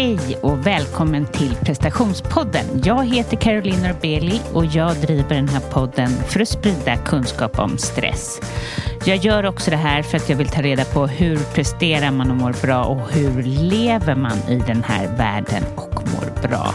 Hej 0.00 0.38
och 0.40 0.66
välkommen 0.66 1.26
till 1.26 1.54
prestationspodden. 1.54 2.64
Jag 2.84 3.06
heter 3.06 3.36
Caroline 3.36 3.82
Norbeli 3.82 4.40
och 4.54 4.64
jag 4.64 4.96
driver 4.96 5.34
den 5.34 5.48
här 5.48 5.60
podden 5.60 6.10
för 6.10 6.40
att 6.40 6.48
sprida 6.48 6.96
kunskap 6.96 7.58
om 7.58 7.78
stress. 7.78 8.40
Jag 9.04 9.16
gör 9.16 9.46
också 9.46 9.70
det 9.70 9.76
här 9.76 10.02
för 10.02 10.16
att 10.16 10.28
jag 10.28 10.36
vill 10.36 10.48
ta 10.48 10.62
reda 10.62 10.84
på 10.84 11.06
hur 11.06 11.38
presterar 11.54 12.10
man 12.10 12.30
och 12.30 12.36
mår 12.36 12.54
bra 12.62 12.84
och 12.84 13.10
hur 13.12 13.42
lever 13.42 14.14
man 14.14 14.38
i 14.48 14.62
den 14.66 14.82
här 14.82 15.16
världen 15.16 15.62
och 15.76 15.94
mår 15.94 16.48
bra. 16.48 16.74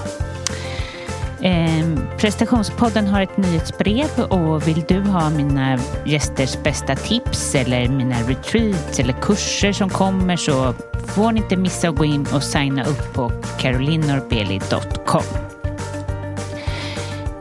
Eh, 1.46 2.18
prestationspodden 2.18 3.08
har 3.08 3.22
ett 3.22 3.38
nyhetsbrev 3.38 4.20
och 4.30 4.68
vill 4.68 4.84
du 4.88 5.02
ha 5.02 5.30
mina 5.30 5.80
gästers 6.06 6.64
bästa 6.64 6.96
tips 6.96 7.56
eller 7.56 7.90
mina 7.90 8.16
retreats 8.16 9.00
eller 9.00 9.14
kurser 9.14 9.72
som 9.72 9.90
kommer 9.90 10.36
så 10.36 10.74
får 11.08 11.32
ni 11.32 11.40
inte 11.40 11.58
missa 11.58 11.90
att 11.90 11.96
gå 11.96 12.06
in 12.06 12.28
och 12.34 12.44
signa 12.44 12.84
upp 12.84 13.14
på 13.14 13.32
carolinorbeli.com. 13.60 15.24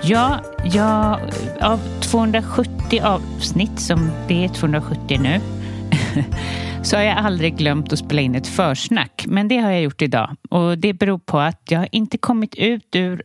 Ja, 0.03 0.41
jag, 0.65 1.21
av 1.61 1.81
270 2.01 3.01
avsnitt, 3.03 3.81
som 3.81 4.11
det 4.29 4.45
är 4.45 4.49
270 4.49 5.21
nu, 5.21 5.41
så 6.83 6.97
har 6.97 7.03
jag 7.03 7.17
aldrig 7.17 7.57
glömt 7.57 7.93
att 7.93 7.99
spela 7.99 8.23
in 8.23 8.35
ett 8.35 8.47
försnack. 8.47 9.25
Men 9.29 9.49
det 9.49 9.59
har 9.59 9.71
jag 9.71 9.83
gjort 9.83 10.03
idag 10.03 10.37
och 10.51 10.79
det 10.79 10.93
beror 10.93 11.19
på 11.19 11.39
att 11.39 11.63
jag 11.69 11.89
inte 11.93 12.19
kommit 12.19 12.55
ut 12.55 12.97
ur 12.97 13.23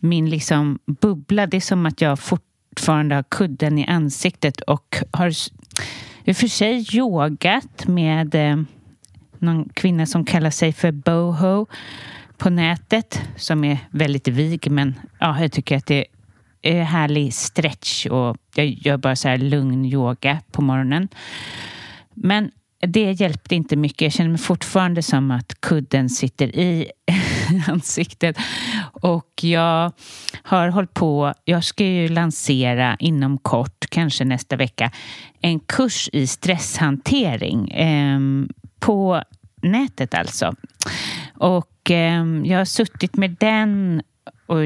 min 0.00 0.30
liksom 0.30 0.78
bubbla. 0.86 1.46
Det 1.46 1.56
är 1.56 1.60
som 1.60 1.86
att 1.86 2.00
jag 2.00 2.18
fortfarande 2.18 3.14
har 3.14 3.22
kudden 3.22 3.78
i 3.78 3.86
ansiktet 3.86 4.60
och 4.60 4.96
har 5.10 5.32
i 6.24 6.32
och 6.32 6.36
för 6.36 6.46
sig 6.46 6.96
yogat 6.96 7.86
med 7.86 8.34
eh, 8.34 8.56
någon 9.38 9.68
kvinna 9.68 10.06
som 10.06 10.24
kallar 10.24 10.50
sig 10.50 10.72
för 10.72 10.92
boho 10.92 11.66
på 12.38 12.50
nätet 12.50 13.22
som 13.36 13.64
är 13.64 13.78
väldigt 13.90 14.28
vig 14.28 14.70
men 14.70 14.94
ja, 15.18 15.40
jag 15.40 15.52
tycker 15.52 15.76
att 15.76 15.86
det 15.86 16.06
är 16.62 16.82
härlig 16.82 17.34
stretch 17.34 18.06
och 18.06 18.36
jag 18.54 18.66
gör 18.66 18.96
bara 18.96 19.16
så 19.16 19.28
här 19.28 19.38
lugn 19.38 19.84
yoga 19.84 20.40
på 20.52 20.62
morgonen. 20.62 21.08
Men 22.14 22.50
det 22.80 23.12
hjälpte 23.12 23.54
inte 23.54 23.76
mycket. 23.76 24.00
Jag 24.00 24.12
känner 24.12 24.30
mig 24.30 24.38
fortfarande 24.38 25.02
som 25.02 25.30
att 25.30 25.60
kudden 25.60 26.10
sitter 26.10 26.56
i 26.56 26.90
i 27.50 27.62
ansiktet. 27.70 28.36
Och 28.92 29.44
jag 29.44 29.92
har 30.42 30.68
hållit 30.68 30.94
på, 30.94 31.34
jag 31.44 31.64
ska 31.64 31.84
ju 31.84 32.08
lansera 32.08 32.96
inom 32.98 33.38
kort, 33.38 33.86
kanske 33.88 34.24
nästa 34.24 34.56
vecka, 34.56 34.90
en 35.40 35.60
kurs 35.60 36.08
i 36.12 36.26
stresshantering 36.26 37.70
eh, 37.70 38.20
på 38.78 39.22
nätet 39.62 40.14
alltså. 40.14 40.54
Och 41.34 41.90
eh, 41.90 42.24
jag 42.44 42.58
har 42.58 42.64
suttit 42.64 43.16
med 43.16 43.36
den 43.40 44.02
och 44.46 44.64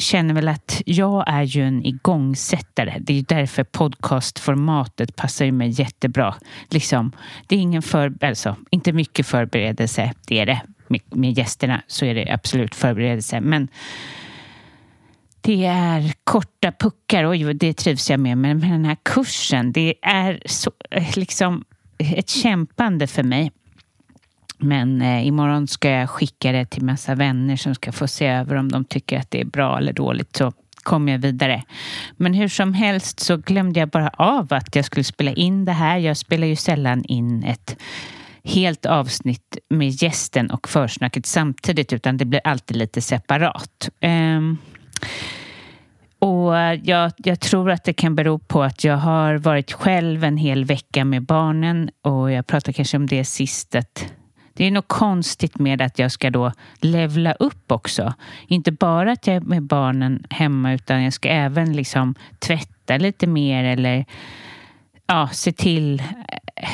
känner 0.00 0.34
väl 0.34 0.48
att 0.48 0.82
jag 0.86 1.24
är 1.26 1.42
ju 1.42 1.62
en 1.62 1.84
igångsättare. 1.84 2.96
Det 3.00 3.12
är 3.12 3.16
ju 3.16 3.22
därför 3.22 3.64
podcastformatet 3.64 5.16
passar 5.16 5.44
ju 5.44 5.52
mig 5.52 5.68
jättebra. 5.68 6.34
Liksom, 6.70 7.12
det 7.46 7.56
är 7.56 7.60
ingen 7.60 7.82
för, 7.82 8.12
alltså, 8.20 8.56
inte 8.70 8.92
mycket 8.92 9.26
förberedelse, 9.26 10.12
det 10.26 10.38
är 10.38 10.46
det. 10.46 10.60
Med, 10.90 11.00
med 11.08 11.38
gästerna 11.38 11.82
så 11.86 12.04
är 12.04 12.14
det 12.14 12.32
absolut 12.32 12.74
förberedelse. 12.74 13.40
Men 13.40 13.68
det 15.40 15.66
är 15.66 16.12
korta 16.24 16.72
puckar, 16.72 17.30
oj 17.30 17.54
det 17.54 17.72
trivs 17.72 18.10
jag 18.10 18.20
med. 18.20 18.38
Men 18.38 18.58
med 18.58 18.70
den 18.70 18.84
här 18.84 18.96
kursen, 19.02 19.72
det 19.72 19.94
är 20.02 20.42
så, 20.46 20.70
eh, 20.90 21.16
liksom 21.18 21.64
ett 21.98 22.30
kämpande 22.30 23.06
för 23.06 23.22
mig. 23.22 23.52
Men 24.58 25.02
eh, 25.02 25.26
imorgon 25.26 25.68
ska 25.68 25.90
jag 25.90 26.10
skicka 26.10 26.52
det 26.52 26.66
till 26.66 26.84
massa 26.84 27.14
vänner 27.14 27.56
som 27.56 27.74
ska 27.74 27.92
få 27.92 28.08
se 28.08 28.26
över 28.26 28.56
om 28.56 28.68
de 28.68 28.84
tycker 28.84 29.18
att 29.18 29.30
det 29.30 29.40
är 29.40 29.44
bra 29.44 29.78
eller 29.78 29.92
dåligt. 29.92 30.36
Så 30.36 30.52
kommer 30.82 31.12
jag 31.12 31.18
vidare. 31.18 31.62
Men 32.16 32.34
hur 32.34 32.48
som 32.48 32.74
helst 32.74 33.20
så 33.20 33.36
glömde 33.36 33.80
jag 33.80 33.88
bara 33.88 34.08
av 34.08 34.52
att 34.52 34.76
jag 34.76 34.84
skulle 34.84 35.04
spela 35.04 35.32
in 35.32 35.64
det 35.64 35.72
här. 35.72 35.98
Jag 35.98 36.16
spelar 36.16 36.46
ju 36.46 36.56
sällan 36.56 37.04
in 37.04 37.44
ett 37.44 37.76
helt 38.44 38.86
avsnitt 38.86 39.58
med 39.68 39.88
gästen 39.88 40.50
och 40.50 40.68
försnacket 40.68 41.26
samtidigt 41.26 41.92
utan 41.92 42.16
det 42.16 42.24
blir 42.24 42.40
alltid 42.44 42.76
lite 42.76 43.00
separat. 43.00 43.90
Um, 44.00 44.58
och 46.18 46.54
jag, 46.82 47.12
jag, 47.16 47.40
tror 47.40 47.70
att 47.70 47.84
det 47.84 47.92
kan 47.92 48.14
bero 48.14 48.38
på 48.38 48.62
att 48.62 48.84
jag 48.84 48.96
har 48.96 49.34
varit 49.34 49.72
själv 49.72 50.24
en 50.24 50.36
hel 50.36 50.64
vecka 50.64 51.04
med 51.04 51.22
barnen 51.22 51.90
och 52.02 52.32
jag 52.32 52.46
pratade 52.46 52.72
kanske 52.72 52.96
om 52.96 53.06
det 53.06 53.24
sist 53.24 53.74
att 53.74 54.12
det 54.54 54.64
är 54.66 54.70
något 54.70 54.88
konstigt 54.88 55.58
med 55.58 55.82
att 55.82 55.98
jag 55.98 56.12
ska 56.12 56.30
då 56.30 56.52
levla 56.80 57.32
upp 57.32 57.72
också. 57.72 58.14
Inte 58.46 58.72
bara 58.72 59.12
att 59.12 59.26
jag 59.26 59.36
är 59.36 59.40
med 59.40 59.62
barnen 59.62 60.24
hemma 60.30 60.72
utan 60.72 61.02
jag 61.02 61.12
ska 61.12 61.28
även 61.28 61.72
liksom 61.72 62.14
tvätta 62.38 62.96
lite 62.96 63.26
mer 63.26 63.64
eller 63.64 64.04
ja, 65.06 65.28
se 65.32 65.52
till 65.52 66.00
eh, 66.56 66.68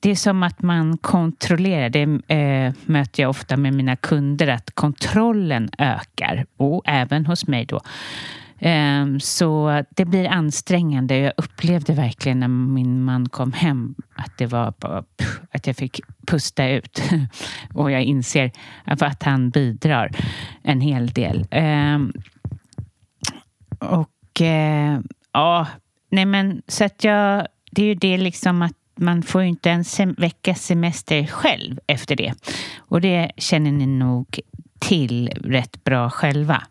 det 0.00 0.10
är 0.10 0.14
som 0.14 0.42
att 0.42 0.62
man 0.62 0.98
kontrollerar. 0.98 1.88
Det 1.88 2.02
eh, 2.34 2.72
möter 2.86 3.22
jag 3.22 3.30
ofta 3.30 3.56
med 3.56 3.74
mina 3.74 3.96
kunder, 3.96 4.48
att 4.48 4.70
kontrollen 4.74 5.70
ökar. 5.78 6.46
Och 6.56 6.82
även 6.84 7.26
hos 7.26 7.46
mig 7.46 7.66
då. 7.66 7.80
Eh, 8.58 9.06
så 9.20 9.82
det 9.90 10.04
blir 10.04 10.28
ansträngande. 10.28 11.18
Jag 11.18 11.32
upplevde 11.36 11.92
verkligen 11.92 12.40
när 12.40 12.48
min 12.48 13.04
man 13.04 13.28
kom 13.28 13.52
hem 13.52 13.94
att 14.14 14.38
det 14.38 14.46
var 14.46 14.74
bara, 14.80 15.04
att 15.50 15.66
jag 15.66 15.76
fick 15.76 16.00
pusta 16.26 16.68
ut. 16.68 17.02
Och 17.74 17.90
jag 17.90 18.02
inser 18.02 18.52
att 18.84 19.22
han 19.22 19.50
bidrar 19.50 20.10
en 20.62 20.80
hel 20.80 21.08
del. 21.08 21.46
Eh, 21.50 21.98
och 23.78 24.40
eh, 24.40 25.00
ja, 25.32 25.66
nej 26.10 26.24
men 26.24 26.62
så 26.68 26.84
att 26.84 27.04
jag, 27.04 27.46
det 27.70 27.82
är 27.82 27.86
ju 27.86 27.94
det 27.94 28.18
liksom 28.18 28.62
att 28.62 28.77
man 28.98 29.22
får 29.22 29.42
ju 29.42 29.48
inte 29.48 29.70
en 29.70 29.84
sem 29.84 30.14
veckas 30.18 30.62
semester 30.62 31.26
själv 31.26 31.80
efter 31.86 32.16
det. 32.16 32.34
Och 32.78 33.00
det 33.00 33.30
känner 33.36 33.72
ni 33.72 33.86
nog 33.86 34.40
till 34.78 35.28
rätt 35.28 35.84
bra 35.84 36.10
själva. 36.10 36.62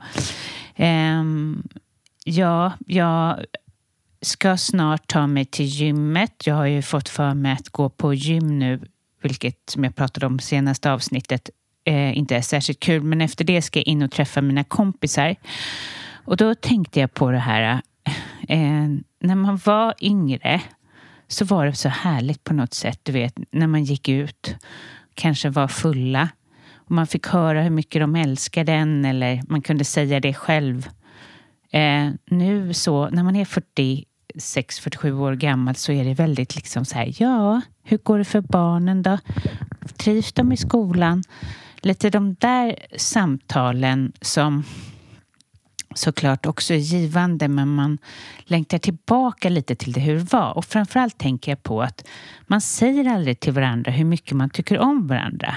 Um, 0.78 1.68
ja, 2.24 2.74
jag 2.88 3.46
ska 4.22 4.58
snart 4.58 5.08
ta 5.08 5.28
mig 5.28 5.46
till 5.46 5.66
gymmet. 5.66 6.48
Jag 6.48 6.56
har 6.56 6.66
ju 6.66 6.82
fått 6.82 7.10
för 7.10 7.34
mig 7.34 7.52
att 7.52 7.70
gå 7.70 7.90
på 7.90 8.14
gym 8.14 8.60
nu, 8.60 8.82
vilket 9.22 9.70
som 9.70 9.84
jag 9.84 9.96
pratade 9.96 10.26
om 10.26 10.40
senaste 10.40 10.92
avsnittet 10.92 11.50
eh, 11.86 12.18
inte 12.18 12.36
är 12.36 12.42
särskilt 12.42 12.80
kul. 12.80 13.04
Men 13.04 13.22
efter 13.22 13.46
det 13.46 13.62
ska 13.62 13.80
jag 13.80 13.88
in 13.88 14.02
och 14.02 14.12
träffa 14.12 14.42
mina 14.42 14.64
kompisar. 14.64 15.36
Och 16.26 16.38
då 16.38 16.56
tänkte 16.56 17.00
jag 17.00 17.14
på 17.14 17.32
det 17.32 17.40
här. 17.40 17.82
Eh, 18.48 18.88
när 19.20 19.36
man 19.36 19.60
var 19.66 19.94
yngre 20.02 20.62
så 21.28 21.46
var 21.46 21.66
det 21.66 21.74
så 21.74 21.90
härligt 21.90 22.44
på 22.44 22.54
något 22.54 22.74
sätt. 22.74 23.00
Du 23.04 23.12
vet, 23.12 23.40
när 23.52 23.68
man 23.68 23.84
gick 23.84 24.10
ut, 24.10 24.56
kanske 25.14 25.50
var 25.50 25.68
fulla 25.68 26.30
och 26.76 26.92
man 26.92 27.08
fick 27.08 27.28
höra 27.28 27.62
hur 27.62 27.70
mycket 27.70 28.02
de 28.02 28.16
älskade 28.16 28.74
en 28.74 29.06
eller 29.06 29.42
man 29.48 29.62
kunde 29.62 29.84
säga 29.84 30.20
det 30.20 30.34
själv. 30.34 30.90
Eh, 31.72 32.10
nu 32.26 32.74
så, 32.74 33.10
när 33.10 33.24
man 33.24 33.36
är 33.36 33.46
46, 33.46 34.80
47 34.80 35.14
år 35.14 35.34
gammal 35.34 35.76
så 35.76 35.92
är 35.92 36.06
det 36.06 36.14
väldigt 36.14 36.56
liksom 36.56 36.86
så 36.86 36.96
här, 36.96 37.14
ja, 37.18 37.62
hur 37.84 37.98
går 37.98 38.18
det 38.18 38.26
för 38.26 38.42
barnen 38.42 39.04
då? 39.04 39.18
Trivs 39.98 40.34
de 40.34 40.52
i 40.52 40.58
skolan? 40.58 41.24
Lite 41.82 42.10
de 42.10 42.36
där 42.40 42.76
samtalen 42.98 44.12
som 44.22 44.64
såklart 45.98 46.46
också 46.46 46.74
är 46.74 46.78
givande 46.78 47.48
men 47.48 47.68
man 47.68 47.98
längtar 48.44 48.78
tillbaka 48.78 49.50
lite 49.50 49.76
till 49.76 49.94
det 49.94 50.00
hur 50.00 50.16
det 50.16 50.34
var. 50.34 50.58
Och 50.58 50.66
framförallt 50.66 51.18
tänker 51.18 51.52
jag 51.52 51.64
på 51.64 51.82
att 51.82 52.08
man 52.48 52.62
säger 52.62 53.14
aldrig 53.14 53.40
till 53.40 53.54
varandra 53.54 53.92
hur 53.92 54.06
mycket 54.06 54.38
man 54.38 54.50
tycker 54.50 54.80
om 54.80 55.08
varandra. 55.08 55.56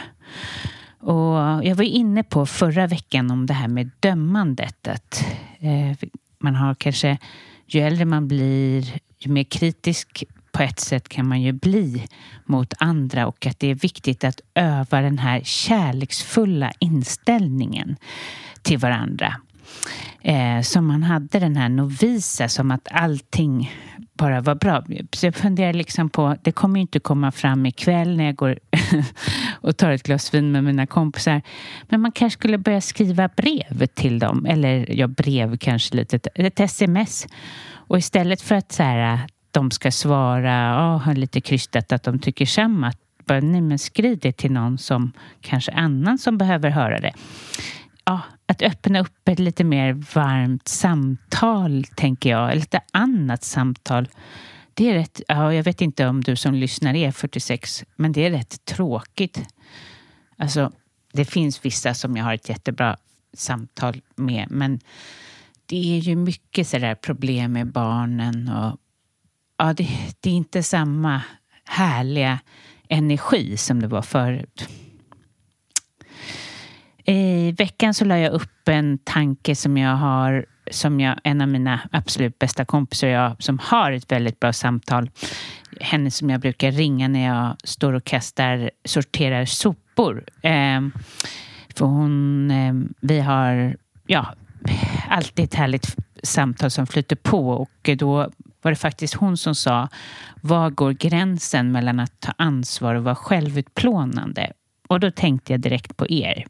Och 1.00 1.64
jag 1.64 1.74
var 1.74 1.84
inne 1.84 2.22
på 2.22 2.46
förra 2.46 2.86
veckan 2.86 3.30
om 3.30 3.46
det 3.46 3.54
här 3.54 3.68
med 3.68 3.90
dömandet. 4.00 4.88
Att 4.88 5.24
eh, 5.58 6.08
man 6.38 6.54
har 6.54 6.74
kanske, 6.74 7.18
ju 7.66 7.80
äldre 7.80 8.04
man 8.04 8.28
blir, 8.28 9.00
ju 9.18 9.30
mer 9.32 9.44
kritisk 9.44 10.24
på 10.52 10.62
ett 10.62 10.80
sätt 10.80 11.08
kan 11.08 11.28
man 11.28 11.42
ju 11.42 11.52
bli 11.52 12.06
mot 12.44 12.74
andra 12.78 13.26
och 13.26 13.46
att 13.46 13.58
det 13.58 13.66
är 13.66 13.74
viktigt 13.74 14.24
att 14.24 14.40
öva 14.54 15.00
den 15.00 15.18
här 15.18 15.40
kärleksfulla 15.44 16.72
inställningen 16.78 17.96
till 18.62 18.78
varandra. 18.78 19.34
Eh, 20.22 20.60
som 20.62 20.86
man 20.86 21.02
hade 21.02 21.38
den 21.38 21.56
här 21.56 21.68
novisa, 21.68 22.48
som 22.48 22.70
att 22.70 22.88
allting 22.90 23.70
bara 24.12 24.40
var 24.40 24.54
bra. 24.54 24.84
Så 25.12 25.26
jag 25.26 25.34
funderar 25.34 25.72
liksom 25.72 26.10
på, 26.10 26.36
det 26.42 26.52
kommer 26.52 26.76
ju 26.76 26.80
inte 26.80 27.00
komma 27.00 27.32
fram 27.32 27.66
ikväll 27.66 28.16
när 28.16 28.24
jag 28.24 28.36
går 28.36 28.58
och 29.60 29.76
tar 29.76 29.90
ett 29.90 30.02
glas 30.02 30.34
vin 30.34 30.52
med 30.52 30.64
mina 30.64 30.86
kompisar. 30.86 31.42
Men 31.88 32.00
man 32.00 32.12
kanske 32.12 32.38
skulle 32.38 32.58
börja 32.58 32.80
skriva 32.80 33.28
brev 33.28 33.86
till 33.86 34.18
dem. 34.18 34.46
Eller 34.46 34.96
ja, 34.98 35.06
brev 35.06 35.56
kanske 35.56 35.96
lite, 35.96 36.20
ett 36.34 36.60
sms. 36.60 37.26
Och 37.72 37.98
istället 37.98 38.42
för 38.42 38.54
att 38.54 38.72
så 38.72 38.82
här, 38.82 39.20
de 39.50 39.70
ska 39.70 39.90
svara 39.90 40.96
oh, 40.96 41.14
lite 41.14 41.40
krystat 41.40 41.92
att 41.92 42.02
de 42.02 42.18
tycker 42.18 42.46
samma 42.46 42.92
bara, 43.30 43.40
nej 43.40 43.60
men 43.60 43.78
skriv 43.78 44.18
det 44.18 44.32
till 44.32 44.52
någon 44.52 44.78
som 44.78 45.12
kanske 45.40 45.72
annan 45.72 46.18
som 46.18 46.38
behöver 46.38 46.70
höra 46.70 47.00
det. 47.00 47.12
Ja, 48.10 48.20
att 48.46 48.62
öppna 48.62 49.00
upp 49.00 49.28
ett 49.28 49.38
lite 49.38 49.64
mer 49.64 49.92
varmt 49.92 50.68
samtal, 50.68 51.84
tänker 51.84 52.30
jag. 52.30 52.54
Lite 52.56 52.80
annat 52.92 53.44
samtal. 53.44 54.08
Det 54.74 54.90
är 54.90 54.94
rätt, 54.94 55.20
ja, 55.28 55.54
jag 55.54 55.64
vet 55.64 55.80
inte 55.80 56.06
om 56.06 56.20
du 56.20 56.36
som 56.36 56.54
lyssnar 56.54 56.94
är 56.94 57.12
46, 57.12 57.84
men 57.96 58.12
det 58.12 58.26
är 58.26 58.30
rätt 58.30 58.64
tråkigt. 58.64 59.42
Alltså, 60.36 60.72
det 61.12 61.24
finns 61.24 61.64
vissa 61.64 61.94
som 61.94 62.16
jag 62.16 62.24
har 62.24 62.34
ett 62.34 62.48
jättebra 62.48 62.96
samtal 63.34 64.00
med, 64.16 64.46
men 64.50 64.80
det 65.66 65.96
är 65.96 65.98
ju 65.98 66.16
mycket 66.16 66.68
sådär 66.68 66.94
problem 66.94 67.52
med 67.52 67.72
barnen 67.72 68.48
och 68.48 68.76
ja, 69.58 69.72
det, 69.72 69.88
det 70.20 70.30
är 70.30 70.34
inte 70.34 70.62
samma 70.62 71.22
härliga 71.64 72.38
energi 72.88 73.56
som 73.56 73.80
det 73.80 73.88
var 73.88 74.02
förut. 74.02 74.68
I 77.10 77.52
veckan 77.52 77.94
så 77.94 78.04
la 78.04 78.18
jag 78.18 78.32
upp 78.32 78.68
en 78.68 78.98
tanke 78.98 79.56
som 79.56 79.76
jag 79.76 79.96
har 79.96 80.46
som 80.70 81.00
jag, 81.00 81.18
en 81.24 81.40
av 81.40 81.48
mina 81.48 81.80
absolut 81.92 82.38
bästa 82.38 82.64
kompisar 82.64 83.06
och 83.06 83.12
jag 83.12 83.42
som 83.42 83.58
har 83.58 83.92
ett 83.92 84.12
väldigt 84.12 84.40
bra 84.40 84.52
samtal. 84.52 85.10
Henne 85.80 86.10
som 86.10 86.30
jag 86.30 86.40
brukar 86.40 86.72
ringa 86.72 87.08
när 87.08 87.26
jag 87.26 87.56
står 87.64 87.92
och 87.92 88.04
kastar, 88.04 88.70
sorterar 88.84 89.44
sopor. 89.44 90.24
Eh, 90.42 90.80
för 91.74 91.84
hon, 91.84 92.50
eh, 92.50 92.74
vi 93.00 93.20
har 93.20 93.76
ja, 94.06 94.34
alltid 95.08 95.44
ett 95.44 95.54
härligt 95.54 95.96
samtal 96.22 96.70
som 96.70 96.86
flyter 96.86 97.16
på 97.16 97.50
och 97.50 97.90
då 97.98 98.30
var 98.62 98.70
det 98.70 98.76
faktiskt 98.76 99.14
hon 99.14 99.36
som 99.36 99.54
sa 99.54 99.88
var 100.40 100.70
går 100.70 100.92
gränsen 100.92 101.72
mellan 101.72 102.00
att 102.00 102.20
ta 102.20 102.32
ansvar 102.38 102.94
och 102.94 103.04
vara 103.04 103.14
självutplånande? 103.14 104.52
Och 104.88 105.00
då 105.00 105.10
tänkte 105.10 105.52
jag 105.52 105.60
direkt 105.60 105.96
på 105.96 106.10
er 106.10 106.44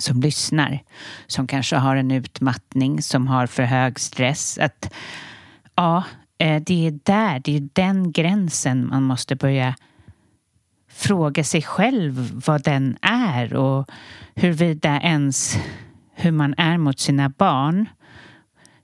som 0.00 0.20
lyssnar, 0.20 0.82
som 1.26 1.46
kanske 1.46 1.76
har 1.76 1.96
en 1.96 2.10
utmattning, 2.10 3.02
som 3.02 3.26
har 3.26 3.46
för 3.46 3.62
hög 3.62 4.00
stress. 4.00 4.58
Att 4.58 4.92
ja, 5.74 6.04
eh, 6.38 6.62
det 6.62 6.86
är 6.86 6.98
där, 7.02 7.40
det 7.44 7.56
är 7.56 7.68
den 7.72 8.12
gränsen 8.12 8.88
man 8.88 9.02
måste 9.02 9.36
börja 9.36 9.74
fråga 10.90 11.44
sig 11.44 11.62
själv 11.62 12.42
vad 12.46 12.62
den 12.64 12.96
är 13.02 13.54
och 13.54 13.90
huruvida 14.34 15.00
ens 15.00 15.58
hur 16.14 16.32
man 16.32 16.54
är 16.56 16.78
mot 16.78 16.98
sina 16.98 17.28
barn 17.28 17.88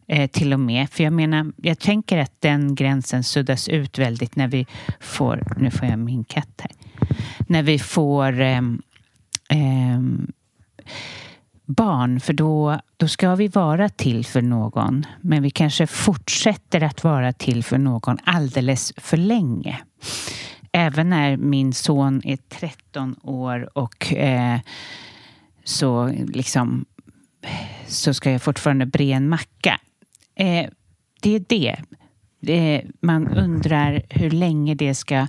eh, 0.09 0.31
till 0.31 0.53
och 0.53 0.61
med. 0.61 0.91
För 0.91 1.05
jag 1.05 1.13
menar, 1.13 1.53
jag 1.57 1.79
tänker 1.79 2.19
att 2.19 2.41
den 2.41 2.75
gränsen 2.75 3.25
suddas 3.25 3.69
ut 3.69 3.99
väldigt 3.99 4.37
när 4.37 4.49
vi 4.49 4.67
får, 5.01 5.43
nu 5.57 5.71
får 5.71 5.89
jag 5.89 5.99
min 5.99 6.25
katt 6.25 6.61
här, 6.61 6.73
när 7.49 7.63
vi 7.63 7.79
får 7.79 8.41
eh, 8.41 8.63
eh, 9.49 10.01
barn, 11.67 12.21
för 12.21 12.33
då, 12.33 12.81
då 12.97 13.09
ska 13.09 13.35
vi 13.35 13.49
vara 13.49 13.88
till 13.88 14.25
för 14.25 14.43
någon. 14.43 15.06
Men 15.21 15.43
vi 15.43 15.50
kanske 15.50 15.87
fortsätter 15.87 16.83
att 16.83 17.05
vara 17.05 17.33
till 17.33 17.65
för 17.65 17.79
någon 17.79 18.19
alldeles 18.25 18.93
för 18.97 19.17
länge. 19.17 19.79
Även 20.73 21.11
när 21.11 21.37
min 21.37 21.73
son 21.73 22.23
är 22.25 22.37
13 22.37 23.17
år 23.23 23.79
och 23.79 24.15
eh, 24.15 24.61
så 25.65 26.06
liksom 26.29 26.85
så 27.87 28.15
ska 28.15 28.31
jag 28.31 28.43
fortfarande 28.43 28.87
bre 28.87 29.12
en 29.12 29.29
macka. 29.29 29.81
Eh, 30.35 30.67
det 31.21 31.35
är 31.35 31.44
det. 31.49 31.77
det. 32.41 32.82
Man 33.00 33.29
undrar 33.29 34.03
hur 34.11 34.31
länge 34.31 34.75
det 34.75 34.94
ska 34.94 35.27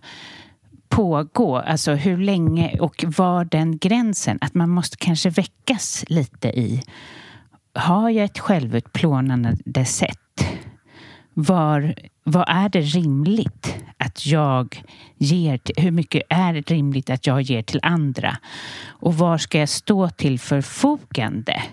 pågå. 0.89 1.57
Alltså 1.57 1.93
hur 1.93 2.17
länge 2.17 2.79
och 2.79 3.05
var 3.17 3.45
den 3.45 3.77
gränsen? 3.77 4.37
Att 4.41 4.53
man 4.53 4.69
måste 4.69 4.97
kanske 4.97 5.29
väckas 5.29 6.05
lite 6.07 6.47
i. 6.47 6.83
Har 7.73 8.09
jag 8.09 8.25
ett 8.25 8.39
självutplånande 8.39 9.85
sätt? 9.85 10.19
Var, 11.33 11.95
vad 12.23 12.45
är 12.47 12.69
det 12.69 12.81
rimligt 12.81 13.75
att 13.97 14.25
jag 14.25 14.83
ger? 15.17 15.57
Till, 15.57 15.83
hur 15.83 15.91
mycket 15.91 16.23
är 16.29 16.53
det 16.53 16.71
rimligt 16.71 17.09
att 17.09 17.27
jag 17.27 17.41
ger 17.41 17.61
till 17.61 17.79
andra? 17.83 18.37
Och 18.87 19.17
var 19.17 19.37
ska 19.37 19.59
jag 19.59 19.69
stå 19.69 20.09
till 20.09 20.39
förfogande? 20.39 21.63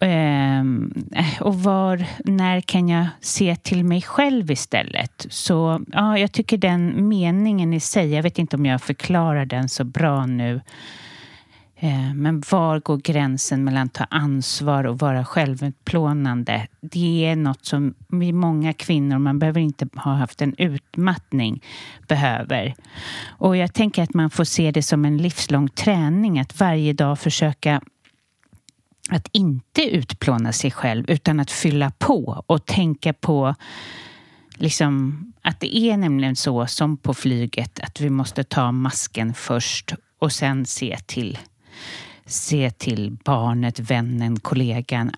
Ehm, 0.00 0.92
och 1.40 1.54
var, 1.54 2.04
när 2.24 2.60
kan 2.60 2.88
jag 2.88 3.06
se 3.20 3.56
till 3.56 3.84
mig 3.84 4.02
själv 4.02 4.50
istället? 4.50 5.26
Så 5.30 5.80
ja, 5.92 6.18
jag 6.18 6.32
tycker 6.32 6.58
den 6.58 7.08
meningen 7.08 7.72
i 7.72 7.80
sig, 7.80 8.14
jag 8.14 8.22
vet 8.22 8.38
inte 8.38 8.56
om 8.56 8.66
jag 8.66 8.82
förklarar 8.82 9.44
den 9.46 9.68
så 9.68 9.84
bra 9.84 10.26
nu. 10.26 10.60
Ehm, 11.80 12.22
men 12.22 12.42
var 12.50 12.80
går 12.80 12.96
gränsen 12.96 13.64
mellan 13.64 13.86
att 13.86 13.94
ta 13.94 14.04
ansvar 14.04 14.84
och 14.84 14.98
vara 14.98 15.24
självutplånande? 15.24 16.66
Det 16.80 17.26
är 17.26 17.36
något 17.36 17.64
som 17.64 17.94
vi 18.08 18.32
många 18.32 18.72
kvinnor, 18.72 19.18
man 19.18 19.38
behöver 19.38 19.60
inte 19.60 19.88
ha 19.94 20.14
haft 20.14 20.42
en 20.42 20.54
utmattning, 20.58 21.62
behöver. 22.08 22.74
Och 23.28 23.56
jag 23.56 23.74
tänker 23.74 24.02
att 24.02 24.14
man 24.14 24.30
får 24.30 24.44
se 24.44 24.70
det 24.70 24.82
som 24.82 25.04
en 25.04 25.16
livslång 25.16 25.68
träning, 25.68 26.38
att 26.40 26.60
varje 26.60 26.92
dag 26.92 27.18
försöka 27.18 27.80
att 29.08 29.28
inte 29.32 29.82
utplåna 29.82 30.52
sig 30.52 30.70
själv 30.70 31.10
utan 31.10 31.40
att 31.40 31.50
fylla 31.50 31.92
på 31.98 32.44
och 32.46 32.66
tänka 32.66 33.12
på 33.12 33.54
liksom, 34.54 35.24
att 35.42 35.60
det 35.60 35.76
är 35.76 35.96
nämligen 35.96 36.36
så 36.36 36.66
som 36.66 36.96
på 36.96 37.14
flyget 37.14 37.80
att 37.80 38.00
vi 38.00 38.10
måste 38.10 38.44
ta 38.44 38.72
masken 38.72 39.34
först 39.34 39.94
och 40.18 40.32
sen 40.32 40.66
se 40.66 40.98
till, 41.06 41.38
se 42.26 42.70
till 42.70 43.16
barnet, 43.24 43.80
vännen, 43.80 44.40
kollegan, 44.40 45.10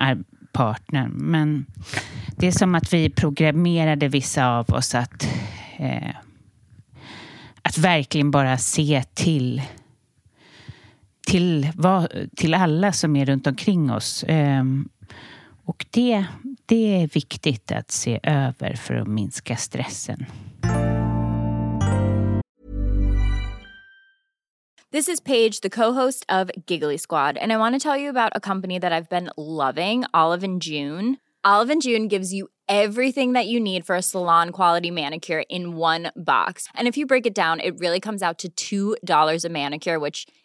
partnern. 0.53 1.11
Men 1.11 1.67
det 2.37 2.47
är 2.47 2.53
som 2.53 2.75
att 2.75 2.93
vi 2.93 3.11
programmerade 3.11 4.09
vissa 4.09 4.47
av 4.47 4.71
oss 4.71 4.95
att, 4.95 5.29
eh, 5.77 6.15
att 7.63 7.79
verkligen 7.79 8.31
bara 8.31 8.59
se 8.59 9.05
till 9.15 9.63
till, 11.31 11.69
till 12.37 12.55
alla 12.55 12.93
som 12.93 13.17
är 13.17 13.27
runt 13.27 13.47
omkring 13.47 13.91
oss. 13.91 14.25
Ehm, 14.29 14.88
och 15.65 15.87
det, 15.91 16.25
det 16.67 17.03
är 17.03 17.06
viktigt 17.06 17.73
att 17.73 17.91
se 17.91 18.21
över 18.23 18.75
för 18.75 18.94
att 18.94 19.09
minska 19.09 19.56
stressen. 19.56 20.27
This 24.93 25.09
is 25.09 25.21
Paige, 25.21 25.61
the 25.62 25.71
co-host 25.71 26.25
of 26.29 26.51
Giggly 26.67 26.99
Squad, 26.99 27.39
and 27.39 27.53
I 27.53 27.56
want 27.56 27.81
to 27.81 27.89
tell 27.89 27.96
you 27.96 28.10
about 28.10 28.32
a 28.34 28.41
company 28.41 28.81
that 28.81 28.93
I've 28.93 29.08
been 29.08 29.31
loving, 29.37 30.05
Olive 30.13 30.43
and 30.43 30.63
June. 30.65 31.17
Olive 31.44 31.70
and 31.70 31.81
June 31.81 32.08
gives 32.08 32.32
you 32.34 32.49
everything 32.69 33.34
that 33.34 33.46
you 33.46 33.60
need 33.60 33.87
for 33.87 33.94
a 33.94 34.03
salon 34.03 34.51
quality 34.51 34.91
manicure 34.91 35.44
in 35.49 35.77
one 35.77 36.10
box. 36.17 36.67
And 36.75 36.89
if 36.89 36.96
you 36.96 37.06
break 37.06 37.27
it 37.27 37.34
down, 37.34 37.60
it 37.60 37.79
really 37.79 38.01
comes 38.01 38.20
out 38.20 38.43
to 38.56 38.96
$2 38.99 39.44
a 39.44 39.49
manicure, 39.49 40.01
which 40.01 40.27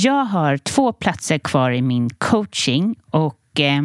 Jag 0.00 0.24
har 0.24 0.56
två 0.56 0.92
platser 0.92 1.38
kvar 1.38 1.70
i 1.70 1.82
min 1.82 2.10
coaching 2.10 2.96
och 3.10 3.60
eh, 3.60 3.82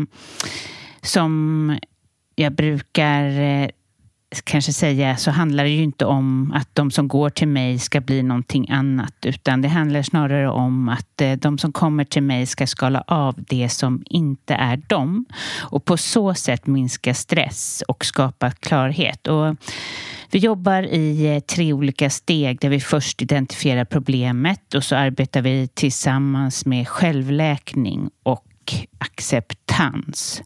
som 1.02 1.78
jag 2.36 2.54
brukar 2.54 3.40
eh, 3.40 3.70
kanske 4.44 4.74
säga 4.74 5.18
så 5.18 5.32
handlar 5.32 5.64
det 5.64 5.70
ju 5.70 5.84
inte 5.84 6.06
om 6.06 6.52
att 6.56 6.70
de 6.74 6.92
som 6.92 7.08
går 7.08 7.30
till 7.30 7.48
mig 7.48 7.80
ska 7.80 8.02
bli 8.02 8.24
någonting 8.24 8.70
annat 8.70 9.14
utan 9.26 9.62
det 9.62 9.68
handlar 9.68 10.02
snarare 10.02 10.50
om 10.50 10.90
att 10.90 11.22
eh, 11.22 11.34
de 11.34 11.58
som 11.58 11.72
kommer 11.72 12.06
till 12.06 12.24
mig 12.24 12.46
ska 12.46 12.68
skala 12.68 13.04
av 13.08 13.36
det 13.38 13.70
som 13.70 14.04
inte 14.06 14.54
är 14.54 14.78
dem 14.78 15.26
och 15.60 15.86
på 15.86 15.98
så 15.98 16.34
sätt 16.34 16.68
minska 16.68 17.14
stress 17.14 17.84
och 17.88 18.06
skapa 18.06 18.52
klarhet. 18.52 19.28
Och 19.28 19.56
vi 20.32 20.40
jobbar 20.40 20.84
i 20.84 21.36
eh, 21.36 21.40
tre 21.40 21.74
olika 21.74 22.10
steg 22.10 22.60
där 22.60 22.70
vi 22.70 22.80
först 22.80 23.22
identifierar 23.22 23.86
problemet 23.86 24.74
och 24.74 24.84
så 24.84 24.96
arbetar 24.96 25.42
vi 25.42 25.68
tillsammans 25.68 26.66
med 26.66 26.88
självläkning 26.88 28.10
och 28.24 28.46
acceptans. 28.98 30.44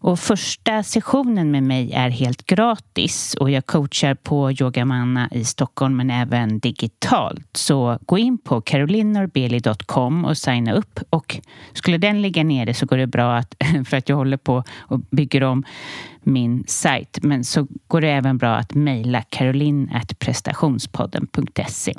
Och 0.00 0.18
första 0.18 0.82
sessionen 0.82 1.50
med 1.50 1.62
mig 1.62 1.92
är 1.92 2.10
helt 2.10 2.46
gratis 2.46 3.34
och 3.34 3.50
jag 3.50 3.66
coachar 3.66 4.14
på 4.14 4.52
Yogamanna 4.52 5.28
i 5.32 5.44
Stockholm 5.44 5.96
men 5.96 6.10
även 6.10 6.58
digitalt. 6.58 7.56
Så 7.56 7.98
gå 8.06 8.18
in 8.18 8.38
på 8.38 8.60
carolinorbeli.com 8.60 10.24
och 10.24 10.38
signa 10.38 10.72
upp 10.72 11.00
och 11.10 11.40
skulle 11.72 11.98
den 11.98 12.22
ligga 12.22 12.44
nere 12.44 12.74
så 12.74 12.86
går 12.86 12.96
det 12.96 13.06
bra 13.06 13.36
att, 13.36 13.54
för 13.88 13.96
att 13.96 14.08
jag 14.08 14.16
håller 14.16 14.36
på 14.36 14.64
och 14.78 15.00
bygger 15.00 15.42
om 15.42 15.64
min 16.22 16.64
sajt. 16.66 17.18
Men 17.22 17.44
så 17.44 17.66
går 17.86 18.00
det 18.00 18.08
även 18.08 18.38
bra 18.38 18.54
att 18.54 18.74
mejla 18.74 19.22
caroline.prestationspodden.se. 19.22 21.94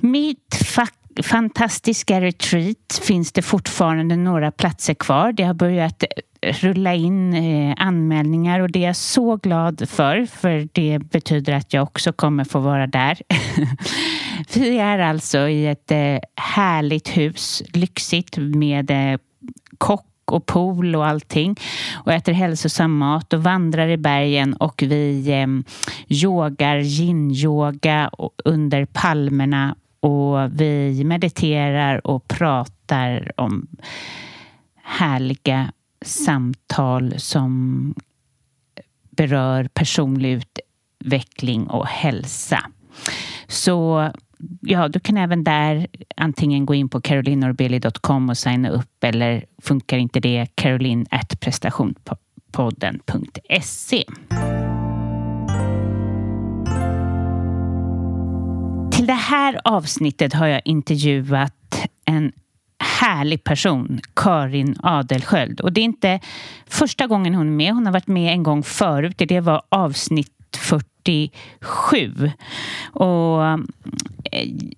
Mitt 0.00 0.54
fack 0.64 1.01
fantastiska 1.22 2.20
retreat 2.20 3.00
finns 3.02 3.32
det 3.32 3.42
fortfarande 3.42 4.16
några 4.16 4.50
platser 4.50 4.94
kvar. 4.94 5.32
Det 5.32 5.42
har 5.42 5.54
börjat 5.54 6.02
eh, 6.40 6.52
rulla 6.52 6.94
in 6.94 7.34
eh, 7.34 7.74
anmälningar 7.78 8.60
och 8.60 8.70
det 8.70 8.78
är 8.78 8.86
jag 8.86 8.96
så 8.96 9.36
glad 9.36 9.88
för, 9.88 10.26
för 10.26 10.68
det 10.72 10.98
betyder 10.98 11.52
att 11.52 11.72
jag 11.72 11.82
också 11.82 12.12
kommer 12.12 12.44
få 12.44 12.58
vara 12.58 12.86
där. 12.86 13.18
Vi 14.54 14.78
är 14.78 14.98
alltså 14.98 15.38
i 15.48 15.66
ett 15.66 15.90
eh, 15.90 16.18
härligt 16.36 17.16
hus, 17.16 17.62
lyxigt 17.72 18.36
med 18.36 18.90
kock 19.78 20.06
och 20.32 20.46
pool 20.46 20.96
och 20.96 21.06
allting 21.06 21.56
och 22.04 22.12
äter 22.12 22.32
hälsosam 22.32 22.98
mat 22.98 23.32
och 23.32 23.42
vandrar 23.42 23.88
i 23.88 23.96
bergen 23.96 24.54
och 24.54 24.82
vi 24.86 25.30
eh, 25.30 25.46
yogar 26.08 26.76
yin-yoga 26.76 28.10
under 28.44 28.84
palmerna 28.84 29.76
och 30.02 30.60
vi 30.60 31.04
mediterar 31.04 32.06
och 32.06 32.28
pratar 32.28 33.32
om 33.36 33.66
härliga 34.82 35.72
samtal 36.04 37.14
som 37.18 37.94
berör 39.10 39.68
personlig 39.74 40.30
utveckling 40.32 41.66
och 41.66 41.86
hälsa. 41.86 42.60
Så 43.46 44.10
ja, 44.60 44.88
du 44.88 45.00
kan 45.00 45.16
även 45.16 45.44
där 45.44 45.86
antingen 46.16 46.66
gå 46.66 46.74
in 46.74 46.88
på 46.88 47.00
carolinorbeli.com 47.00 48.30
och 48.30 48.38
signa 48.38 48.70
upp 48.70 49.04
eller 49.04 49.44
funkar 49.62 49.98
inte 49.98 50.20
det, 50.20 50.46
caroline 50.54 51.06
Till 59.02 59.06
det 59.06 59.12
här 59.12 59.60
avsnittet 59.64 60.32
har 60.32 60.46
jag 60.46 60.62
intervjuat 60.64 61.86
en 62.04 62.32
härlig 63.00 63.44
person, 63.44 64.00
Karin 64.16 64.76
Adelsköld. 64.82 65.60
Och 65.60 65.72
det 65.72 65.80
är 65.80 65.84
inte 65.84 66.20
första 66.66 67.06
gången 67.06 67.34
hon 67.34 67.46
är 67.46 67.50
med. 67.50 67.74
Hon 67.74 67.86
har 67.86 67.92
varit 67.92 68.06
med 68.06 68.32
en 68.32 68.42
gång 68.42 68.62
förut. 68.62 69.14
Det 69.16 69.40
var 69.40 69.62
avsnitt 69.68 70.56
47. 70.56 72.30
Och 72.92 73.44
eh, 73.44 73.58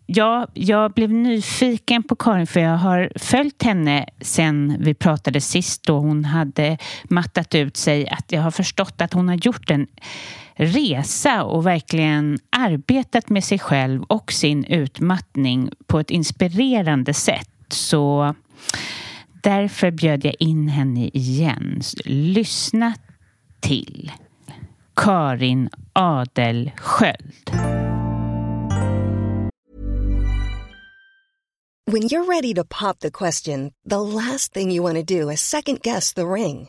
ja, 0.06 0.48
jag 0.54 0.92
blev 0.92 1.10
nyfiken 1.12 2.02
på 2.02 2.16
Karin 2.16 2.46
för 2.46 2.60
jag 2.60 2.76
har 2.76 3.12
följt 3.16 3.62
henne 3.62 4.06
sen 4.20 4.76
vi 4.80 4.94
pratade 4.94 5.40
sist 5.40 5.82
då 5.82 5.98
hon 5.98 6.24
hade 6.24 6.78
mattat 7.04 7.54
ut 7.54 7.76
sig. 7.76 8.08
Att 8.08 8.32
jag 8.32 8.42
har 8.42 8.50
förstått 8.50 9.00
att 9.00 9.12
hon 9.12 9.28
har 9.28 9.36
gjort 9.36 9.70
en 9.70 9.86
resa 10.54 11.44
och 11.44 11.66
verkligen 11.66 12.38
arbetat 12.50 13.28
med 13.28 13.44
sig 13.44 13.58
själv 13.58 14.02
och 14.02 14.32
sin 14.32 14.64
utmattning 14.64 15.70
på 15.86 16.00
ett 16.00 16.10
inspirerande 16.10 17.14
sätt. 17.14 17.50
Så 17.68 18.34
därför 19.42 19.90
bjöd 19.90 20.24
jag 20.24 20.34
in 20.38 20.68
henne 20.68 21.10
igen. 21.12 21.80
Lyssna 22.04 22.94
till 23.60 24.12
Karin 24.96 25.70
Adelsköld. 25.92 27.50
When 31.86 32.02
you're 32.02 32.24
ready 32.24 32.54
to 32.54 32.64
pop 32.64 33.00
the 33.00 33.10
question, 33.10 33.70
the 33.84 34.00
last 34.00 34.54
thing 34.54 34.72
you 34.72 34.82
want 34.82 34.96
to 34.96 35.02
do 35.02 35.30
is 35.30 35.40
second 35.40 35.82
guess 35.82 36.14
the 36.14 36.26
ring. 36.26 36.68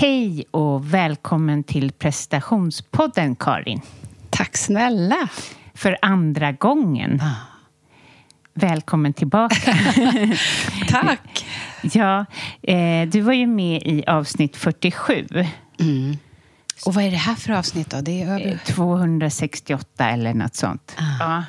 Hej 0.00 0.44
och 0.50 0.94
välkommen 0.94 1.64
till 1.64 1.92
prestationspodden, 1.92 3.36
Karin. 3.36 3.80
Tack 4.30 4.56
snälla. 4.56 5.28
För 5.74 5.98
andra 6.02 6.52
gången. 6.52 7.22
Välkommen 8.54 9.12
tillbaka. 9.12 9.74
Tack. 10.88 11.46
ja, 11.82 12.24
eh, 12.62 13.08
du 13.08 13.20
var 13.20 13.32
ju 13.32 13.46
med 13.46 13.82
i 13.82 14.04
avsnitt 14.06 14.56
47. 14.56 15.26
Mm. 15.80 16.16
Och 16.86 16.94
vad 16.94 17.04
är 17.04 17.10
det 17.10 17.16
här 17.16 17.34
för 17.34 17.52
avsnitt 17.52 17.90
då? 17.90 18.00
Det 18.00 18.22
är 18.22 18.26
över... 18.26 18.58
268 18.66 20.10
eller 20.10 20.34
något 20.34 20.54
sånt. 20.54 20.96
Ja. 21.18 21.44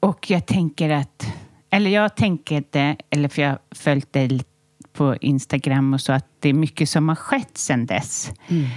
Och 0.00 0.30
jag 0.30 0.46
tänker 0.46 0.90
att, 0.90 1.26
eller 1.70 1.90
jag 1.90 2.16
tänker 2.16 2.64
det, 2.70 2.96
eller 3.10 3.28
för 3.28 3.42
jag 3.42 3.50
har 3.50 3.58
följt 3.74 4.12
dig 4.12 4.28
lite 4.28 4.51
på 4.92 5.16
Instagram 5.20 5.94
och 5.94 6.00
så, 6.00 6.12
att 6.12 6.26
det 6.40 6.48
är 6.48 6.54
mycket 6.54 6.88
som 6.88 7.08
har 7.08 7.16
skett 7.16 7.58
sedan 7.58 7.86
dess. 7.86 8.32
Mm. 8.48 8.68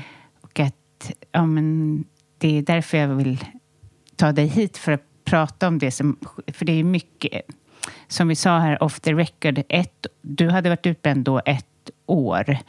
Och 0.41 0.59
att, 0.59 1.11
ja 1.31 1.45
men, 1.45 2.03
det 2.37 2.57
är 2.57 2.61
därför 2.61 2.97
jag 2.97 3.07
vill 3.07 3.45
ta 4.15 4.31
dig 4.31 4.47
hit 4.47 4.77
för 4.77 4.91
att 4.91 5.03
prata 5.25 5.67
om 5.67 5.79
det. 5.79 5.91
Som, 5.91 6.17
för 6.47 6.65
det 6.65 6.79
är 6.79 6.83
mycket, 6.83 7.41
som 8.07 8.27
vi 8.27 8.35
sa 8.35 8.59
här 8.59 8.83
off 8.83 8.99
the 8.99 9.13
record, 9.13 9.63
ett, 9.69 10.05
du 10.21 10.49
hade 10.49 10.69
varit 10.69 10.85
utbränd 10.85 11.23
då 11.23 11.41
ett 11.45 11.89
år. 12.05 12.49
Mm. 12.49 12.59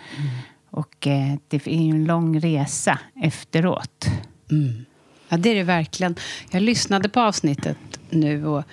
Och 0.70 1.06
eh, 1.06 1.34
det 1.48 1.66
är 1.66 1.82
ju 1.82 1.90
en 1.90 2.04
lång 2.04 2.40
resa 2.40 2.98
efteråt. 3.22 4.06
Mm. 4.50 4.84
Ja, 5.28 5.36
det 5.36 5.50
är 5.50 5.54
det 5.54 5.62
verkligen. 5.62 6.16
Jag 6.50 6.62
lyssnade 6.62 7.08
på 7.08 7.20
avsnittet 7.20 7.78
nu 8.10 8.46
och 8.46 8.64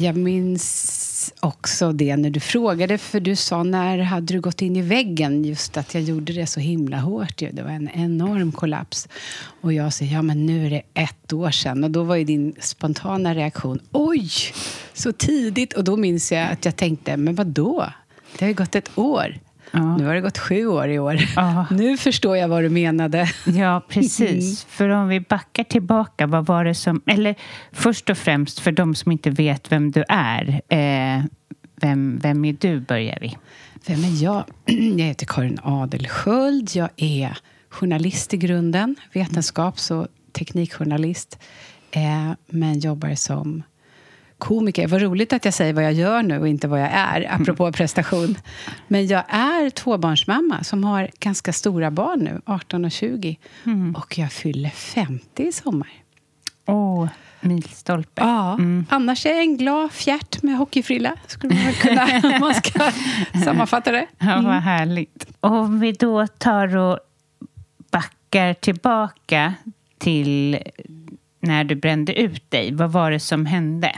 jag 0.00 0.16
minns 0.16 1.34
också 1.40 1.92
det 1.92 2.16
när 2.16 2.30
du 2.30 2.40
frågade, 2.40 2.98
för 2.98 3.20
du 3.20 3.36
sa 3.36 3.62
när 3.62 3.98
hade 3.98 4.34
du 4.34 4.40
gått 4.40 4.62
in 4.62 4.76
i 4.76 4.82
väggen? 4.82 5.44
Just 5.44 5.76
att 5.76 5.94
jag 5.94 6.02
gjorde 6.02 6.32
det 6.32 6.46
så 6.46 6.60
himla 6.60 6.96
hårt. 6.96 7.38
Det 7.38 7.62
var 7.62 7.70
en 7.70 7.88
enorm 7.88 8.52
kollaps. 8.52 9.08
Och 9.60 9.72
jag 9.72 9.92
säger, 9.92 10.12
ja 10.12 10.22
men 10.22 10.46
nu 10.46 10.66
är 10.66 10.70
det 10.70 10.82
ett 10.94 11.32
år 11.32 11.50
sedan. 11.50 11.84
Och 11.84 11.90
då 11.90 12.02
var 12.02 12.16
ju 12.16 12.24
din 12.24 12.54
spontana 12.60 13.34
reaktion, 13.34 13.80
oj, 13.92 14.30
så 14.94 15.12
tidigt. 15.12 15.72
Och 15.72 15.84
då 15.84 15.96
minns 15.96 16.32
jag 16.32 16.52
att 16.52 16.64
jag 16.64 16.76
tänkte, 16.76 17.16
men 17.16 17.34
vad 17.34 17.46
då? 17.46 17.92
Det 18.38 18.44
har 18.44 18.48
ju 18.48 18.54
gått 18.54 18.74
ett 18.74 18.98
år. 18.98 19.38
Ja. 19.70 19.96
Nu 19.96 20.06
har 20.06 20.14
det 20.14 20.20
gått 20.20 20.38
sju 20.38 20.66
år 20.66 20.88
i 20.88 20.98
år. 20.98 21.18
Ja. 21.36 21.66
Nu 21.70 21.96
förstår 21.96 22.36
jag 22.36 22.48
vad 22.48 22.62
du 22.62 22.68
menade. 22.68 23.30
Ja, 23.44 23.82
precis. 23.88 24.64
För 24.64 24.88
om 24.88 25.08
vi 25.08 25.20
backar 25.20 25.64
tillbaka, 25.64 26.26
vad 26.26 26.46
var 26.46 26.64
det 26.64 26.74
som... 26.74 27.02
Eller 27.06 27.34
först 27.72 28.10
och 28.10 28.18
främst, 28.18 28.58
för 28.60 28.72
de 28.72 28.94
som 28.94 29.12
inte 29.12 29.30
vet 29.30 29.72
vem 29.72 29.90
du 29.90 30.04
är. 30.08 30.60
Eh, 30.68 31.24
vem, 31.76 32.18
vem 32.22 32.44
är 32.44 32.56
du, 32.60 32.80
börjar 32.80 33.18
vi. 33.20 33.36
Vem 33.86 34.04
är 34.04 34.22
jag? 34.22 34.44
Jag 34.98 35.06
heter 35.06 35.26
Karin 35.26 35.58
Adelsköld. 35.62 36.70
Jag 36.74 36.88
är 36.96 37.38
journalist 37.68 38.34
i 38.34 38.36
grunden. 38.36 38.96
Vetenskaps 39.12 39.90
och 39.90 40.06
teknikjournalist. 40.32 41.38
Eh, 41.90 42.32
men 42.46 42.78
jobbar 42.78 43.14
som 43.14 43.62
komiker. 44.40 44.86
Vad 44.88 45.02
roligt 45.02 45.32
att 45.32 45.44
jag 45.44 45.54
säger 45.54 45.72
vad 45.72 45.84
jag 45.84 45.92
gör 45.92 46.22
nu 46.22 46.38
och 46.40 46.48
inte 46.48 46.68
vad 46.68 46.80
jag 46.80 46.90
är, 46.92 47.34
apropå 47.34 47.72
prestation. 47.72 48.38
Men 48.88 49.06
jag 49.06 49.24
är 49.28 49.70
tvåbarnsmamma 49.70 50.64
som 50.64 50.84
har 50.84 51.10
ganska 51.18 51.52
stora 51.52 51.90
barn 51.90 52.20
nu, 52.20 52.40
18 52.44 52.84
och 52.84 52.90
20. 52.90 53.38
Och 53.96 54.18
jag 54.18 54.32
fyller 54.32 54.70
50 54.70 55.42
i 55.42 55.52
sommar. 55.52 55.88
Åh, 56.66 57.08
milstolpe. 57.40 58.22
Ja, 58.22 58.58
annars 58.88 59.26
är 59.26 59.30
jag 59.30 59.40
en 59.40 59.56
glad 59.56 59.92
fjärt 59.92 60.42
med 60.42 60.56
hockeyfrilla, 60.56 61.16
skulle 61.26 61.54
man 61.64 61.72
kunna, 61.72 62.38
man 62.40 62.54
ska 62.54 62.92
sammanfatta 63.44 63.92
det. 63.92 64.06
Ja, 64.18 64.40
vad 64.44 64.54
härligt. 64.54 65.26
Om 65.40 65.80
vi 65.80 65.92
då 65.92 66.26
tar 66.26 66.76
och 66.76 66.98
backar 67.90 68.54
tillbaka 68.54 69.54
till 69.98 70.58
när 71.40 71.64
du 71.64 71.74
brände 71.74 72.20
ut 72.20 72.50
dig. 72.50 72.72
Vad 72.74 72.92
var 72.92 73.10
det 73.10 73.20
som 73.20 73.46
hände? 73.46 73.92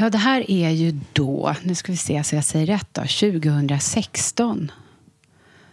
Ja, 0.00 0.10
det 0.10 0.18
här 0.18 0.50
är 0.50 0.70
ju 0.70 1.00
då, 1.12 1.54
nu 1.62 1.74
ska 1.74 1.92
vi 1.92 1.98
se 1.98 2.24
så 2.24 2.34
jag 2.34 2.44
säger 2.44 2.66
rätt 2.66 2.88
då, 2.92 3.00
2016. 3.00 4.72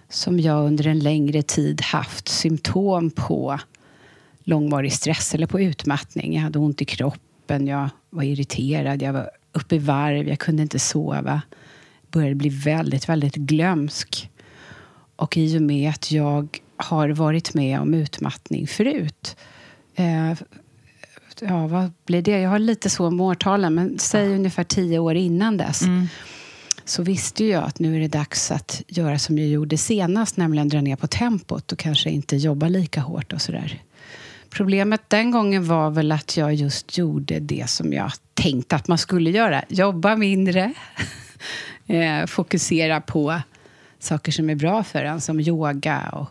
Som 0.10 0.40
jag 0.40 0.66
under 0.66 0.88
en 0.88 1.00
längre 1.00 1.42
tid 1.42 1.82
haft 1.82 2.28
symptom 2.28 3.12
på 3.12 3.60
långvarig 4.44 4.94
stress 4.94 5.36
eller 5.36 5.48
på 5.48 5.60
utmattning. 5.60 6.36
Jag 6.36 6.42
hade 6.42 6.60
ont 6.60 6.82
i 6.82 6.86
kroppen, 6.86 7.68
jag 7.68 7.90
var 8.10 8.24
irriterad, 8.24 9.02
jag 9.02 9.14
var 9.14 9.30
uppe 9.52 9.76
i 9.76 9.80
varv, 9.80 10.28
jag 10.28 10.40
kunde 10.40 10.62
inte 10.64 10.80
sova. 10.80 11.42
Började 12.12 12.36
bli 12.36 12.50
väldigt, 12.50 13.10
väldigt 13.10 13.36
glömsk. 13.36 14.30
Och 15.16 15.38
i 15.38 15.58
och 15.58 15.62
med 15.62 15.90
att 15.90 16.12
jag 16.12 16.60
har 16.78 17.10
varit 17.10 17.54
med 17.54 17.80
om 17.80 17.94
utmattning 17.94 18.68
förut 18.68 19.38
eh, 19.96 20.34
ja, 21.42 21.68
vad 21.68 21.92
blir 22.06 22.22
det? 22.22 22.40
Jag 22.40 22.50
har 22.50 22.60
lite 22.60 22.90
så 22.90 23.10
med 23.10 23.26
årtalen, 23.26 23.76
men 23.76 24.00
säg 24.00 24.36
ungefär 24.36 24.64
tio 24.64 25.00
år 25.00 25.16
innan 25.16 25.58
dess. 25.58 25.82
Så 26.86 27.04
visste 27.04 27.46
jag 27.46 27.64
att 27.64 27.80
nu 27.80 27.96
är 27.96 28.00
det 28.00 28.08
dags 28.08 28.52
att 28.52 28.82
göra 28.88 29.20
som 29.20 29.38
jag 29.38 29.48
gjorde 29.48 29.78
senast, 29.78 30.38
nämligen 30.38 30.70
dra 30.70 30.82
ner 30.82 30.96
på 30.96 31.08
tempot 31.08 31.72
och 31.72 31.80
kanske 31.80 32.10
inte 32.10 32.36
jobba 32.36 32.68
lika 32.68 33.02
hårt 33.02 33.34
och 33.34 33.42
sådär. 33.42 33.82
Problemet 34.50 35.10
den 35.10 35.32
gången 35.32 35.68
var 35.68 35.90
väl 35.90 36.12
att 36.12 36.38
jag 36.38 36.54
just 36.54 36.98
gjorde 36.98 37.40
det 37.40 37.70
som 37.70 37.94
jag 37.94 38.12
tänkte 38.34 38.76
att 38.76 38.88
man 38.88 38.98
skulle 38.98 39.30
göra. 39.30 39.64
Jobba 39.70 40.16
mindre, 40.16 40.74
eh, 41.88 42.26
fokusera 42.26 43.02
på 43.02 43.42
saker 44.00 44.32
som 44.32 44.50
är 44.50 44.56
bra 44.56 44.84
för 44.84 45.04
en, 45.04 45.22
som 45.22 45.40
yoga 45.40 46.10
och 46.14 46.30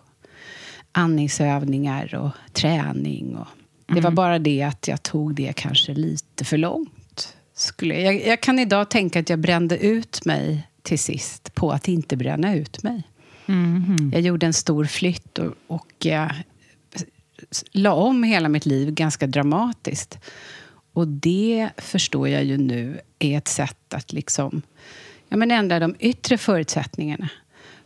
andningsövningar 0.93 2.15
och 2.15 2.31
träning. 2.53 3.37
Och 3.37 3.49
det 3.87 4.01
var 4.01 4.11
bara 4.11 4.39
det 4.39 4.63
att 4.63 4.89
jag 4.89 5.03
tog 5.03 5.35
det 5.35 5.53
kanske 5.57 5.95
lite 5.95 6.45
för 6.45 6.59
långt. 6.59 7.37
Skulle 7.55 8.01
jag, 8.01 8.27
jag 8.27 8.41
kan 8.41 8.59
idag 8.59 8.91
tänka 8.91 9.21
att 9.21 9.31
jag 9.31 9.39
brände 9.39 9.79
ut 9.79 10.25
mig 10.25 10.69
till 10.83 10.99
sist 10.99 11.55
på 11.55 11.71
att 11.71 11.89
inte 11.89 12.17
bränna 12.17 12.55
ut 12.55 12.83
mig. 12.83 13.03
Jag 14.13 14.21
gjorde 14.21 14.47
en 14.47 14.53
stor 14.53 14.85
flytt 14.85 15.39
och, 15.39 15.55
och 15.67 16.07
eh, 16.07 16.31
la 17.73 17.93
om 17.93 18.23
hela 18.23 18.49
mitt 18.49 18.67
liv 18.67 18.91
ganska 18.91 19.27
dramatiskt. 19.27 20.19
Och 20.93 21.09
det 21.09 21.71
förstår 21.77 22.29
jag 22.29 22.45
ju 22.45 22.57
nu 22.57 23.01
är 23.19 23.39
ett 23.39 23.49
sätt 23.49 23.95
att 23.95 24.13
liksom, 24.13 24.63
ja, 25.29 25.37
men 25.37 25.51
ändra 25.51 25.79
de 25.79 25.97
yttre 25.99 26.39
förutsättningarna. 26.39 27.29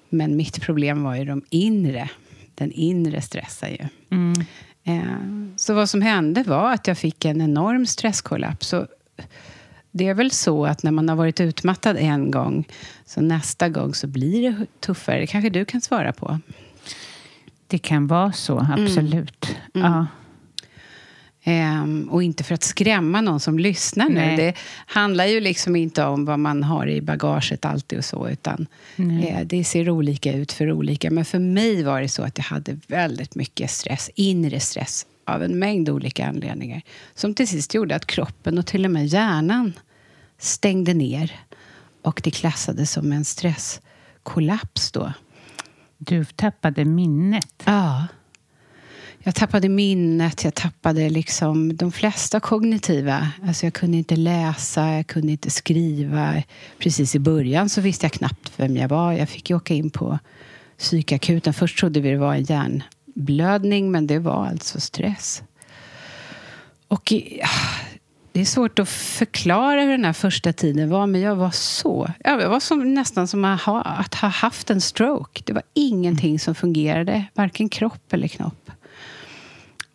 Men 0.09 0.37
mitt 0.37 0.61
problem 0.61 1.03
var 1.03 1.15
ju 1.15 1.25
de 1.25 1.43
inre. 1.51 2.11
Den 2.55 2.73
inre 2.73 3.23
stressen 3.23 3.71
ju. 3.71 3.87
Eh, 4.17 4.45
Så 5.57 5.75
vad 5.75 5.91
som 5.91 6.03
hände 6.03 6.43
var 6.43 6.73
att 6.73 6.87
jag 6.87 6.99
fick 6.99 7.25
en 7.25 7.41
enorm 7.41 7.87
stresskollaps. 7.87 8.69
Så 8.69 8.87
det 9.91 10.09
är 10.09 10.15
väl 10.15 10.31
så 10.31 10.67
att 10.67 10.83
när 10.83 10.91
man 10.91 11.09
har 11.09 11.17
varit 11.17 11.41
utmattad 11.41 11.97
en 11.97 12.31
gång, 12.31 12.69
så 13.07 13.21
nästa 13.21 13.69
gång 13.69 13.95
så 13.95 14.07
blir 14.07 14.43
det 14.43 14.67
tuffare. 14.81 15.21
Det 15.21 15.27
kanske 15.27 15.51
du 15.51 15.65
kan 15.65 15.81
svara 15.81 16.13
på. 16.13 16.39
Det 17.67 17.79
kan 17.79 18.07
vara 18.07 18.33
så, 18.33 18.67
absolut. 18.79 19.57
Ja. 19.73 20.07
Ehm, 21.51 22.09
och 22.11 22.23
inte 22.23 22.45
för 22.45 22.55
att 22.55 22.63
skrämma 22.63 23.21
någon 23.21 23.41
som 23.41 23.59
lyssnar 23.59 24.09
nu. 24.09 24.15
Nej. 24.15 24.37
Det 24.37 24.55
handlar 24.87 25.27
ju 25.27 25.41
liksom 25.41 25.77
inte 25.77 26.05
om 26.05 26.25
vad 26.25 26.39
man 26.39 26.63
har 26.63 26.87
i 26.87 27.01
bagaget 27.01 27.65
alltid 27.65 27.99
och 27.99 28.05
så, 28.05 28.29
utan 28.29 28.67
eh, 28.97 29.41
det 29.47 29.65
ser 29.65 29.91
olika 29.91 30.33
ut 30.33 30.53
för 30.53 30.73
olika. 30.73 31.11
Men 31.11 31.25
för 31.25 31.39
mig 31.39 31.83
var 31.83 32.01
det 32.01 32.09
så 32.09 32.23
att 32.23 32.39
jag 32.39 32.45
hade 32.45 32.79
väldigt 32.87 33.35
mycket 33.35 33.71
stress, 33.71 34.11
inre 34.15 34.61
stress, 34.61 35.07
av 35.25 35.43
en 35.43 35.59
mängd 35.59 35.89
olika 35.89 36.27
anledningar. 36.27 36.83
Som 37.15 37.35
till 37.35 37.49
sist 37.49 37.75
gjorde 37.75 37.97
att 37.97 38.07
kroppen 38.07 38.59
och 38.59 38.67
till 38.67 38.85
och 38.85 38.91
med 38.91 39.07
hjärnan 39.07 39.73
stängde 40.39 40.95
ner. 40.95 41.33
Och 42.03 42.21
det 42.25 42.31
klassades 42.31 42.93
som 42.93 43.13
en 43.13 43.25
stresskollaps 43.25 44.93
då. 44.93 45.13
Du 45.99 46.25
tappade 46.25 46.85
minnet. 46.85 47.63
Ja. 47.65 48.07
Jag 49.29 49.35
tappade 49.35 49.69
minnet, 49.69 50.45
jag 50.45 50.55
tappade 50.55 51.11
liksom 51.11 51.77
de 51.77 51.93
flesta 51.93 52.41
kognitiva. 52.41 53.29
Alltså 53.47 53.67
jag 53.67 53.75
kunde 53.75 53.97
inte 53.97 54.17
läsa, 54.17 54.93
jag 54.93 55.07
kunde 55.07 55.33
inte 55.33 55.51
skriva. 55.51 56.43
Precis 56.79 57.15
i 57.15 57.19
början 57.19 57.69
så 57.69 57.81
visste 57.81 58.05
jag 58.05 58.13
knappt 58.13 58.53
vem 58.57 58.77
jag 58.77 58.89
var. 58.89 59.13
Jag 59.13 59.29
fick 59.29 59.51
ju 59.51 59.57
åka 59.57 59.75
in 59.75 59.91
på 59.91 60.19
psykakuten. 60.79 61.55
Först 61.55 61.79
trodde 61.79 62.01
vi 62.01 62.11
det 62.11 62.19
var 62.19 62.35
en 62.35 62.43
hjärnblödning, 62.45 63.91
men 63.91 64.07
det 64.07 64.19
var 64.19 64.47
alltså 64.47 64.81
stress. 64.81 65.43
Och 66.89 67.13
eh, 67.13 67.49
det 68.33 68.41
är 68.41 68.45
svårt 68.45 68.79
att 68.79 68.89
förklara 68.89 69.81
hur 69.81 69.91
den 69.91 70.05
här 70.05 70.13
första 70.13 70.53
tiden 70.53 70.91
var, 70.91 71.07
men 71.07 71.21
jag 71.21 71.37
var 71.37 71.51
så... 71.51 72.11
Jag 72.25 72.49
var 72.49 72.61
som, 72.61 72.95
nästan 72.95 73.29
som 73.29 73.45
att 73.45 73.61
ha, 73.61 73.83
att 73.83 74.15
ha 74.15 74.29
haft 74.29 74.71
en 74.71 74.81
stroke. 74.81 75.43
Det 75.45 75.53
var 75.53 75.63
ingenting 75.75 76.39
som 76.39 76.55
fungerade, 76.55 77.25
varken 77.35 77.69
kropp 77.69 78.13
eller 78.13 78.29
knopp. 78.29 78.71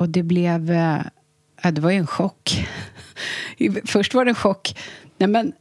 Och 0.04 0.10
det 0.10 0.24
blev... 0.24 0.72
Eh, 0.72 1.02
ja, 1.64 1.72
det 1.72 1.82
var 1.82 1.92
ju 1.92 1.98
en 1.98 2.08
chock. 2.08 2.68
Först 3.86 4.14
var 4.14 4.26
det 4.26 4.32
en 4.32 4.36
chock. 4.36 4.78
Nej, 5.18 5.30
men 5.30 5.54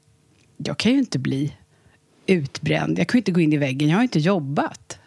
jag 0.56 0.78
kan 0.78 0.92
ju 0.92 0.98
inte 0.98 1.18
bli 1.18 1.56
utbränd. 2.26 2.98
Jag 2.98 3.08
kan 3.08 3.18
ju 3.18 3.20
inte 3.20 3.32
gå 3.32 3.40
in 3.40 3.52
i 3.52 3.56
väggen. 3.56 3.88
Jag 3.88 3.96
har 3.96 4.02
inte 4.02 4.18
jobbat. 4.18 4.98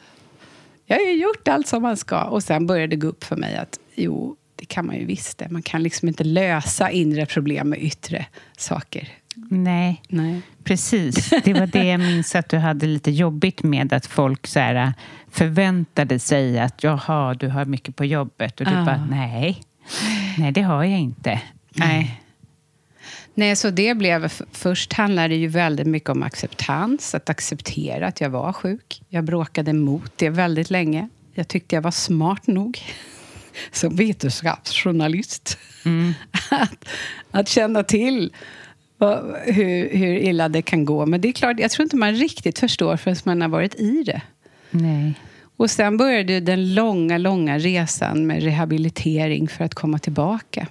Jag 0.86 0.98
har 0.98 1.06
ju 1.06 1.22
gjort 1.22 1.48
allt 1.48 1.68
som 1.68 1.82
man 1.82 1.98
ska. 1.98 2.24
Och 2.24 2.44
sen 2.44 2.68
började 2.68 2.88
det 2.88 2.96
gå 2.96 3.08
upp 3.08 3.24
för 3.24 3.36
mig 3.36 3.56
att 3.56 3.80
jo, 3.96 4.36
det 4.56 4.66
kan 4.66 4.86
man 4.86 4.96
ju 4.96 5.06
visst 5.06 5.38
det. 5.38 5.50
Man 5.50 5.62
kan 5.62 5.84
liksom 5.84 6.08
inte 6.08 6.24
lösa 6.24 6.92
inre 6.92 7.26
problem 7.26 7.70
med 7.70 7.84
yttre 7.84 8.26
saker. 8.58 9.10
Nej, 9.50 10.02
Nej. 10.08 10.42
precis. 10.64 11.30
Det 11.44 11.54
var 11.54 11.68
det 11.68 11.84
jag 11.84 12.00
minns 12.00 12.36
att 12.36 12.50
du 12.50 12.58
hade 12.58 12.86
lite 12.86 13.12
jobbigt 13.12 13.64
med. 13.64 13.94
Att 13.94 14.06
folk 14.06 14.48
så 14.48 14.60
här, 14.60 14.94
förväntade 15.32 16.20
sig 16.20 16.60
att 16.60 16.84
jaha, 16.84 17.34
du 17.34 17.48
har 17.48 17.66
mycket 17.66 17.96
på 17.96 18.06
jobbet. 18.06 18.60
Och 18.60 18.66
du 18.68 18.74
Ah. 18.76 18.86
bara, 18.86 19.06
nej. 19.10 19.62
Nej, 20.38 20.52
det 20.52 20.62
har 20.62 20.84
jag 20.84 21.00
inte. 21.00 21.42
Nej. 21.76 22.22
Nej, 23.34 23.56
så 23.56 23.70
det 23.70 23.94
blev... 23.98 24.32
Först 24.52 24.94
handlade 24.94 25.28
det 25.28 25.36
ju 25.36 25.48
väldigt 25.48 25.88
mycket 25.88 26.10
om 26.10 26.24
acceptans. 26.24 27.16
Att 27.16 27.30
acceptera 27.30 28.08
att 28.08 28.22
jag 28.22 28.30
var 28.30 28.54
sjuk. 28.54 29.02
Jag 29.10 29.24
bråkade 29.24 29.74
mot 29.74 30.12
det 30.18 30.30
väldigt 30.30 30.70
länge. 30.70 31.10
Jag 31.34 31.48
tyckte 31.48 31.76
jag 31.76 31.82
var 31.82 31.92
smart 31.92 32.48
nog 32.48 32.80
som 33.72 33.96
vetenskapsjournalist. 33.96 35.58
att, 36.52 36.86
att 37.32 37.48
känna 37.50 37.84
till 37.84 38.34
hur, 39.46 39.98
hur 39.98 40.16
illa 40.18 40.50
det 40.50 40.62
kan 40.62 40.86
gå. 40.86 41.06
Men 41.06 41.22
det 41.22 41.28
är 41.28 41.32
klart, 41.32 41.60
jag 41.60 41.72
tror 41.72 41.84
inte 41.84 41.96
man 41.96 42.14
riktigt 42.14 42.60
förstår 42.60 42.98
förrän 42.98 43.18
man 43.24 43.42
har 43.42 43.50
varit 43.50 43.76
i 43.76 44.04
det. 44.04 44.22
nej. 44.72 45.14
Och 45.58 45.72
sen 45.72 45.98
började 45.98 46.40
den 46.40 46.74
långa, 46.74 47.18
långa 47.18 47.58
resan 47.58 48.28
med 48.28 48.44
rehabilitering 48.44 49.48
för 49.48 49.64
att 49.64 49.74
komma 49.74 50.00
tillbaka. 50.00 50.68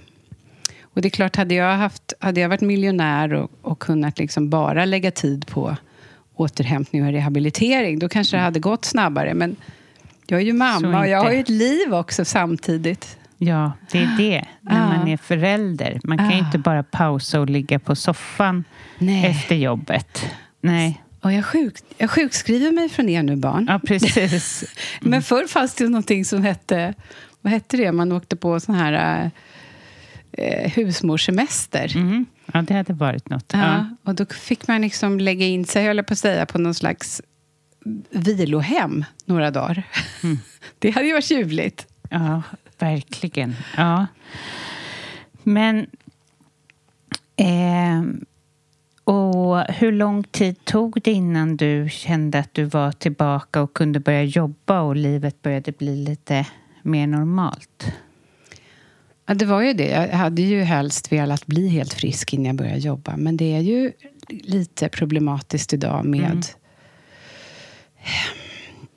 Och 0.83 1.03
det 1.03 1.09
är 1.09 1.11
klart, 1.11 1.37
hade 1.37 1.55
jag, 1.55 1.77
haft, 1.77 2.13
hade 2.21 2.41
jag 2.41 2.49
varit 2.49 2.61
miljonär 2.61 3.33
och, 3.33 3.51
och 3.63 3.79
kunnat 3.79 4.19
liksom 4.19 4.51
bara 4.51 4.85
lägga 4.85 5.11
tid 5.11 5.47
på 5.47 5.77
återhämtning 6.35 7.07
och 7.07 7.13
rehabilitering, 7.13 7.99
då 7.99 8.09
kanske 8.09 8.37
det 8.37 8.41
hade 8.41 8.61
gått 8.61 8.85
snabbare. 8.85 9.35
Men 9.35 9.57
jag 10.27 10.41
är 10.41 10.45
ju 10.45 10.53
mamma 10.53 11.01
och 11.01 11.09
jag 11.09 11.23
har 11.23 11.33
ju 11.33 11.41
ett 11.41 11.49
liv 11.49 11.95
också 11.95 12.25
samtidigt. 12.25 13.19
Ja, 13.39 13.73
det 13.91 13.99
är 13.99 14.17
det. 14.19 14.45
När 14.61 14.87
man 14.99 15.09
är 15.09 15.17
förälder. 15.17 16.01
Man 16.05 16.19
kan 16.19 16.31
ju 16.31 16.39
inte 16.39 16.59
bara 16.59 16.83
pausa 16.83 17.41
och 17.41 17.51
ligga 17.51 17.79
på 17.79 17.97
soffan 17.97 18.65
Nej. 18.99 19.27
efter 19.27 19.55
jobbet. 19.55 20.27
Nej. 20.61 21.01
Och 21.21 21.33
jag, 21.33 21.45
sjuk, 21.45 21.75
jag 21.99 22.11
sjukskriver 22.11 22.73
mig 22.73 22.89
från 22.89 23.09
er 23.09 23.23
nu, 23.23 23.37
barn. 23.37 23.67
Ja, 23.71 23.81
precis. 23.87 24.65
Men 25.01 25.23
förr 25.23 25.47
fanns 25.47 25.75
det 25.75 25.85
ju 25.85 25.91
någonting 25.91 26.25
som 26.25 26.43
hette... 26.43 26.95
Vad 27.41 27.53
hette 27.53 27.77
det? 27.77 27.93
Man 27.93 28.13
åkte 28.13 28.37
på 28.37 28.61
sån 28.61 28.75
här 28.75 29.31
eh, 30.33 30.71
husmorssemester. 30.73 31.97
Mm. 31.97 32.27
Ja, 32.53 32.63
det 32.63 32.75
hade 32.75 32.93
varit 32.93 33.29
något. 33.29 33.51
Ja, 33.53 33.59
Ja. 33.59 33.97
och 34.05 34.15
då 34.15 34.27
fick 34.27 34.69
man 34.69 34.81
liksom 34.81 35.21
lägga 35.21 35.47
in 35.47 35.65
sig, 35.65 35.85
höll 35.87 35.97
jag 35.97 36.07
på 36.07 36.13
att 36.13 36.19
säga, 36.19 36.47
på 36.47 36.59
någon 36.59 36.75
slags 36.75 37.23
vilohem 38.11 39.05
några 39.25 39.51
dagar. 39.51 39.83
Det 40.79 40.91
hade 40.91 41.07
ju 41.07 41.13
varit 41.13 41.31
ljuvligt. 41.31 41.87
Ja, 42.11 42.43
verkligen. 42.79 43.55
Ja. 43.77 44.07
Men... 45.43 45.87
Eh, 47.37 48.03
och 49.05 49.61
hur 49.61 49.93
lång 49.93 50.25
tid 50.25 50.65
tog 50.65 51.01
det 51.03 51.13
innan 51.13 51.57
du 51.57 51.89
kände 51.91 52.39
att 52.39 52.55
du 52.55 52.65
var 52.65 52.93
tillbaka 52.93 53.63
och 53.63 53.75
kunde 53.75 54.01
börja 54.01 54.23
jobba 54.23 54.81
och 54.81 54.97
livet 54.97 55.43
började 55.43 55.73
bli 55.73 55.97
lite 55.97 56.47
mer 56.83 57.07
normalt? 57.07 57.93
Ja, 59.27 59.35
det 59.35 59.45
var 59.45 59.63
ju 59.63 59.73
det. 59.73 59.89
Jag 59.89 60.09
hade 60.09 60.43
ju 60.43 60.63
helst 60.63 61.13
velat 61.13 61.47
bli 61.47 61.69
helt 61.69 61.95
frisk 61.95 62.35
innan 62.35 62.47
jag 62.47 62.57
började 62.57 62.79
jobba. 62.79 63.17
Men 63.17 63.37
det 63.37 63.55
är 63.55 63.61
ju 63.61 63.93
lite 64.29 64.89
problematiskt 64.89 65.73
idag 65.73 66.05
med... 66.05 66.47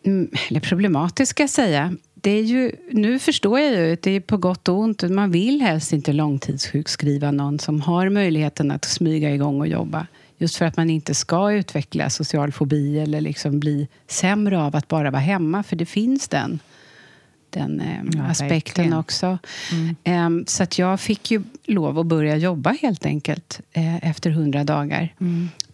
Mm, 0.05 0.31
eller 0.49 0.59
problematiskt 0.59 1.29
ska 1.29 1.43
jag 1.43 1.49
säga. 1.49 1.95
Det 2.27 2.31
är 2.31 2.43
ju, 2.43 2.71
nu 2.91 3.19
förstår 3.19 3.59
jag 3.59 3.71
ju 3.73 3.97
det 4.01 4.11
är 4.11 4.19
på 4.19 4.37
gott 4.37 4.67
och 4.67 4.79
ont. 4.79 5.03
Man 5.03 5.31
vill 5.31 5.61
helst 5.61 5.93
inte 5.93 6.13
långtidssjukskriva 6.13 7.31
någon 7.31 7.59
som 7.59 7.81
har 7.81 8.09
möjligheten 8.09 8.71
att 8.71 8.85
smyga 8.85 9.31
igång 9.31 9.59
och 9.61 9.67
jobba. 9.67 10.07
Just 10.37 10.55
för 10.55 10.65
att 10.65 10.77
man 10.77 10.89
inte 10.89 11.15
ska 11.15 11.51
utveckla 11.51 12.09
social 12.09 12.51
fobi 12.51 12.99
eller 12.99 13.21
liksom 13.21 13.59
bli 13.59 13.87
sämre 14.07 14.61
av 14.61 14.75
att 14.75 14.87
bara 14.87 15.11
vara 15.11 15.21
hemma. 15.21 15.63
För 15.63 15.75
det 15.75 15.85
finns 15.85 16.27
den, 16.27 16.59
den 17.49 17.81
eh, 17.81 17.97
Ja, 18.13 18.23
aspekten 18.23 18.55
verkligen. 18.55 18.93
också. 18.93 19.37
Ehm, 20.03 20.45
så 20.47 20.63
att 20.63 20.79
jag 20.79 20.99
fick 20.99 21.31
ju 21.31 21.43
lov 21.63 21.99
att 21.99 22.05
börja 22.05 22.37
jobba 22.37 22.71
helt 22.71 23.05
enkelt 23.05 23.61
eh, 23.71 24.09
efter 24.09 24.29
hundra 24.29 24.63
dagar. 24.63 25.13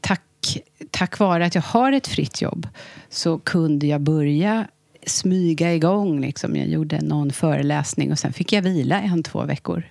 Tack, 0.02 0.58
tack 0.92 1.20
vare 1.20 1.46
att 1.46 1.56
jag 1.56 1.62
har 1.62 1.92
ett 1.92 2.08
fritt 2.08 2.42
jobb 2.42 2.68
så 3.10 3.40
kunde 3.40 3.88
jag 3.88 4.02
börja 4.02 4.68
smyga 5.06 5.74
igång. 5.74 6.22
Liksom. 6.22 6.56
Jag 6.56 6.68
gjorde 6.68 7.02
någon 7.02 7.32
föreläsning 7.32 8.12
och 8.12 8.20
sen 8.20 8.34
fick 8.34 8.54
jag 8.54 8.62
vila 8.62 9.02
en, 9.02 9.24
två 9.24 9.44
veckor. 9.44 9.84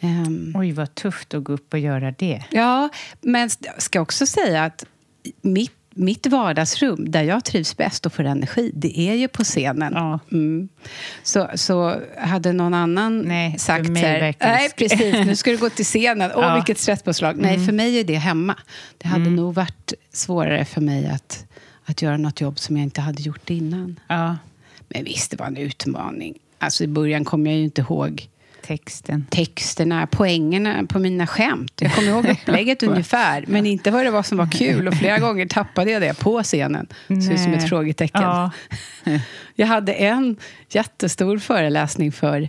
Ehm, 0.00 0.52
Oj, 0.56 0.72
vad 0.72 0.94
tufft 0.94 1.34
att 1.34 1.44
gå 1.44 1.52
upp 1.52 1.72
och 1.72 1.78
göra 1.78 2.10
det. 2.10 2.44
Ja, 2.50 2.88
men 3.20 3.50
jag 3.60 3.82
ska 3.82 4.00
också 4.00 4.26
säga 4.26 4.64
att 4.64 4.84
mitt, 5.42 5.72
mitt 5.90 6.26
vardagsrum, 6.26 7.10
där 7.10 7.22
jag 7.22 7.44
trivs 7.44 7.76
bäst 7.76 8.06
och 8.06 8.12
får 8.12 8.24
energi, 8.24 8.70
det 8.74 8.98
är 9.00 9.14
ju 9.14 9.28
på 9.28 9.44
scenen. 9.44 9.92
Ja. 9.96 10.18
Mm. 10.32 10.68
Så, 11.22 11.48
så 11.54 12.00
hade 12.18 12.52
någon 12.52 12.74
annan 12.74 13.18
Nej, 13.20 13.58
sagt 13.58 13.86
så 13.86 13.94
här, 13.94 14.34
nej 14.40 14.70
precis, 14.76 15.26
nu 15.26 15.36
ska 15.36 15.50
du 15.50 15.56
gå 15.56 15.70
till 15.70 15.84
scenen. 15.84 16.30
Åh, 16.34 16.42
Ja. 16.42 16.54
vilket 16.54 16.78
stresspåslag. 16.78 17.36
Nej, 17.36 17.66
för 17.66 17.72
mig 17.72 18.00
är 18.00 18.04
det 18.04 18.14
hemma. 18.16 18.54
Det 18.98 19.08
hade 19.08 19.30
nog 19.30 19.54
varit 19.54 19.92
svårare 20.12 20.64
för 20.64 20.80
mig 20.80 21.06
att, 21.06 21.46
att 21.86 22.02
göra 22.02 22.16
något 22.16 22.40
jobb 22.40 22.58
som 22.58 22.76
jag 22.76 22.84
inte 22.84 23.00
hade 23.00 23.22
gjort 23.22 23.50
innan. 23.50 24.00
Ja, 24.08 24.36
Men 24.88 25.04
visst, 25.04 25.30
det 25.30 25.36
var 25.36 25.46
en 25.46 25.56
utmaning. 25.56 26.34
Alltså 26.58 26.84
i 26.84 26.86
början 26.86 27.24
kom 27.24 27.46
jag 27.46 27.56
ju 27.56 27.64
inte 27.64 27.80
ihåg 27.80 28.28
texten. 28.62 29.26
texterna, 29.30 30.06
poängerna 30.06 30.86
på 30.88 30.98
mina 30.98 31.26
skämt. 31.26 31.72
Jag 31.80 31.94
kommer 31.94 32.08
ihåg 32.08 32.26
upplägget 32.26 32.82
ungefär, 32.82 33.44
men 33.48 33.66
inte 33.66 33.90
vad 33.90 34.04
det 34.04 34.10
var 34.10 34.22
som 34.22 34.38
var 34.38 34.50
kul. 34.50 34.88
Och 34.88 34.94
flera 34.94 35.18
gånger 35.18 35.46
tappade 35.46 35.90
jag 35.90 36.02
det 36.02 36.18
på 36.18 36.42
scenen. 36.42 36.86
Så 37.08 37.14
det 37.14 37.32
är 37.32 37.36
som 37.36 37.50
Nej. 37.52 37.60
ett 37.60 37.68
frågetecken. 37.68 38.22
Ja. 38.22 38.50
Jag 39.54 39.66
hade 39.66 39.92
en 39.92 40.36
jättestor 40.70 41.38
föreläsning 41.38 42.12
för 42.12 42.48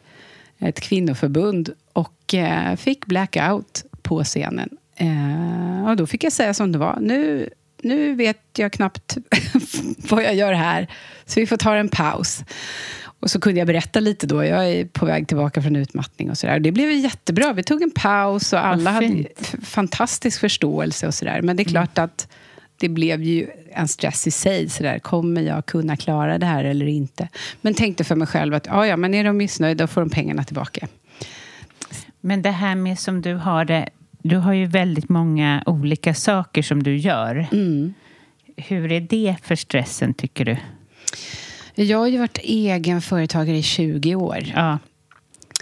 ett 0.59 0.79
kvinnoförbund 0.79 1.69
och 1.93 2.33
eh, 2.33 2.75
fick 2.75 3.05
blackout 3.05 3.85
på 4.01 4.23
scenen. 4.23 4.69
Eh, 4.95 5.89
och 5.89 5.95
då 5.95 6.07
fick 6.07 6.23
jag 6.23 6.33
säga 6.33 6.53
som 6.53 6.71
det 6.71 6.77
var. 6.77 6.97
Nu, 7.01 7.49
nu 7.81 8.15
vet 8.15 8.41
jag 8.57 8.71
knappt 8.71 9.17
vad 10.09 10.23
jag 10.23 10.35
gör 10.35 10.53
här, 10.53 10.87
så 11.25 11.39
vi 11.39 11.47
får 11.47 11.57
ta 11.57 11.75
en 11.75 11.89
paus. 11.89 12.43
Och 13.19 13.31
så 13.31 13.39
kunde 13.39 13.59
jag 13.59 13.67
berätta 13.67 13.99
lite 13.99 14.27
då. 14.27 14.43
Jag 14.43 14.69
är 14.69 14.85
på 14.85 15.05
väg 15.05 15.27
tillbaka 15.27 15.61
från 15.61 15.75
utmattning 15.75 16.29
och 16.29 16.37
sådär. 16.37 16.59
Det 16.59 16.71
blev 16.71 16.91
jättebra. 16.91 17.53
Vi 17.53 17.63
tog 17.63 17.81
en 17.81 17.91
paus 17.91 18.53
och 18.53 18.65
alla 18.65 18.91
hade 18.91 19.25
fantastisk 19.63 20.39
förståelse 20.39 21.07
och 21.07 21.13
sådär. 21.13 21.41
Men 21.41 21.55
det 21.55 21.63
är 21.63 21.69
klart 21.69 21.97
att 21.97 22.27
det 22.79 22.89
blev 22.89 23.23
ju 23.23 23.47
en 23.71 23.87
stress 23.87 24.27
i 24.27 24.31
sig. 24.31 24.69
Så 24.69 24.83
där, 24.83 24.99
kommer 24.99 25.41
jag 25.41 25.65
kunna 25.65 25.97
klara 25.97 26.37
det 26.37 26.45
här 26.45 26.63
eller 26.63 26.85
inte? 26.85 27.27
Men 27.61 27.73
tänkte 27.73 28.03
för 28.03 28.15
mig 28.15 28.27
själv 28.27 28.53
att 28.53 28.65
ja, 28.65 28.87
ja, 28.87 28.97
men 28.97 29.13
är 29.13 29.23
de 29.23 29.37
missnöjda 29.37 29.87
får 29.87 30.01
de 30.01 30.09
pengarna 30.09 30.43
tillbaka. 30.43 30.87
Men 32.21 32.41
det 32.41 32.51
här 32.51 32.75
med 32.75 32.99
som 32.99 33.21
du 33.21 33.35
har 33.35 33.65
det, 33.65 33.89
du 34.27 34.37
har 34.37 34.53
ju 34.53 34.65
väldigt 34.65 35.09
många 35.09 35.63
olika 35.65 36.13
saker 36.13 36.61
som 36.61 36.83
du 36.83 36.97
gör. 36.97 37.47
Mm. 37.51 37.93
Hur 38.57 38.91
är 38.91 39.01
det 39.01 39.35
för 39.43 39.55
stressen, 39.55 40.13
tycker 40.13 40.45
du? 40.45 40.57
Jag 41.75 41.97
har 41.97 42.07
ju 42.07 42.17
varit 42.17 42.37
egen 42.43 43.01
företagare 43.01 43.57
i 43.57 43.63
20 43.63 44.15
år. 44.15 44.37
Ja. 44.55 44.79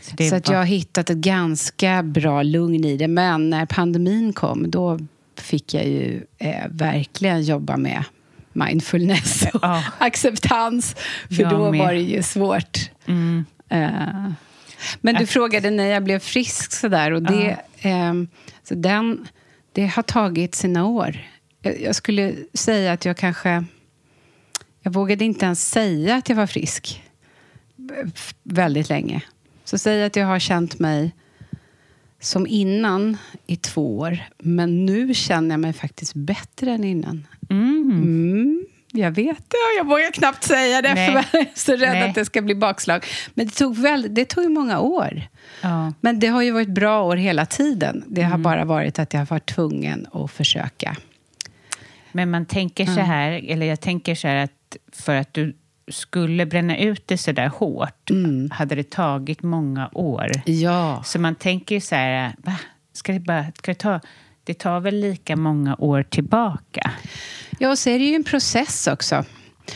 Så, 0.02 0.24
Så 0.30 0.36
att 0.36 0.50
jag 0.50 0.58
har 0.58 0.66
hittat 0.66 1.10
ett 1.10 1.18
ganska 1.18 2.04
bra 2.04 2.44
lugn 2.44 2.86
i 2.86 2.98
det. 2.98 3.08
Men 3.08 3.50
när 3.50 3.66
pandemin 3.66 4.34
kom, 4.34 4.72
då 4.72 5.00
fick 5.38 5.74
jag 5.74 5.86
ju 5.88 6.24
eh, 6.38 6.68
verkligen 6.70 7.44
jobba 7.44 7.78
med 7.78 8.04
mindfulness 8.54 9.46
och 9.54 9.60
Ja. 9.64 9.84
acceptans. 9.98 10.96
För 11.30 11.42
Jag 11.42 11.52
då 11.52 11.72
med. 11.72 11.80
var 11.80 11.94
det 11.94 12.02
ju 12.02 12.24
svårt. 12.24 12.90
Mm. 13.06 13.46
Eh, 13.70 14.32
men 15.02 15.16
du 15.16 15.26
frågade 15.26 15.70
när 15.72 15.86
jag 15.86 16.04
blev 16.04 16.20
frisk 16.20 16.72
sådär. 16.72 17.12
Och 17.12 17.24
det, 17.24 17.58
ehm, 17.82 18.28
så 18.68 18.76
den, 18.76 19.28
det 19.72 19.88
har 19.88 20.04
tagit 20.04 20.56
sina 20.56 20.86
år. 20.86 21.18
Jag, 21.62 21.82
jag 21.82 21.96
skulle 21.96 22.36
säga 22.54 22.94
att 22.94 23.06
jag 23.06 23.18
kanske... 23.18 23.66
Jag 24.82 24.94
vågade 24.94 25.26
inte 25.26 25.46
ens 25.46 25.70
säga 25.70 26.16
att 26.16 26.30
jag 26.30 26.36
var 26.36 26.48
frisk 26.48 27.04
väldigt 28.44 28.90
länge. 28.90 29.24
Så 29.64 29.78
säg 29.78 30.04
att 30.04 30.16
jag 30.16 30.26
har 30.26 30.40
känt 30.40 30.80
mig 30.80 31.12
som 32.20 32.48
innan 32.48 33.18
i 33.48 33.56
två 33.56 33.98
år. 33.98 34.20
Men 34.38 34.86
nu 34.86 35.14
känner 35.14 35.50
jag 35.50 35.60
mig 35.60 35.74
faktiskt 35.74 36.14
bättre 36.14 36.72
än 36.72 36.84
innan. 36.84 37.28
Mm, 37.50 38.66
jag 38.98 39.12
vet 39.12 39.38
det, 39.50 39.58
jag 39.78 39.88
vågar 39.88 40.12
knappt 40.12 40.44
säga 40.44 40.82
det 40.82 40.94
Nej. 40.94 41.08
för 41.08 41.14
jag 41.38 41.42
är 41.42 41.48
så 41.56 41.72
rädd 41.72 41.94
Nej. 41.94 42.10
att 42.10 42.16
det 42.16 42.26
ska 42.26 42.42
bli 42.42 42.56
bakslag. 42.56 43.06
Men 43.34 43.46
det 43.46 43.52
tog, 43.54 43.78
väl, 43.78 44.08
det 44.14 44.26
tog 44.26 44.52
många 44.52 44.80
år. 44.80 45.22
Ja. 45.62 45.94
Men 46.02 46.20
det 46.20 46.28
har 46.28 46.42
ju 46.42 46.52
varit 46.52 46.70
bra 46.70 47.04
år 47.04 47.16
hela 47.16 47.46
tiden. 47.46 48.04
Det 48.08 48.22
Mm. 48.22 48.32
har 48.32 48.38
bara 48.40 48.66
varit 48.66 49.00
att 49.00 49.14
jag 49.14 49.22
har 49.22 49.26
varit 49.26 49.46
tvungen 49.46 50.08
att 50.12 50.32
försöka. 50.32 50.96
Men 52.12 52.32
man 52.32 52.46
tänker 52.46 52.86
så 52.86 53.00
här, 53.02 53.32
eller 53.48 53.66
jag 53.66 53.82
tänker 53.82 54.16
så 54.16 54.28
här 54.28 54.36
att 54.36 54.78
för 54.92 55.16
att 55.16 55.34
du 55.34 55.56
skulle 55.88 56.46
bränna 56.46 56.78
ut 56.78 57.08
det 57.08 57.18
så 57.18 57.32
där 57.32 57.48
hårt 57.48 58.10
hade 58.52 58.76
det 58.76 58.90
tagit 58.90 59.44
många 59.44 59.90
år. 59.94 60.32
Ja. 60.46 61.04
Så 61.06 61.20
man 61.20 61.36
tänker 61.36 61.80
så 61.80 61.96
här, 61.96 62.36
va? 62.38 62.56
Ska 62.94 63.12
det, 63.14 63.20
bara, 63.20 63.46
ska 63.58 63.72
det 63.72 63.76
ta... 63.80 64.00
Det 64.46 64.54
tar 64.54 64.80
väl 64.80 64.96
lika 65.00 65.36
många 65.36 65.76
år 65.76 66.04
tillbaka? 66.04 66.92
Ja, 67.60 67.70
och 67.70 67.80
så 67.80 67.90
är 67.90 68.00
det 68.00 68.06
ju 68.06 68.16
en 68.16 68.24
process 68.24 68.88
också. 68.88 69.26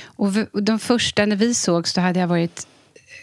Och 0.04 0.32
de 0.64 0.80
första, 0.80 1.26
när 1.26 1.36
vi 1.36 1.54
sågs, 1.54 1.94
då 1.94 2.02
hade 2.02 2.20
jag 2.20 2.28
varit 2.28 2.68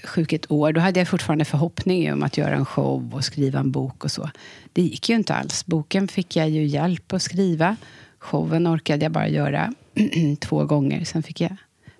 sjuk 0.04 0.32
ett 0.32 0.50
år. 0.50 0.72
Då 0.72 0.80
hade 0.80 1.00
jag 1.00 1.08
fortfarande 1.08 1.44
förhoppning 1.44 2.12
om 2.12 2.22
att 2.22 2.36
göra 2.38 2.54
en 2.54 2.64
show 2.66 3.14
och 3.14 3.24
skriva 3.24 3.58
en 3.58 3.70
bok 3.72 4.04
och 4.04 4.10
så. 4.10 4.30
Det 4.72 4.82
gick 4.82 5.08
ju 5.08 5.14
inte 5.16 5.34
alls. 5.34 5.66
Boken 5.66 6.08
fick 6.08 6.36
jag 6.36 6.48
ju 6.50 6.64
hjälp 6.66 7.12
att 7.12 7.22
skriva. 7.22 7.76
Showen 8.18 8.68
orkade 8.74 9.04
jag 9.04 9.12
bara 9.12 9.28
göra 9.28 9.72
två 10.40 10.64
gånger. 10.64 11.04
Sen 11.04 11.22
fick 11.22 11.40
jag 11.40 11.56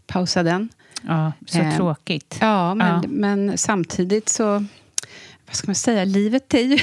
pausa 0.07 0.43
den. 0.43 0.69
Ja, 1.03 1.33
så 1.47 1.59
Eh, 1.59 1.77
tråkigt. 1.77 2.39
Ja, 2.41 2.75
men, 2.75 3.03
Ja. 3.03 3.09
men 3.09 3.59
samtidigt 3.59 4.29
så... 4.29 4.65
Vad 5.47 5.57
ska 5.57 5.67
man 5.69 5.75
säga? 5.75 6.05
Livet 6.05 6.55
är 6.55 6.59
ju 6.61 6.79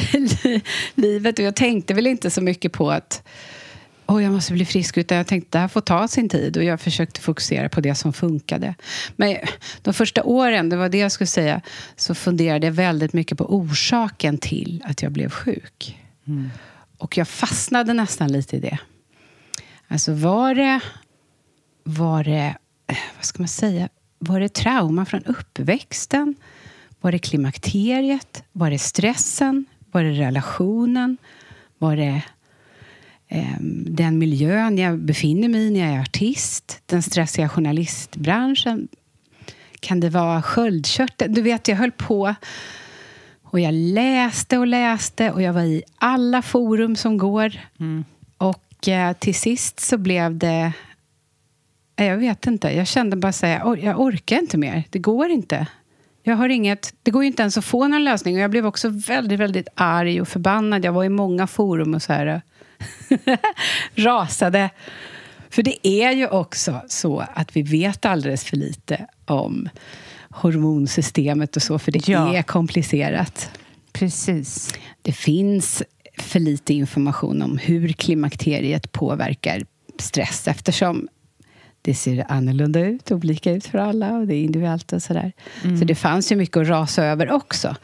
livet. 0.96 1.40
Och 1.40 1.46
jag 1.46 1.56
tänkte 1.56 1.94
väl 1.94 2.08
inte 2.08 2.30
så 2.30 2.42
mycket 2.42 2.72
på 2.74 2.92
att 2.92 3.24
Åh, 4.06 4.24
jag 4.24 4.32
måste 4.34 4.54
bli 4.54 4.66
frisk. 4.66 4.98
Utan 4.98 5.18
jag 5.18 5.28
tänkte 5.28 5.58
det 5.58 5.62
här 5.62 5.68
får 5.68 5.82
ta 5.82 6.08
sin 6.08 6.30
tid. 6.30 6.58
Och 6.58 6.64
jag 6.64 6.82
försökte 6.82 7.22
fokusera 7.22 7.70
på 7.70 7.82
det 7.82 7.96
som 7.96 8.14
funkade. 8.14 8.76
Men 9.16 9.38
de 9.82 9.94
första 9.94 10.24
åren, 10.24 10.70
det 10.70 10.76
var 10.78 10.90
det 10.90 10.98
jag 10.98 11.12
skulle 11.12 11.28
säga, 11.28 11.62
så 11.96 12.16
funderade 12.16 12.68
jag 12.68 12.74
väldigt 12.74 13.14
mycket 13.14 13.38
på 13.38 13.56
orsaken 13.56 14.38
till 14.38 14.84
att 14.86 15.02
jag 15.02 15.12
blev 15.12 15.30
sjuk. 15.30 16.00
Och 16.98 17.18
jag 17.18 17.28
fastnade 17.28 17.94
nästan 17.94 18.32
lite 18.32 18.56
i 18.56 18.60
det. 18.60 18.78
Alltså 19.88 20.14
var 20.14 20.56
det... 20.56 20.80
Var 21.84 22.24
det... 22.24 22.56
eh, 22.88 22.98
Vad 23.18 23.26
ska 23.26 23.40
man 23.42 23.48
säga? 23.48 23.90
Var 24.20 24.40
det 24.40 24.54
trauma 24.54 25.06
från 25.06 25.24
uppväxten? 25.24 26.36
Var 27.04 27.12
det 27.12 27.20
klimakteriet? 27.20 28.44
Var 28.52 28.70
det 28.72 28.80
stressen? 28.80 29.66
Var 29.92 30.04
det 30.04 30.12
relationen? 30.12 31.18
Var 31.78 31.96
det 31.96 32.22
ehm, 33.28 33.86
den 33.96 34.18
miljön 34.18 34.78
jag 34.78 35.00
befinner 35.00 35.50
mig 35.50 35.62
i 35.62 35.72
när 35.72 35.80
jag 35.80 35.90
är 35.90 36.02
artist? 36.02 36.82
Den 36.86 37.02
stressiga 37.04 37.50
journalistbranschen? 37.50 38.88
Kan 39.80 40.00
det 40.00 40.10
vara 40.10 40.42
sköldkörteln? 40.42 41.34
Du 41.34 41.42
vet, 41.42 41.68
jag 41.68 41.76
höll 41.76 41.92
på 41.92 42.36
och 43.44 43.60
jag 43.60 43.74
läste 43.74 44.58
och 44.58 44.68
läste 44.68 45.32
och 45.32 45.42
jag 45.42 45.54
var 45.54 45.62
i 45.62 45.84
alla 45.96 46.42
forum 46.42 46.96
som 46.96 47.18
går. 47.18 47.54
Och 48.38 48.88
eh, 48.88 49.14
till 49.14 49.36
sist 49.36 49.80
så 49.80 49.98
blev 49.98 50.38
det... 50.38 50.74
Nej, 52.00 52.08
Jag 52.08 52.18
vet 52.18 52.48
inte. 52.48 52.70
Jag 52.72 52.88
kände 52.88 53.16
bara 53.16 53.32
"Or- 53.32 53.80
jag 53.86 54.00
orkar 54.02 54.40
inte 54.40 54.58
mer. 54.58 54.84
Det 54.90 55.00
går 55.00 55.30
inte. 55.30 55.68
Jag 56.24 56.36
har 56.36 56.50
inget, 56.50 56.94
det 57.04 57.12
går 57.12 57.24
ju 57.24 57.28
inte 57.28 57.42
ens 57.44 57.58
att 57.58 57.66
få 57.66 57.88
någon 57.88 58.04
lösning. 58.04 58.36
Och 58.36 58.42
jag 58.42 58.52
blev 58.52 58.66
också 58.66 58.90
väldigt, 58.90 59.40
väldigt 59.40 59.68
arg 59.76 60.22
och 60.22 60.28
förbannad. 60.28 60.86
Jag 60.86 60.94
var 60.94 61.04
i 61.04 61.10
många 61.10 61.48
forum 61.48 61.94
och 61.94 62.02
så 62.02 62.14
här 62.14 62.42
rasade. 63.96 64.70
För 65.50 65.64
det 65.64 65.88
är 65.88 66.12
ju 66.12 66.28
också 66.28 66.82
så 66.88 67.24
att 67.34 67.56
vi 67.56 67.62
vet 67.62 68.06
alldeles 68.06 68.44
för 68.44 68.58
lite 68.58 69.08
om 69.26 69.70
hormonsystemet 70.30 71.56
och 71.56 71.62
så, 71.62 71.80
för 71.80 71.92
det 71.92 72.08
Ja. 72.08 72.36
är 72.36 72.42
komplicerat. 72.44 73.50
Precis. 73.94 74.74
Det 75.02 75.12
finns 75.12 75.84
för 76.18 76.40
lite 76.40 76.74
information 76.74 77.42
om 77.42 77.58
hur 77.58 77.90
klimakteriet 77.94 78.92
påverkar 78.92 79.66
stress 80.00 80.48
eftersom 80.48 81.08
det 81.86 81.94
ser 81.94 82.32
annorlunda 82.32 82.80
ut, 82.80 83.12
olika 83.12 83.52
ut 83.52 83.66
för 83.66 83.78
alla 83.78 84.18
och 84.18 84.28
det 84.28 84.36
är 84.36 84.44
individuellt 84.44 84.94
och 84.94 85.04
sådär. 85.04 85.32
Så 85.80 85.86
det 85.86 85.96
fanns 85.96 86.32
ju 86.32 86.36
mycket 86.36 86.58
att 86.58 86.68
rasa 86.68 87.06
över 87.06 87.32
också. 87.32 87.76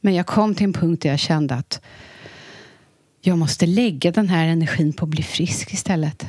Men 0.00 0.14
jag 0.14 0.26
kom 0.26 0.54
till 0.54 0.64
en 0.64 0.72
punkt 0.72 1.02
där 1.02 1.10
jag 1.10 1.18
kände 1.18 1.54
att 1.54 1.80
jag 3.20 3.38
måste 3.38 3.66
lägga 3.66 4.10
den 4.10 4.28
här 4.28 4.46
energin 4.46 4.92
på 4.92 5.04
att 5.04 5.10
bli 5.10 5.22
frisk 5.22 5.72
istället. 5.72 6.26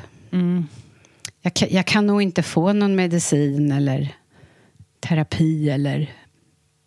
Jag, 1.42 1.54
kan, 1.54 1.68
jag 1.72 1.86
kan 1.86 2.08
nog 2.08 2.22
inte 2.22 2.44
få 2.44 2.74
någon 2.74 2.96
medicin 2.96 3.72
eller 3.72 4.16
terapi 5.00 5.70
eller 5.70 6.12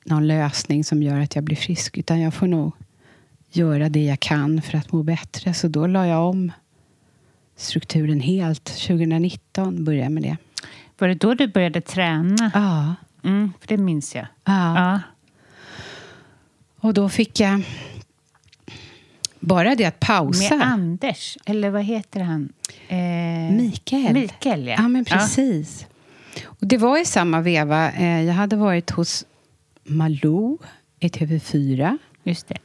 någon 0.05 0.27
lösning 0.27 0.85
som 0.85 1.03
gör 1.03 1.21
att 1.21 1.35
jag 1.35 1.45
blir 1.45 1.57
frisk. 1.57 1.99
Utan 1.99 2.21
jag 2.21 2.35
får 2.35 2.47
nog 2.47 2.73
göra 3.51 3.89
det 3.89 4.05
jag 4.05 4.21
kan 4.21 4.63
för 4.63 4.79
att 4.79 4.93
må 4.93 5.03
bättre. 5.03 5.55
Så 5.55 5.69
då 5.69 5.87
la 5.87 6.07
jag 6.07 6.29
om 6.29 6.53
strukturen 7.59 8.21
helt. 8.21 8.65
2019 8.65 9.85
började 9.85 10.03
jag 10.03 10.13
med 10.13 10.23
det. 10.23 10.37
Var 10.99 11.09
det 11.09 11.15
då 11.15 11.35
du 11.35 11.47
började 11.49 11.81
träna? 11.81 12.51
Ja. 12.55 12.95
Mm, 13.29 13.53
för 13.61 13.69
det 13.69 13.77
minns 13.77 14.15
jag. 14.15 14.27
ja. 14.45 14.75
Ja. 14.91 15.01
Och 16.81 16.95
då 16.95 17.09
fick 17.09 17.41
jag 17.41 17.63
bara 19.41 19.75
det 19.75 19.85
att 19.85 20.01
pausa. 20.01 20.57
Med 20.57 20.67
Anders, 20.67 21.39
eller 21.47 21.71
vad 21.71 21.83
heter 21.85 22.21
han? 22.21 22.53
Eh, 22.89 23.57
Mikael. 23.57 24.13
Mikael, 24.15 24.67
ja. 24.67 24.75
Ja, 24.79 24.89
men 24.89 25.05
precis. 25.05 25.87
Och 26.45 26.67
det 26.67 26.77
var 26.77 26.99
i 27.03 27.05
samma 27.05 27.41
veva. 27.41 27.93
Eh, 27.93 28.23
jag 28.23 28.35
hade 28.35 28.57
varit 28.57 28.91
hos 28.91 29.25
Malou 29.85 30.59
i 31.01 31.09
TV4 31.09 31.99
Just 32.25 32.49
det. 32.49 32.59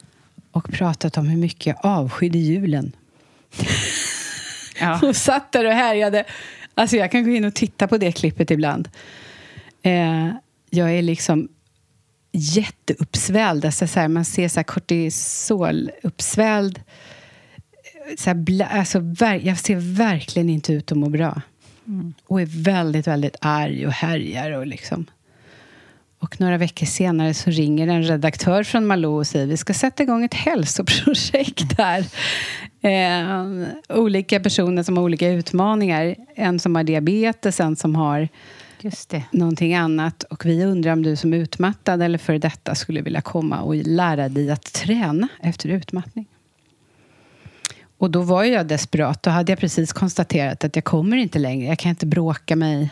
och 0.51 0.71
pratat 0.71 1.17
om 1.17 1.27
hur 1.27 1.37
mycket 1.37 1.65
jag 1.65 1.77
avskydde 1.85 2.37
julen. 2.37 2.91
Ja. 4.79 4.99
Och 5.07 5.15
satt 5.15 5.51
där 5.51 5.65
och 5.65 5.73
härjade. 5.73 6.23
Alltså 6.75 6.95
jag 6.95 7.11
kan 7.11 7.23
gå 7.23 7.29
in 7.29 7.45
och 7.45 7.53
titta 7.53 7.87
på 7.87 7.97
det 7.97 8.11
klippet 8.11 8.51
ibland. 8.51 8.89
Eh, 9.81 10.29
jag 10.69 10.91
är 10.91 11.01
liksom 11.01 11.49
jätteuppsvälld. 12.31 13.65
Alltså 13.65 13.87
så 13.87 13.99
här, 13.99 14.07
man 14.07 14.25
ser 14.25 14.47
så 14.47 14.59
här 14.59 14.63
kortisoluppsvälld. 14.63 16.81
Så 18.17 18.29
här 18.29 18.67
alltså, 18.71 18.99
jag 19.41 19.57
ser 19.57 19.95
verkligen 19.95 20.49
inte 20.49 20.73
ut 20.73 20.91
att 20.91 20.97
må 20.97 21.09
bra. 21.09 21.41
Och 22.25 22.41
är 22.41 22.63
väldigt, 22.63 23.07
väldigt 23.07 23.35
arg 23.41 23.87
och 23.87 23.93
härjar. 23.93 24.51
Och, 24.51 24.67
liksom. 24.67 25.05
och 26.19 26.41
några 26.41 26.57
veckor 26.57 26.85
senare 26.85 27.33
så 27.33 27.49
ringer 27.49 27.87
en 27.87 28.03
redaktör 28.03 28.63
från 28.63 28.85
Malou 28.85 29.17
och 29.17 29.27
säger 29.27 29.45
vi 29.45 29.57
ska 29.57 29.73
sätta 29.73 30.03
igång 30.03 30.23
ett 30.23 30.33
hälsoprojekt 30.33 31.77
här. 31.77 32.05
Eh, 32.83 33.67
olika 33.89 34.39
personer 34.39 34.83
som 34.83 34.97
har 34.97 35.03
olika 35.03 35.29
utmaningar. 35.29 36.15
En 36.35 36.59
som 36.59 36.75
har 36.75 36.83
diabetes, 36.83 37.59
en 37.59 37.75
som 37.75 37.95
har 37.95 38.27
Just 38.81 39.09
det. 39.09 39.23
någonting 39.31 39.75
annat. 39.75 40.23
Och 40.23 40.45
vi 40.45 40.63
undrar 40.65 40.93
om 40.93 41.03
du 41.03 41.15
som 41.15 41.33
utmattad 41.33 42.01
eller 42.01 42.17
för 42.17 42.37
detta 42.37 42.75
skulle 42.75 43.01
vilja 43.01 43.21
komma 43.21 43.61
och 43.61 43.75
lära 43.75 44.29
dig 44.29 44.51
att 44.51 44.73
träna 44.73 45.27
efter 45.41 45.69
utmattning. 45.69 46.25
Och 47.97 48.11
då 48.11 48.21
var 48.21 48.43
jag 48.43 48.67
desperat. 48.67 49.23
Då 49.23 49.29
hade 49.29 49.51
jag 49.51 49.59
precis 49.59 49.93
konstaterat 49.93 50.63
att 50.63 50.75
jag 50.75 50.85
kommer 50.85 51.17
inte 51.17 51.39
längre. 51.39 51.67
Jag 51.67 51.79
kan 51.79 51.89
inte 51.89 52.05
bråka 52.05 52.55
mig 52.55 52.89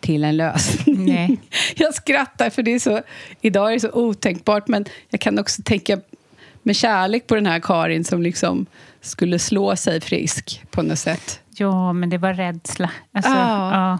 till 0.00 0.24
en 0.24 0.36
lösning. 0.36 1.06
Nej. 1.06 1.40
Jag 1.76 1.94
skrattar 1.94 2.50
för 2.50 2.62
det 2.62 2.74
är 2.74 2.78
så, 2.78 3.00
idag 3.40 3.68
är 3.68 3.72
det 3.74 3.80
så 3.80 3.90
otänkbart. 3.92 4.68
Men 4.68 4.84
jag 5.08 5.20
kan 5.20 5.38
också 5.38 5.62
tänka 5.62 6.00
med 6.62 6.76
kärlek 6.76 7.26
på 7.26 7.34
den 7.34 7.46
här 7.46 7.60
Karin 7.60 8.04
som 8.04 8.22
liksom 8.22 8.66
skulle 9.02 9.38
slå 9.38 9.76
sig 9.76 10.00
frisk 10.00 10.64
på 10.70 10.82
något 10.82 10.98
sätt. 10.98 11.40
Ja, 11.50 11.92
men 11.92 12.10
det 12.10 12.18
var 12.18 12.34
rädsla. 12.34 12.90
Alltså, 13.12 13.30
Ja. 13.30 13.74
ja. 13.74 13.98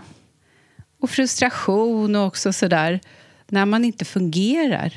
Och 1.01 1.11
frustration 1.11 2.17
och 2.17 2.27
också 2.27 2.53
sådär 2.53 3.01
när 3.49 3.67
man 3.67 3.85
inte 3.85 4.05
fungerar. 4.05 4.93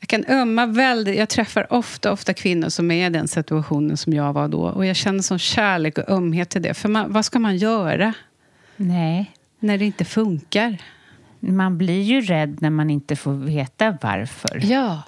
Jag 0.00 0.08
kan 0.08 0.24
ömma 0.28 0.66
väldigt. 0.66 1.18
Jag 1.18 1.28
träffar 1.28 1.72
ofta, 1.72 2.12
ofta 2.12 2.34
kvinnor 2.34 2.68
som 2.68 2.90
är 2.90 3.06
i 3.06 3.10
den 3.10 3.28
situationen 3.28 3.96
som 3.96 4.12
jag 4.12 4.32
var 4.32 4.48
då. 4.48 4.60
Och 4.62 4.86
jag 4.86 4.96
känner 4.96 5.22
sån 5.22 5.38
kärlek 5.38 5.98
och 5.98 6.08
ömhet 6.10 6.50
till 6.50 6.62
det. 6.62 6.74
För 6.74 6.88
man, 6.88 7.12
vad 7.12 7.24
ska 7.24 7.38
man 7.38 7.56
göra 7.56 8.14
Nej. 8.76 9.30
när 9.58 9.78
det 9.78 9.84
inte 9.84 10.04
funkar? 10.04 10.76
Man 11.40 11.78
blir 11.78 12.02
ju 12.02 12.20
rädd 12.20 12.62
när 12.62 12.70
man 12.70 12.90
inte 12.90 13.16
får 13.16 13.32
veta 13.32 13.98
varför. 14.02 14.60
Ja. 14.64 15.02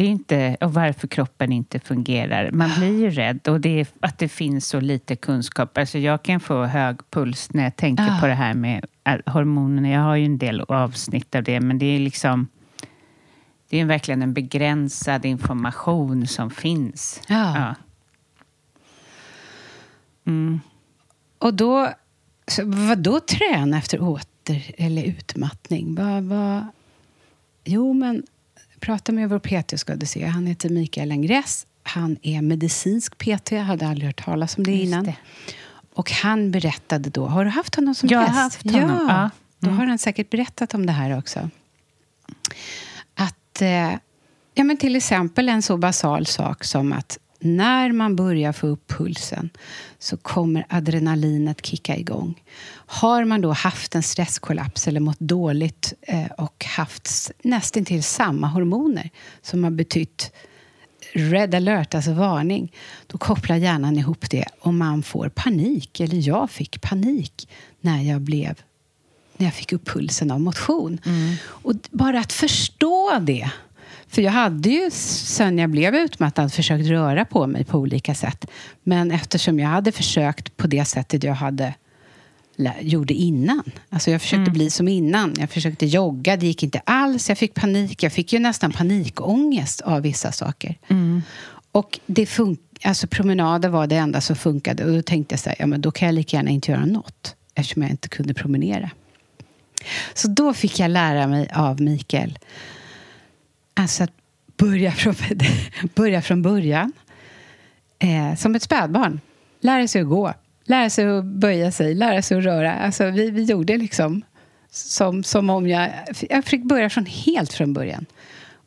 Det 0.00 0.06
är 0.06 0.08
inte, 0.08 0.56
och 0.60 0.74
varför 0.74 1.08
kroppen 1.08 1.52
inte 1.52 1.80
fungerar. 1.80 2.50
Man 2.50 2.70
blir 2.78 3.00
ju 3.00 3.10
rädd 3.10 3.48
och 3.48 3.60
det 3.60 3.80
är 3.80 3.86
att 4.00 4.18
det 4.18 4.28
finns 4.28 4.66
så 4.66 4.80
lite 4.80 5.16
kunskap. 5.16 5.78
Alltså 5.78 5.98
jag 5.98 6.22
kan 6.22 6.40
få 6.40 6.64
hög 6.64 7.10
puls 7.10 7.52
när 7.52 7.62
jag 7.62 7.76
tänker 7.76 8.04
Ah. 8.16 8.20
på 8.20 8.26
det 8.26 8.34
här 8.34 8.54
med 8.54 8.84
hormonerna. 9.26 9.88
Jag 9.88 10.00
har 10.00 10.16
ju 10.16 10.24
en 10.24 10.38
del 10.38 10.60
avsnitt 10.60 11.34
av 11.34 11.42
det, 11.42 11.60
men 11.60 11.78
det 11.78 11.86
är 11.86 11.98
liksom 11.98 12.48
det 13.68 13.80
är 13.80 13.84
verkligen 13.84 14.22
en 14.22 14.34
begränsad 14.34 15.24
information 15.24 16.26
som 16.26 16.50
finns. 16.50 17.20
Ja. 17.28 17.74
Och 21.38 21.54
då, 21.54 21.88
vad 22.64 22.98
då 22.98 23.20
träna 23.20 23.78
efter 23.78 24.02
åter 24.02 24.62
eller 24.78 25.02
utmattning? 25.02 25.94
Vad, 25.94 26.22
vad, 26.22 26.66
jo, 27.64 27.92
men 27.92 28.22
prata 28.80 29.12
med 29.12 29.28
vår 29.28 29.38
PT 29.38 29.80
ska 29.80 29.96
du 29.96 30.06
se. 30.06 30.26
Han 30.26 30.46
heter 30.46 30.68
Mikael 30.68 31.12
Engress. 31.12 31.66
Han 31.82 32.16
är 32.22 32.42
medicinsk 32.42 33.18
PT. 33.18 33.52
Jag 33.52 33.62
hade 33.62 33.88
aldrig 33.88 34.06
hört 34.08 34.24
talas 34.24 34.56
om 34.58 34.64
det 34.64 34.70
Just 34.72 34.82
innan. 34.84 35.04
det. 35.04 35.16
Och 35.94 36.10
han 36.10 36.50
berättade 36.50 37.10
då... 37.10 37.26
Har 37.26 37.44
du 37.44 37.50
haft 37.50 37.74
honom 37.74 37.94
som 37.94 38.08
Jag 38.08 38.18
har 38.18 38.26
gäst? 38.26 38.36
haft 38.36 38.70
honom, 38.70 38.90
Ja, 38.90 39.04
ja. 39.08 39.18
Mm. 39.18 39.30
då 39.58 39.70
har 39.70 39.86
han 39.86 39.98
säkert 39.98 40.30
berättat 40.30 40.74
om 40.74 40.86
det 40.86 40.92
här 40.92 41.18
också. 41.18 41.50
Att, 43.14 43.62
eh, 43.62 43.92
ja, 44.54 44.64
men 44.64 44.76
till 44.76 44.96
exempel 44.96 45.48
en 45.48 45.62
så 45.62 45.76
basal 45.76 46.26
sak 46.26 46.64
som 46.64 46.92
att 46.92 47.18
när 47.40 47.92
man 47.92 48.16
börjar 48.16 48.52
få 48.52 48.66
upp 48.66 48.88
pulsen 48.88 49.50
så 49.98 50.16
kommer 50.16 50.66
adrenalinet 50.68 51.66
kicka 51.66 51.96
igång. 51.96 52.42
Har 52.86 53.24
man 53.24 53.40
då 53.40 53.52
haft 53.52 53.94
en 53.94 54.02
stresskollaps 54.02 54.88
eller 54.88 55.00
mått 55.00 55.20
dåligt 55.20 55.92
eh, 56.02 56.26
och 56.26 56.64
haft 56.64 57.30
nästintill 57.42 58.02
samma 58.02 58.46
hormoner 58.46 59.10
som 59.42 59.64
har 59.64 59.70
betytt 59.70 60.32
red 61.12 61.54
alert, 61.54 61.94
alltså 61.94 62.12
varning, 62.12 62.72
då 63.06 63.18
kopplar 63.18 63.56
hjärnan 63.56 63.96
ihop 63.98 64.30
det 64.30 64.44
och 64.60 64.74
man 64.74 65.02
får 65.02 65.28
panik. 65.28 66.00
Eller 66.00 66.28
jag 66.28 66.50
fick 66.50 66.80
panik 66.80 67.48
när 67.80 68.02
jag 68.02 68.20
blev 68.20 68.54
när 69.36 69.46
jag 69.46 69.54
fick 69.54 69.72
upp 69.72 69.86
pulsen 69.88 70.30
av 70.30 70.40
motion. 70.40 70.98
Och 71.44 71.74
d- 71.74 71.88
bara 71.90 72.20
att 72.20 72.32
förstå 72.32 73.18
det. 73.22 73.50
För 74.10 74.22
jag 74.22 74.32
hade 74.32 74.68
ju 74.68 74.90
sen 74.90 75.58
jag 75.58 75.70
blev 75.70 75.94
utmattad 75.94 76.52
försökt 76.52 76.86
röra 76.86 77.24
på 77.24 77.46
mig 77.46 77.64
på 77.64 77.78
olika 77.78 78.14
sätt. 78.14 78.46
Men 78.82 79.10
eftersom 79.10 79.58
jag 79.58 79.68
hade 79.68 79.92
försökt 79.92 80.56
på 80.56 80.66
det 80.66 80.84
sättet 80.84 81.22
jag 81.24 81.34
hade 81.34 81.74
gjorde 82.80 83.14
innan. 83.14 83.62
Alltså 83.88 84.10
jag 84.10 84.22
försökte 84.22 84.50
bli 84.50 84.70
som 84.70 84.88
innan. 84.88 85.34
Jag 85.38 85.50
försökte 85.50 85.86
jogga, 85.86 86.36
det 86.36 86.46
gick 86.46 86.62
inte 86.62 86.80
alls. 86.84 87.28
Jag 87.28 87.38
fick 87.38 87.54
panik. 87.54 88.02
Jag 88.02 88.12
fick 88.12 88.32
ju 88.32 88.38
nästan 88.38 88.72
panikångest 88.72 89.80
av 89.80 90.02
vissa 90.02 90.32
saker. 90.32 90.78
Och 91.72 92.00
det 92.06 92.24
fun- 92.24 92.58
alltså 92.84 93.06
promenader 93.06 93.68
var 93.68 93.86
det 93.86 93.96
enda 93.96 94.20
som 94.20 94.36
funkade. 94.36 94.84
Och 94.84 94.92
då 94.92 95.02
tänkte 95.02 95.32
jag 95.32 95.40
så 95.40 95.48
här, 95.48 95.56
ja 95.58 95.66
men 95.66 95.80
då 95.80 95.90
kan 95.90 96.06
jag 96.06 96.14
lika 96.14 96.36
gärna 96.36 96.50
inte 96.50 96.70
göra 96.72 96.84
något. 96.84 97.34
Eftersom 97.54 97.82
jag 97.82 97.90
inte 97.90 98.08
kunde 98.08 98.34
promenera. 98.34 98.90
Så 100.14 100.28
då 100.28 100.54
fick 100.54 100.78
jag 100.78 100.90
lära 100.90 101.26
mig 101.26 101.50
av 101.54 101.80
Mikael. 101.80 102.38
Alltså 103.74 104.04
att 104.04 104.12
börja 104.56 104.92
från, 104.92 105.14
börja 105.94 106.22
från 106.22 106.42
början. 106.42 106.92
Eh, 107.98 108.36
som 108.36 108.54
ett 108.54 108.62
spädbarn. 108.62 109.20
Lära 109.60 109.88
sig 109.88 110.02
att 110.02 110.08
gå. 110.08 110.34
Lära 110.64 110.90
sig 110.90 111.06
att 111.18 111.24
böja 111.24 111.72
sig. 111.72 111.94
Lära 111.94 112.22
sig 112.22 112.38
att 112.38 112.44
röra. 112.44 112.74
Alltså 112.74 113.10
vi, 113.10 113.30
vi 113.30 113.44
gjorde 113.44 113.76
liksom 113.76 114.22
som, 114.70 115.22
som 115.22 115.50
om 115.50 115.68
jag... 115.68 115.90
Jag 116.30 116.44
fick 116.44 116.64
börja 116.64 116.90
från 116.90 117.06
helt 117.06 117.52
från 117.52 117.72
början. 117.72 118.06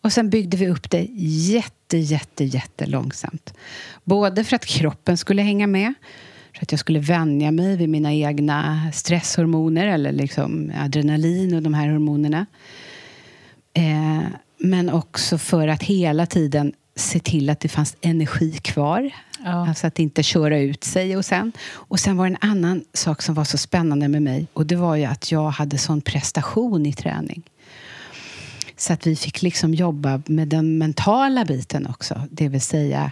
Och 0.01 0.13
sen 0.13 0.29
byggde 0.29 0.57
vi 0.57 0.67
upp 0.67 0.89
det 0.89 1.07
jätte, 1.17 1.97
jätte, 1.97 2.43
jätte 2.43 2.85
långsamt. 2.85 3.53
Både 4.03 4.43
för 4.43 4.55
att 4.55 4.65
kroppen 4.65 5.17
skulle 5.17 5.41
hänga 5.41 5.67
med, 5.67 5.93
för 6.53 6.61
att 6.61 6.71
jag 6.71 6.79
skulle 6.79 6.99
vänja 6.99 7.51
mig 7.51 7.77
vid 7.77 7.89
mina 7.89 8.13
egna 8.13 8.91
stresshormoner 8.93 9.87
eller 9.87 10.11
liksom 10.11 10.71
adrenalin 10.79 11.55
och 11.55 11.61
de 11.61 11.73
här 11.73 11.87
hormonerna. 11.87 12.45
Eh, 13.73 14.23
men 14.63 14.89
också 14.89 15.37
för 15.37 15.67
att 15.67 15.83
hela 15.83 16.25
tiden 16.25 16.73
se 16.95 17.19
till 17.19 17.49
att 17.49 17.59
det 17.59 17.69
fanns 17.69 17.95
energi 18.01 18.51
kvar. 18.51 19.11
Ja. 19.43 19.67
Alltså 19.67 19.87
att 19.87 19.99
inte 19.99 20.23
köra 20.23 20.59
ut 20.59 20.83
sig. 20.83 21.17
Och 21.17 21.25
sen, 21.25 21.51
och 21.71 21.99
sen 21.99 22.17
var 22.17 22.25
det 22.25 22.37
en 22.41 22.49
annan 22.49 22.83
sak 22.93 23.21
som 23.21 23.35
var 23.35 23.43
så 23.43 23.57
spännande 23.57 24.07
med 24.07 24.21
mig. 24.21 24.47
Och 24.53 24.65
det 24.65 24.75
var 24.75 24.95
ju 24.95 25.05
att 25.05 25.31
jag 25.31 25.49
hade 25.49 25.77
sån 25.77 26.01
prestation 26.01 26.85
i 26.85 26.93
träning. 26.93 27.43
Så 28.77 28.93
att 28.93 29.07
vi 29.07 29.15
fick 29.15 29.41
liksom 29.41 29.73
jobba 29.73 30.21
med 30.25 30.47
den 30.47 30.77
mentala 30.77 31.45
biten 31.45 31.87
också. 31.87 32.21
Det 32.29 32.47
vill 32.47 32.61
säga, 32.61 33.11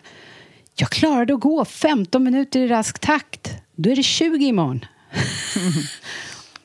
jag 0.76 0.90
klarade 0.90 1.34
att 1.34 1.40
gå 1.40 1.66
15 1.66 2.24
minuter 2.24 2.60
i 2.60 2.68
rask 2.68 3.00
takt. 3.00 3.52
Då 3.76 3.90
är 3.90 3.96
det 3.96 4.04
20 4.04 4.46
imorgon. 4.46 4.86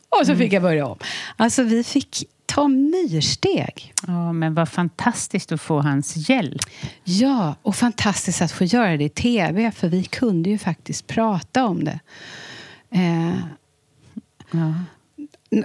och 0.21 0.27
så 0.27 0.37
fick 0.37 0.53
jag 0.53 0.63
börja 0.63 0.87
om. 0.87 0.99
Alltså 1.37 1.63
vi 1.63 1.85
fick 1.85 2.25
ta 2.57 2.69
myrsteg. 2.69 3.93
Ja, 4.07 4.33
men 4.33 4.55
vad 4.55 4.69
fantastiskt 4.69 5.53
att 5.53 5.61
få 5.61 5.81
hans 5.81 6.29
hjälp. 6.29 6.63
Ja, 7.05 7.55
och 7.63 7.77
fantastiskt 7.77 8.43
att 8.43 8.53
få 8.53 8.65
göra 8.65 8.97
det 8.97 9.05
i 9.05 9.09
tv, 9.09 9.71
för 9.71 9.89
vi 9.89 10.05
kunde 10.05 10.51
ju 10.51 10.59
faktiskt 10.59 11.07
prata 11.07 11.65
om 11.65 11.85
det. 11.85 11.99
Eh, 12.91 13.35
Ja. 14.51 14.75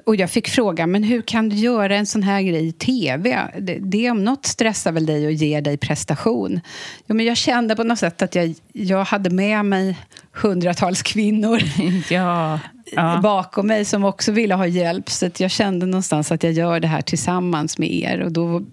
och 0.06 0.16
jag 0.16 0.32
fick 0.32 0.48
fråga, 0.50 0.88
men 0.88 1.04
hur 1.04 1.22
kan 1.22 1.50
du 1.50 1.56
göra 1.56 1.96
en 1.96 2.06
sån 2.06 2.24
här 2.24 2.42
grej 2.42 2.68
i 2.68 2.72
tv? 2.72 3.52
Det, 3.60 3.78
det 3.82 4.12
om 4.12 4.24
något 4.24 4.46
stressar 4.46 4.92
väl 4.92 5.06
dig 5.06 5.26
och 5.26 5.32
ger 5.32 5.62
dig 5.62 5.78
prestation? 5.78 6.60
Jo, 7.08 7.16
men 7.16 7.26
jag 7.26 7.38
kände 7.38 7.76
på 7.76 7.84
något 7.84 8.00
sätt 8.00 8.22
att 8.22 8.36
jag, 8.36 8.56
jag 8.74 9.04
hade 9.04 9.30
med 9.30 9.66
mig 9.66 9.98
hundratals 10.32 11.02
kvinnor 11.02 11.62
Ja, 12.12 12.60
ja. 12.92 13.20
bakom 13.24 13.68
mig 13.68 13.86
som 13.86 14.04
också 14.04 14.32
ville 14.32 14.56
ha 14.56 14.68
hjälp. 14.68 15.10
Så 15.10 15.26
att 15.26 15.40
jag 15.40 15.52
kände 15.52 15.86
någonstans 15.86 16.32
att 16.32 16.44
jag 16.44 16.54
gör 16.54 16.80
det 16.80 16.88
här 16.88 17.02
tillsammans 17.02 17.78
med 17.78 17.94
er. 17.94 18.22
Och 18.22 18.32
då 18.32 18.64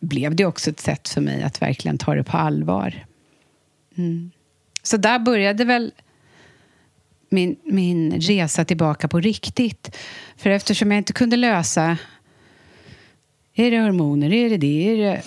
blev 0.00 0.36
det 0.36 0.44
också 0.44 0.70
ett 0.70 0.80
sätt 0.80 1.08
för 1.08 1.20
mig 1.20 1.42
att 1.42 1.62
verkligen 1.62 1.98
ta 1.98 2.14
det 2.14 2.24
på 2.24 2.36
allvar. 2.36 3.04
Mm. 3.96 4.30
Så 4.82 4.96
där 4.96 5.18
började 5.18 5.64
väl 5.64 5.92
min, 7.28 7.56
min 7.64 8.20
resa 8.20 8.64
tillbaka 8.64 9.08
på 9.08 9.20
riktigt. 9.20 9.96
För 10.36 10.50
eftersom 10.50 10.90
jag 10.90 10.98
inte 10.98 11.12
kunde 11.12 11.36
lösa... 11.36 11.98
Är 13.56 13.70
det 13.70 13.80
hormoner? 13.80 14.32
Är 14.32 14.50
det 14.50 14.56
det? 14.56 14.88
Är 14.92 14.96
det... 14.96 15.22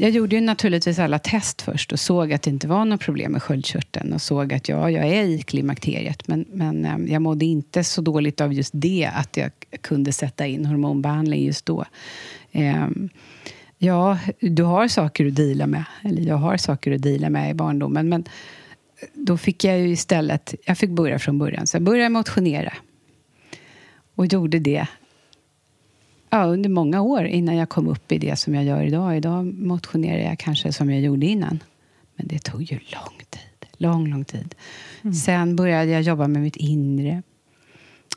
Jag 0.00 0.10
gjorde 0.10 0.36
ju 0.36 0.40
naturligtvis 0.40 0.98
alla 0.98 1.18
test 1.18 1.62
först 1.62 1.92
och 1.92 2.00
såg 2.00 2.32
att 2.32 2.42
det 2.42 2.50
inte 2.50 2.68
var 2.68 2.84
något 2.84 3.00
problem 3.00 3.32
med 3.32 3.42
sköldkörteln 3.42 4.12
och 4.12 4.22
såg 4.22 4.52
att 4.52 4.68
ja, 4.68 4.90
jag 4.90 5.06
är 5.06 5.24
i 5.24 5.42
klimakteriet. 5.42 6.28
Men, 6.28 6.44
men 6.52 6.84
ehm, 6.84 7.08
jag 7.08 7.22
mådde 7.22 7.44
inte 7.44 7.84
så 7.84 8.02
dåligt 8.02 8.40
av 8.40 8.52
just 8.52 8.70
det 8.74 9.10
att 9.14 9.36
jag 9.36 9.50
kunde 9.80 10.12
sätta 10.12 10.46
in 10.46 10.66
hormonbehandling 10.66 11.44
just 11.44 11.66
då. 11.66 11.84
Ehm, 12.52 13.08
ja, 13.78 14.18
du 14.40 14.62
har 14.62 14.88
saker 14.88 15.26
att 15.26 15.36
deala 15.36 15.66
med. 15.66 15.84
Eller 16.04 16.22
jag 16.22 16.36
har 16.36 16.56
saker 16.56 16.92
att 16.92 17.02
deala 17.02 17.30
med 17.30 17.50
i 17.50 17.54
barndomen. 17.54 18.08
Men 18.08 18.20
eh, 18.20 19.08
då 19.14 19.36
fick 19.36 19.64
jag 19.64 19.78
ju 19.78 19.88
istället... 19.88 20.54
Jag 20.64 20.78
fick 20.78 20.90
börja 20.90 21.18
från 21.18 21.38
början. 21.38 21.66
Så 21.66 21.76
jag 21.76 21.82
började 21.82 22.08
motionera. 22.08 22.72
Och 24.14 24.26
gjorde 24.26 24.58
det 24.58 24.86
ja, 26.30 26.44
under 26.44 26.70
många 26.70 27.00
år 27.00 27.24
innan 27.24 27.56
jag 27.56 27.68
kom 27.68 27.88
upp 27.88 28.12
i 28.12 28.18
det 28.18 28.36
som 28.36 28.54
jag 28.54 28.64
gör 28.64 28.82
idag. 28.82 29.16
Idag 29.16 29.46
motionerar 29.46 30.22
jag 30.22 30.38
kanske 30.38 30.72
som 30.72 30.90
jag 30.90 31.00
gjorde 31.00 31.26
innan. 31.26 31.62
Men 32.16 32.26
det 32.28 32.38
tog 32.38 32.62
ju 32.62 32.78
lång 32.78 33.18
tid. 33.30 33.68
Lång, 33.76 34.10
lång 34.10 34.24
tid. 34.24 34.54
Sen 35.26 35.56
började 35.56 35.90
jag 35.90 36.02
jobba 36.02 36.28
med 36.28 36.42
mitt 36.42 36.56
inre. 36.56 37.22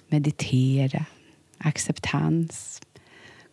Meditera. 0.08 1.06
Acceptans. 1.58 2.82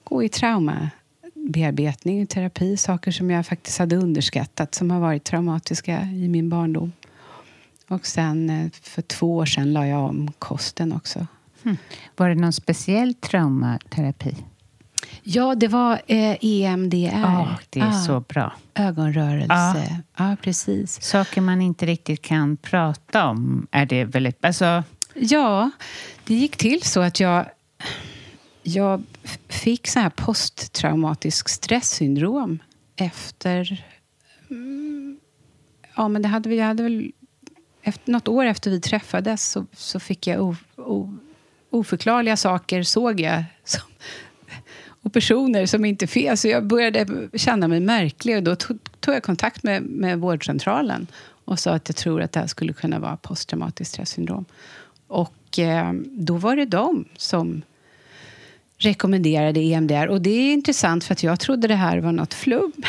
Gå 0.04 0.22
i 0.22 0.28
traumabearbetning 0.28 2.26
terapi. 2.26 2.76
Saker 2.76 3.10
som 3.10 3.30
jag 3.30 3.46
faktiskt 3.46 3.78
hade 3.78 3.96
underskattat 3.96 4.74
som 4.74 4.90
har 4.90 5.00
varit 5.00 5.24
traumatiska 5.24 6.02
i 6.02 6.28
min 6.28 6.48
barndom. 6.48 6.92
Och 7.88 8.06
sen 8.06 8.50
eh, 8.50 8.70
för 8.82 9.02
två 9.02 9.36
år 9.36 9.46
sedan 9.46 9.72
la 9.72 9.86
jag 9.86 10.04
om 10.04 10.32
kosten 10.38 10.92
också. 10.92 11.26
Var 12.16 12.28
det 12.28 12.34
någon 12.34 12.52
speciell 12.52 13.14
traumaterapi? 13.14 14.36
Ja, 15.22 15.54
det 15.54 15.68
var 15.68 16.00
eh, 16.06 16.36
EMDR. 16.40 17.20
Ja, 17.22 17.48
det 17.70 17.80
är 17.80 17.88
Ah, 17.88 17.92
så 17.92 18.20
bra. 18.20 18.52
Ögonrörelse. 18.74 20.02
Ja. 20.16 20.36
precis. 20.42 21.02
Saker 21.02 21.40
man 21.40 21.60
inte 21.60 21.86
riktigt 21.86 22.22
kan 22.22 22.56
prata 22.56 23.26
om 23.26 23.66
är 23.70 23.86
det 23.86 24.04
väldigt... 24.04 24.44
Alltså, 24.44 24.82
Ja, 25.14 25.70
det 26.24 26.34
gick 26.34 26.56
till 26.56 26.82
så 26.82 27.00
att 27.00 27.20
jag, 27.20 27.46
jag 28.62 29.02
fick 29.48 29.88
så 29.88 30.00
här 30.00 30.10
posttraumatisk 30.10 31.48
stresssyndrom 31.48 32.58
efter... 32.96 33.84
Mm, 34.50 35.20
ja, 35.96 36.08
men 36.08 36.22
det 36.22 36.28
hade 36.28 36.48
vi, 36.48 36.58
jag 36.58 36.66
hade 36.66 36.82
väl... 36.82 37.12
Efter, 37.82 38.12
något 38.12 38.28
år 38.28 38.44
efter 38.44 38.70
vi 38.70 38.80
träffades 38.80 39.50
så, 39.50 39.66
så 39.72 40.00
fick 40.00 40.26
jag 40.26 40.40
o, 40.42 40.56
o, 40.76 41.16
oförklarliga 41.70 42.36
saker, 42.36 42.82
såg 42.82 43.20
jag. 43.20 43.44
Som, 43.64 43.82
och 45.02 45.12
personer 45.12 45.66
som 45.66 45.84
inte 45.84 46.06
finns. 46.06 46.40
Så 46.40 46.48
jag 46.48 46.66
började 46.66 47.06
känna 47.34 47.68
mig 47.68 47.80
märklig 47.80 48.36
och 48.36 48.42
då 48.42 48.56
tog, 48.56 48.78
tog 49.00 49.14
jag 49.14 49.22
kontakt 49.22 49.62
med, 49.62 49.82
med 49.82 50.18
vårdcentralen 50.18 51.06
och 51.44 51.58
sa 51.58 51.72
att 51.72 51.88
jag 51.88 51.96
tror 51.96 52.22
att 52.22 52.32
det 52.32 52.40
här 52.40 52.46
skulle 52.46 52.72
kunna 52.72 52.98
vara 52.98 53.16
posttraumatiskt 53.16 53.94
stressyndrom. 53.94 54.44
Och 55.06 55.58
eh, 55.58 55.92
då 56.04 56.36
var 56.36 56.56
det 56.56 56.64
de 56.64 57.04
som 57.16 57.62
rekommenderade 58.78 59.60
EMDR. 59.60 60.06
Och 60.06 60.22
det 60.22 60.30
är 60.30 60.52
intressant 60.52 61.04
för 61.04 61.12
att 61.12 61.22
jag 61.22 61.40
trodde 61.40 61.68
det 61.68 61.74
här 61.74 61.98
var 61.98 62.12
något 62.12 62.34
flum. 62.34 62.72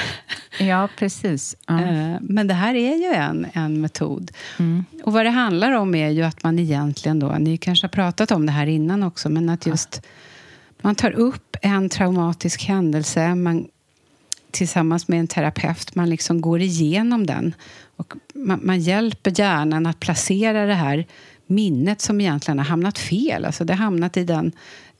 Ja, 0.59 0.89
precis. 0.97 1.55
Ja. 1.68 1.82
Eh, 1.82 2.18
Men 2.22 2.47
det 2.47 2.53
här 2.53 2.76
är 2.76 2.95
ju 2.95 3.14
en, 3.14 3.47
en 3.53 3.82
metod. 3.82 4.32
Mm. 4.59 4.86
Och 5.03 5.14
vad 5.14 5.26
det 5.26 5.30
handlar 5.30 5.72
om 5.72 5.95
är 5.95 6.09
ju 6.09 6.24
att 6.24 6.43
man 6.43 6.59
egentligen 6.59 7.20
då, 7.20 7.28
ni 7.28 7.57
kanske 7.57 7.86
har 7.86 7.89
pratat 7.89 8.32
om 8.32 8.45
det 8.45 8.51
här 8.51 8.68
innan 8.68 9.03
också, 9.03 9.30
men 9.30 9.49
att 9.49 9.66
just 9.66 10.01
man 10.82 10.95
tar 10.95 11.11
upp 11.11 11.57
en 11.61 11.89
traumatisk 11.89 12.63
händelse 12.63 13.36
man, 13.36 13.67
tillsammans 14.51 15.07
med 15.07 15.19
en 15.19 15.27
terapeut. 15.27 15.95
Man 15.95 16.09
liksom 16.09 16.41
går 16.41 16.61
igenom 16.61 17.25
den. 17.25 17.55
Och 17.95 18.13
man, 18.34 18.59
man 18.63 18.79
hjälper 18.79 19.39
hjärnan 19.39 19.86
att 19.86 19.99
placera 19.99 20.65
det 20.65 20.73
här 20.73 21.05
minnet 21.47 22.01
som 22.01 22.21
egentligen 22.21 22.57
har 22.57 22.65
hamnat 22.65 22.99
fel. 22.99 23.45
Alltså 23.45 23.63
det 23.63 23.73
har 23.73 23.84
hamnat 23.84 24.17
i 24.17 24.23
den 24.23 24.51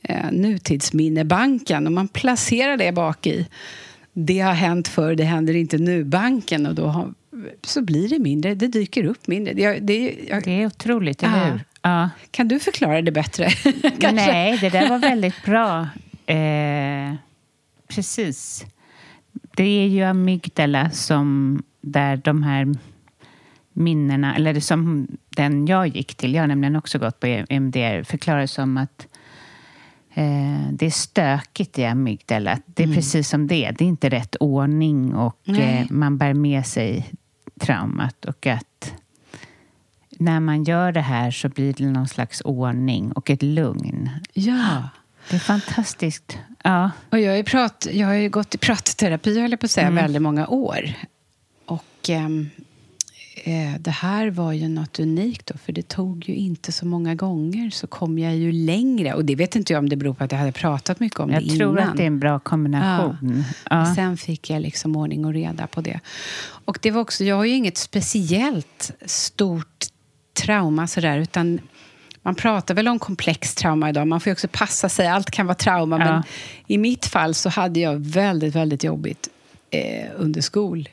eh, 0.02 0.32
nutidsminnebanken 0.32 1.88
och 1.88 1.94
man 1.94 2.08
placerar 2.08 2.78
det 2.78 2.92
bak 2.92 3.28
i. 3.28 3.48
Det 4.14 4.40
har 4.40 4.54
hänt 4.54 4.88
förr, 4.88 5.16
det 5.16 5.24
händer 5.24 5.56
inte 5.56 5.78
nu-banken 5.78 6.66
och 6.66 6.76
då 6.76 6.86
har, 6.86 7.14
så 7.64 7.82
blir 7.82 8.10
det 8.10 8.20
mindre, 8.20 8.56
det 8.56 8.68
dyker 8.68 9.06
upp 9.06 9.28
mindre. 9.28 9.54
Jag, 9.62 9.84
det, 9.84 10.16
jag, 10.30 10.44
Det 10.44 10.62
är 10.62 10.66
otroligt, 10.66 11.24
eller 11.24 11.52
hur? 11.52 11.60
Ja. 11.82 12.10
kan 12.32 12.48
du 12.48 12.60
förklara 12.60 13.02
det 13.02 13.12
bättre? 13.12 13.50
Nej, 14.14 14.58
det 14.58 14.70
där 14.70 14.90
var 14.90 15.00
väldigt 15.00 15.46
bra. 15.46 15.88
Eh, 16.26 17.16
precis. 17.88 18.66
Det 19.56 19.64
är 19.64 19.88
ju 19.88 20.04
amygdala 20.04 20.90
som 20.90 21.58
där 21.82 22.18
de 22.18 22.44
här 22.44 22.76
minnena, 23.74 24.36
eller 24.36 24.60
som 24.60 25.08
den 25.30 25.68
jag 25.68 25.88
gick 25.88 26.16
till, 26.16 26.34
jag 26.34 26.44
har 26.44 26.48
nämligen 26.48 26.76
också 26.76 27.00
gått 27.00 27.20
på 27.20 27.46
MDR, 27.50 28.04
förklaras 28.04 28.52
som 28.52 28.78
att 28.78 29.08
eh, 30.14 30.72
det 30.72 30.86
är 30.86 30.92
stökigt 30.92 31.80
i 31.80 31.86
amygdala. 31.86 32.60
Det 32.66 32.84
är 32.84 32.94
precis 32.96 33.30
som 33.30 33.48
det 33.48 33.66
är. 33.66 33.72
Det 33.72 33.84
är 33.84 33.88
inte 33.88 34.10
rätt 34.10 34.36
ordning 34.40 35.16
och 35.16 35.50
eh, 35.50 35.86
man 35.90 36.18
bär 36.18 36.34
med 36.34 36.66
sig 36.66 37.12
traumat 37.60 38.26
och 38.26 38.48
att 38.48 38.94
när 40.22 40.40
man 40.40 40.64
gör 40.64 40.92
det 40.92 41.02
här 41.02 41.32
så 41.32 41.50
blir 41.50 41.74
det 41.74 41.86
någon 41.86 42.08
slags 42.08 42.42
ordning 42.42 43.12
och 43.12 43.30
ett 43.30 43.44
lugn. 43.44 44.10
Ja. 44.34 44.90
Det 45.30 45.36
är 45.36 45.40
fantastiskt. 45.40 46.38
Ja, 46.64 46.92
Och 47.10 47.20
jag, 47.20 47.32
har 47.32 47.38
ju 47.38 47.44
prat, 47.44 47.88
jag 47.92 48.08
har 48.08 48.14
ju 48.14 48.30
gått 48.30 48.56
i 48.56 48.58
pratterapi, 48.58 49.40
höll 49.42 49.52
jag 49.52 49.60
på 49.60 49.66
att 49.66 49.72
säga, 49.72 49.92
väldigt 49.92 50.22
många 50.22 50.48
år. 50.48 50.94
Och 51.66 52.10
ehm, 52.10 52.50
eh, 53.44 53.80
det 53.80 53.92
här 53.92 54.30
var 54.30 54.52
ju 54.52 54.68
något 54.68 55.00
unikt 55.00 55.46
då, 55.46 55.58
för 55.58 55.74
det 55.74 55.88
tog 55.88 56.30
ju 56.30 56.36
inte 56.36 56.72
så 56.72 56.86
många 56.86 57.16
gånger 57.16 57.70
så 57.70 57.88
kom 57.88 58.20
jag 58.20 58.36
ju 58.36 58.52
längre. 58.52 59.14
Och 59.14 59.26
det 59.26 59.36
vet 59.36 59.56
inte 59.56 59.74
jag 59.74 59.80
om 59.80 59.90
det 59.90 59.96
beror 59.96 60.14
på 60.14 60.24
att 60.24 60.32
jag 60.32 60.40
hade 60.40 60.52
pratat 60.52 61.00
mycket 61.00 61.20
om 61.20 61.30
jag 61.30 61.44
det 61.44 61.56
tror 61.58 61.80
innan. 61.80 61.90
att 61.90 61.98
det 61.98 62.04
är 62.04 62.08
en 62.08 62.20
bra 62.20 62.40
kombination. 62.40 63.44
Ja. 63.70 63.96
Sen 63.96 64.18
fick 64.18 64.50
jag 64.50 64.62
liksom 64.62 64.96
ordning 64.96 65.26
och 65.26 65.34
reda 65.34 65.68
på 65.68 65.82
det. 65.82 66.00
Och 66.66 66.80
det 66.82 66.92
var 66.92 67.02
också, 67.02 67.24
jag 67.24 67.36
har 67.36 67.46
ju 67.46 67.56
inget 67.56 67.78
speciellt 67.78 68.92
stort 69.06 69.86
trauma 70.46 70.88
sådär, 70.88 71.18
utan 71.18 71.60
man 72.22 72.36
pratar 72.36 72.74
väl 72.76 72.88
om 72.88 73.00
komplex 73.00 73.56
trauma 73.56 73.90
idag. 73.90 74.08
Man 74.08 74.22
får 74.22 74.32
också 74.32 74.48
passa 74.52 74.90
sig. 74.90 75.08
Allt 75.08 75.32
kan 75.32 75.46
vara 75.46 75.56
trauma. 75.56 76.00
Ja. 76.00 76.06
Men 76.06 76.24
i 76.68 76.78
mitt 76.78 77.06
fall 77.06 77.34
så 77.34 77.50
hade 77.50 77.80
jag 77.80 78.00
väldigt, 78.00 78.56
väldigt 78.56 78.84
jobbigt 78.84 79.30
eh, 79.70 80.08
under 80.16 80.42
skol... 80.42 80.90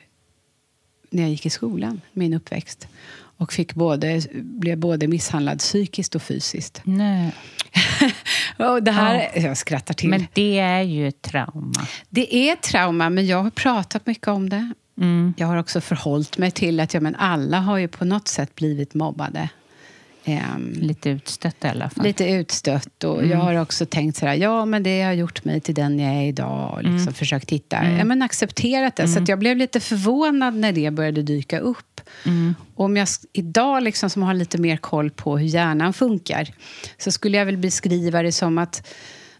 När 1.11 1.23
jag 1.23 1.31
gick 1.31 1.45
i 1.45 1.49
skolan, 1.49 2.01
min 2.13 2.33
uppväxt. 2.33 2.87
Och 3.11 3.53
fick 3.53 3.73
både, 3.73 4.21
blev 4.33 4.77
både 4.77 5.07
misshandlad 5.07 5.59
psykiskt 5.59 6.15
och 6.15 6.21
fysiskt. 6.21 6.81
Nej. 6.83 7.31
Och 8.57 8.83
det 8.83 8.91
här, 8.91 9.29
Jag 9.35 9.57
skrattar 9.57 9.93
till. 9.93 10.09
Men 10.09 10.27
det 10.33 10.59
är 10.59 10.81
ju 10.81 11.11
trauma. 11.11 11.87
Det 12.09 12.35
är 12.35 12.55
trauma, 12.55 13.09
men 13.09 13.27
jag 13.27 13.43
har 13.43 13.49
pratat 13.49 14.05
mycket 14.05 14.27
om 14.27 14.49
det. 14.49 14.73
Mm. 14.99 15.33
Jag 15.37 15.47
har 15.47 15.57
också 15.57 15.81
förhållit 15.81 16.37
mig 16.37 16.51
till 16.51 16.79
att 16.79 16.93
ja, 16.93 16.99
men 16.99 17.15
alla 17.15 17.59
har 17.59 17.77
ju 17.77 17.87
på 17.87 18.05
något 18.05 18.27
sätt 18.27 18.55
blivit 18.55 18.93
mobbade. 18.93 19.49
Ehm, 20.25 20.73
Lite 20.79 21.09
utstött 21.09 21.55
i 21.63 21.67
alla 21.67 21.89
fall. 21.89 22.03
lite 22.03 22.29
utstött. 22.29 23.03
Och 23.03 23.25
Jag 23.25 23.37
har 23.37 23.55
också 23.55 23.85
tänkt 23.85 24.17
så 24.17 24.25
här, 24.25 24.35
ja 24.35 24.65
men 24.65 24.83
det 24.83 25.01
har 25.01 25.13
gjort 25.13 25.45
mig 25.45 25.59
till 25.61 25.75
den 25.75 25.99
jag 25.99 26.13
är 26.15 26.21
idag. 26.27 26.73
Och 26.73 26.83
liksom 26.83 27.13
försökt 27.13 27.51
hitta, 27.51 27.89
ja, 27.97 28.03
men 28.03 28.21
accepterat 28.21 28.95
det. 28.95 29.07
Så 29.07 29.19
att 29.21 29.27
jag 29.27 29.39
blev 29.39 29.57
lite 29.57 29.79
förvånad 29.79 30.55
när 30.55 30.71
det 30.71 30.91
började 30.91 31.21
dyka 31.23 31.59
upp. 31.59 32.01
Och 32.75 32.85
om 32.85 32.97
jag 32.97 33.07
idag 33.33 33.83
liksom, 33.83 34.09
som 34.09 34.23
har 34.23 34.33
lite 34.33 34.57
mer 34.57 34.77
koll 34.77 35.11
på 35.11 35.37
hur 35.37 35.47
hjärnan 35.47 35.93
funkar 35.93 36.49
så 36.97 37.11
skulle 37.11 37.37
jag 37.37 37.45
väl 37.45 37.57
beskriva 37.57 38.21
det 38.23 38.31
som 38.31 38.57
att 38.57 38.87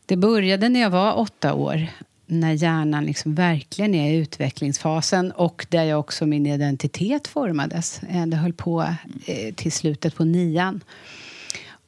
det 0.06 0.16
började 0.18 0.70
när 0.70 0.80
jag 0.80 0.90
var 0.90 1.20
åtta 1.20 1.54
år 1.54 1.88
när 2.32 2.54
hjärnan 2.54 3.06
liksom 3.06 3.36
verkligen 3.36 3.96
är 3.96 4.12
i 4.12 4.16
utvecklingsfasen 4.16 5.32
och 5.32 5.66
där 5.70 5.84
jag 5.84 6.00
också 6.00 6.26
min 6.26 6.46
identitet 6.46 7.28
formades. 7.28 8.02
Eh, 8.10 8.26
det 8.26 8.38
höll 8.38 8.54
på 8.54 8.96
eh, 9.26 9.54
till 9.54 9.72
slutet 9.72 10.16
på 10.16 10.26
nian. 10.26 10.84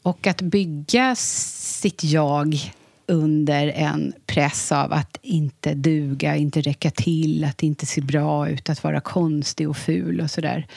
Och 0.02 0.28
att 0.28 0.42
bygga 0.42 1.16
sitt 1.16 2.04
jag 2.04 2.74
under 3.06 3.68
en 3.68 4.14
press 4.26 4.72
av 4.72 4.94
att 4.94 5.18
inte 5.22 5.74
duga, 5.74 6.36
inte 6.36 6.62
räcka 6.62 6.92
till, 6.92 7.44
att 7.44 7.64
inte 7.64 7.86
se 7.86 8.02
bra 8.02 8.50
ut, 8.50 8.70
att 8.70 8.84
vara 8.84 9.02
konstig 9.02 9.70
och 9.70 9.78
ful 9.78 10.22
och 10.22 10.32
sådär. 10.32 10.68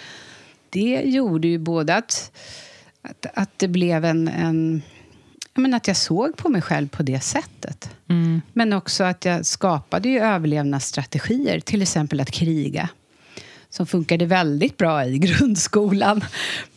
Det 0.70 1.02
gjorde 1.04 1.48
ju 1.48 1.58
både 1.58 1.94
att, 1.94 2.32
att, 3.02 3.26
att 3.34 3.58
det 3.58 3.68
blev 3.68 4.04
en... 4.04 4.28
en 4.28 4.82
menar, 5.62 5.76
att 5.76 5.88
jag 5.88 5.96
såg 5.96 6.36
på 6.36 6.48
mig 6.48 6.62
själv 6.62 6.88
på 6.88 7.02
det 7.02 7.20
sättet. 7.20 7.90
Men 8.52 8.72
också 8.72 9.04
att 9.04 9.24
jag 9.24 9.46
skapade 9.46 10.08
ju 10.08 10.20
överlevnadsstrategier, 10.20 11.60
till 11.60 11.82
exempel 11.82 12.20
att 12.20 12.30
kriga 12.30 12.88
som 13.70 13.86
funkade 13.86 14.26
väldigt 14.26 14.76
bra 14.76 15.04
i 15.06 15.18
grundskolan 15.18 16.24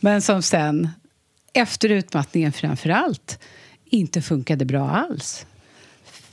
men 0.00 0.22
som 0.22 0.42
sen, 0.42 0.88
efter 1.52 1.88
utmattningen 1.88 2.52
framför 2.52 2.90
allt, 2.90 3.38
inte 3.84 4.22
funkade 4.22 4.64
bra 4.64 4.90
alls. 4.90 5.46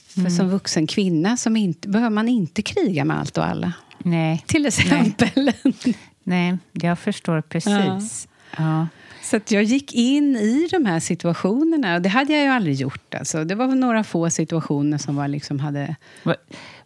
För 0.07 0.29
som 0.29 0.49
vuxen 0.49 0.87
kvinna 0.87 1.37
som 1.37 1.57
inte, 1.57 1.87
behöver 1.87 2.09
man 2.09 2.27
inte 2.27 2.61
kriga 2.61 3.05
med 3.05 3.19
allt 3.19 3.37
och 3.37 3.45
alla. 3.45 3.73
Nej. 3.97 4.43
Till 4.47 4.65
exempel. 4.65 5.51
Nej, 6.23 6.57
jag 6.71 6.99
förstår 6.99 7.41
precis. 7.41 8.27
Ja. 8.57 8.87
Så 9.25 9.39
jag 9.47 9.63
gick 9.63 9.93
in 9.93 10.35
i 10.35 10.67
de 10.71 10.85
här 10.85 10.99
situationerna. 10.99 11.95
Och 11.95 12.01
det 12.01 12.09
hade 12.09 12.33
jag 12.33 12.43
ju 12.43 12.49
aldrig 12.49 12.75
gjort. 12.75 13.13
Alltså. 13.13 13.43
Det 13.43 13.55
var 13.55 13.67
några 13.67 14.03
få 14.03 14.29
situationer 14.29 14.97
som 14.97 15.15
var 15.15 15.27
liksom 15.27 15.59
hade... 15.59 15.95
Vad, 16.23 16.35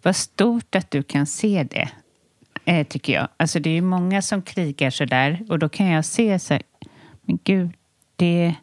vad 0.01 0.15
stort 0.15 0.75
att 0.75 0.91
du 0.91 1.03
kan 1.03 1.25
se 1.25 1.67
det, 1.71 1.89
eh, 2.65 2.87
tycker 2.87 3.13
jag. 3.13 3.27
Alltså 3.37 3.59
det 3.59 3.69
är 3.69 3.73
ju 3.73 3.81
många 3.81 4.21
som 4.21 4.41
krigar 4.41 4.89
så 4.89 5.05
där 5.05 5.45
och 5.49 5.59
då 5.59 5.69
kan 5.69 5.87
jag 5.87 6.05
se 6.05 6.39
så 6.39 6.53
här, 6.53 6.63
men 7.21 7.39
gud, 7.43 7.69
det 8.15 8.55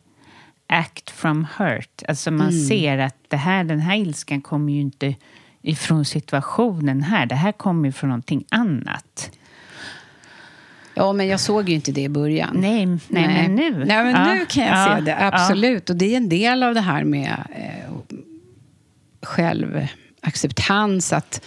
act 0.67 1.11
from 1.11 1.47
hurt. 1.59 2.03
Alltså 2.09 2.31
man 2.31 2.53
ser 2.53 2.99
att 2.99 3.17
det 3.29 3.37
här, 3.37 3.65
den 3.65 3.81
här 3.81 3.97
ilskan 3.97 4.41
kommer 4.41 4.73
ju 4.73 4.81
inte 4.81 5.15
ifrån 5.63 6.05
situationen 6.05 7.03
här. 7.03 7.27
Det 7.27 7.35
här 7.35 7.53
kommer 7.53 7.89
ju 7.89 7.93
från 7.93 8.11
någonting 8.11 8.45
annat. 8.49 9.31
Ja, 10.99 11.13
men 11.13 11.27
jag 11.27 11.41
såg 11.41 11.69
ju 11.69 11.75
inte 11.75 11.93
det 11.93 12.03
i 12.03 12.09
början. 12.09 12.57
Nej, 12.61 12.87
nej, 12.87 12.99
men 13.09 13.55
nu. 13.55 13.85
Nej, 13.85 14.05
men 14.05 14.11
Ja, 14.11 14.35
nu 14.35 14.47
kan 14.47 14.65
jag 14.65 14.77
ja, 14.77 14.97
se 14.97 15.03
det. 15.03 15.17
Absolut. 15.27 15.91
Och 15.91 15.97
det 15.97 16.13
är 16.13 16.17
en 16.17 16.29
del 16.29 16.63
av 16.63 16.75
det 16.75 16.81
här 16.81 17.05
med 17.05 17.37
eh, 17.57 17.93
självacceptans. 19.23 21.13
Att, 21.13 21.45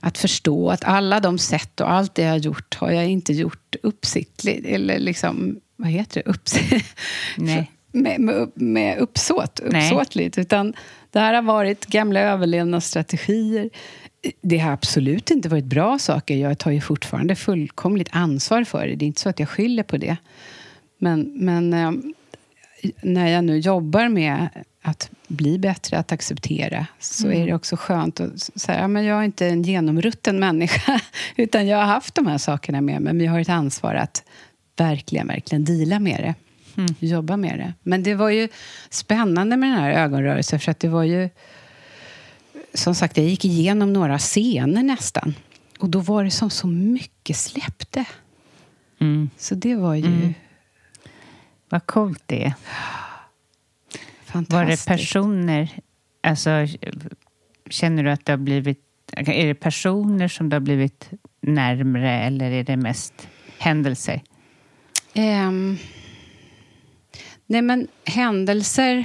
att 0.00 0.18
förstå 0.18 0.70
att 0.70 0.84
alla 0.84 1.20
de 1.20 1.38
sätt 1.38 1.80
och 1.80 1.90
allt 1.90 2.14
det 2.14 2.22
jag 2.22 2.30
har 2.30 2.36
gjort 2.36 2.74
har 2.74 2.90
jag 2.90 3.06
inte 3.06 3.32
gjort 3.32 3.76
uppsiktligt. 3.82 4.66
Eller 4.66 4.98
liksom, 4.98 5.60
vad 5.76 5.88
heter 5.88 6.22
det? 6.24 6.30
Uppsikt. 6.30 6.96
Nej. 7.36 7.70
Med, 7.92 8.20
med, 8.20 8.50
med 8.54 8.98
uppsåt, 8.98 9.60
Nej. 9.64 9.82
uppsåtligt. 9.82 10.38
Utan 10.38 10.74
det 11.10 11.20
här 11.20 11.34
har 11.34 11.42
varit 11.42 11.86
gamla 11.86 12.20
överlevnadsstrategier. 12.20 13.70
Det 14.40 14.58
har 14.58 14.72
absolut 14.72 15.30
inte 15.30 15.48
varit 15.48 15.64
bra 15.64 15.98
saker. 15.98 16.36
Jag 16.36 16.58
tar 16.58 16.70
ju 16.70 16.80
fortfarande 16.80 17.36
fullkomligt 17.36 18.08
ansvar 18.12 18.64
för 18.64 18.86
det. 18.86 18.94
Det 18.94 19.04
är 19.04 19.06
inte 19.06 19.20
så 19.20 19.28
att 19.28 19.40
jag 19.40 19.48
skyller 19.48 19.82
på 19.82 19.96
det. 19.96 20.16
Men, 20.98 21.32
men 21.34 21.72
eh, 21.72 21.92
när 23.02 23.28
jag 23.28 23.44
nu 23.44 23.58
jobbar 23.58 24.08
med 24.08 24.48
att 24.82 25.10
bli 25.28 25.58
bättre, 25.58 25.98
att 25.98 26.12
acceptera, 26.12 26.86
så 26.98 27.30
är 27.30 27.46
det 27.46 27.54
också 27.54 27.76
skönt 27.76 28.20
att 28.20 28.40
säga 28.40 28.80
ja, 28.80 28.88
men 28.88 29.04
jag 29.04 29.18
är 29.18 29.22
inte 29.22 29.46
en 29.46 29.62
genomrutten 29.62 30.38
människa, 30.38 31.00
utan 31.36 31.66
jag 31.66 31.78
har 31.78 31.84
haft 31.84 32.14
de 32.14 32.26
här 32.26 32.38
sakerna 32.38 32.80
med 32.80 33.02
mig, 33.02 33.12
men 33.12 33.26
jag 33.26 33.32
har 33.32 33.40
ett 33.40 33.48
ansvar 33.48 33.94
att 33.94 34.22
verkligen, 34.76 35.26
verkligen 35.26 35.64
deala 35.64 35.98
med 35.98 36.20
det. 36.20 36.34
Jobba 36.98 37.36
med 37.36 37.58
det. 37.58 37.72
Men 37.82 38.02
det 38.02 38.14
var 38.14 38.30
ju 38.30 38.48
spännande 38.90 39.56
med 39.56 39.70
den 39.70 39.78
här 39.78 39.90
ögonrörelsen, 39.90 40.60
för 40.60 40.70
att 40.70 40.80
det 40.80 40.88
var 40.88 41.02
ju 41.02 41.28
som 42.74 42.94
sagt, 42.94 43.16
jag 43.16 43.26
gick 43.26 43.44
igenom 43.44 43.92
några 43.92 44.18
scener 44.18 44.82
nästan. 44.82 45.34
Och 45.78 45.88
då 45.90 46.00
var 46.00 46.24
det 46.24 46.30
som 46.30 46.50
så 46.50 46.66
mycket 46.66 47.36
släppte. 47.36 48.04
Mm. 49.00 49.30
Så 49.36 49.54
det 49.54 49.74
var 49.76 49.94
ju 49.94 50.32
Vad 51.68 51.86
coolt 51.86 52.22
det 52.26 52.44
är. 52.44 52.54
fantastiskt. 54.24 54.52
Var 54.52 54.64
det 54.64 54.98
personer, 54.98 55.68
alltså 56.22 56.50
känner 57.70 58.02
du 58.04 58.10
att 58.10 58.26
det 58.26 58.32
har 58.32 58.36
blivit, 58.36 58.80
är 59.12 59.46
det 59.46 59.54
personer 59.54 60.28
som 60.28 60.48
det 60.48 60.56
har 60.56 60.60
blivit 60.60 61.10
närmre 61.40 62.20
eller 62.20 62.50
är 62.50 62.64
det 62.64 62.76
mest 62.76 63.28
händelser? 63.58 64.22
Ehm, 65.14 65.78
nej, 67.46 67.62
men 67.62 67.88
händelser... 68.04 69.04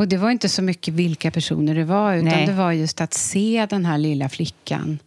Och 0.00 0.08
det 0.08 0.16
var 0.16 0.30
inte 0.30 0.48
så 0.48 0.62
mycket 0.62 0.94
vilka 0.94 1.30
personer 1.30 1.74
det 1.74 1.84
var, 1.84 2.14
utan 2.14 2.28
Nej. 2.28 2.46
det 2.46 2.52
var 2.52 2.72
just 2.72 3.00
att 3.00 3.14
se 3.14 3.66
den 3.70 3.84
här 3.84 3.98
lilla 3.98 4.28
flickan 4.28 4.98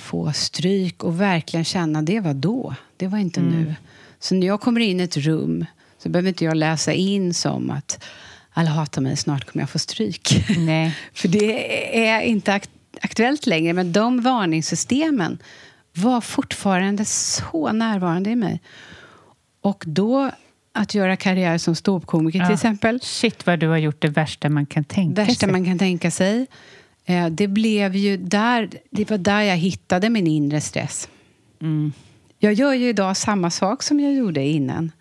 få 0.00 0.32
stryk 0.32 1.04
och 1.04 1.20
verkligen 1.20 1.64
känna 1.64 2.02
det 2.02 2.20
var 2.20 2.34
då, 2.34 2.74
det 2.96 3.06
var 3.06 3.18
inte 3.18 3.40
nu. 3.40 3.74
Så 4.18 4.34
när 4.34 4.46
jag 4.46 4.60
kommer 4.60 4.80
in 4.80 5.00
i 5.00 5.02
ett 5.02 5.16
rum 5.16 5.64
så 5.98 6.08
behöver 6.08 6.28
inte 6.28 6.44
jag 6.44 6.56
läsa 6.56 6.92
in 6.92 7.34
som 7.34 7.70
att 7.70 8.04
alla 8.52 8.70
hatar 8.70 9.02
mig, 9.02 9.16
snart 9.16 9.44
kommer 9.44 9.62
jag 9.62 9.70
få 9.70 9.78
stryk. 9.78 10.44
Nej. 10.58 10.96
För 11.14 11.28
det 11.28 12.06
är 12.08 12.20
inte 12.20 12.52
ak- 12.52 12.68
aktuellt 13.00 13.46
längre, 13.46 13.72
men 13.72 13.92
de 13.92 14.20
varningssystemen 14.20 15.38
var 15.92 16.20
fortfarande 16.20 17.04
så 17.04 17.72
närvarande 17.72 18.30
i 18.30 18.36
mig. 18.36 18.60
Och 19.60 19.84
då, 19.86 20.30
att 20.76 20.94
göra 20.94 21.16
karriär 21.16 21.58
som 21.58 21.74
ståuppkomiker 21.74 22.38
Ja. 22.38 22.44
till 22.46 22.54
exempel, 22.54 23.00
Shit 23.02 23.46
vad 23.46 23.58
du 23.60 23.68
har 23.68 23.76
gjort 23.78 24.02
det 24.02 24.08
värsta 24.08 24.48
man 24.48 24.66
kan 24.66 24.84
tänka 24.84 25.22
värsta 25.24 25.34
sig. 25.46 25.52
man 25.52 25.64
kan 25.64 25.78
tänka 25.78 26.10
sig. 26.10 26.46
Eh, 27.04 27.26
Det 27.28 27.48
blev 27.48 27.96
ju 27.96 28.16
där, 28.16 28.70
det 28.90 29.10
var 29.10 29.18
där 29.18 29.40
jag 29.40 29.56
hittade 29.56 30.10
min 30.10 30.26
inre 30.26 30.60
stress. 30.60 31.08
Mm. 31.60 31.92
Jag 32.38 32.52
gör 32.52 32.72
ju 32.72 32.88
idag 32.88 33.16
samma 33.16 33.50
sak 33.50 33.82
som 33.82 34.00
jag 34.00 34.14
gjorde 34.14 34.42
innan. 34.46 34.92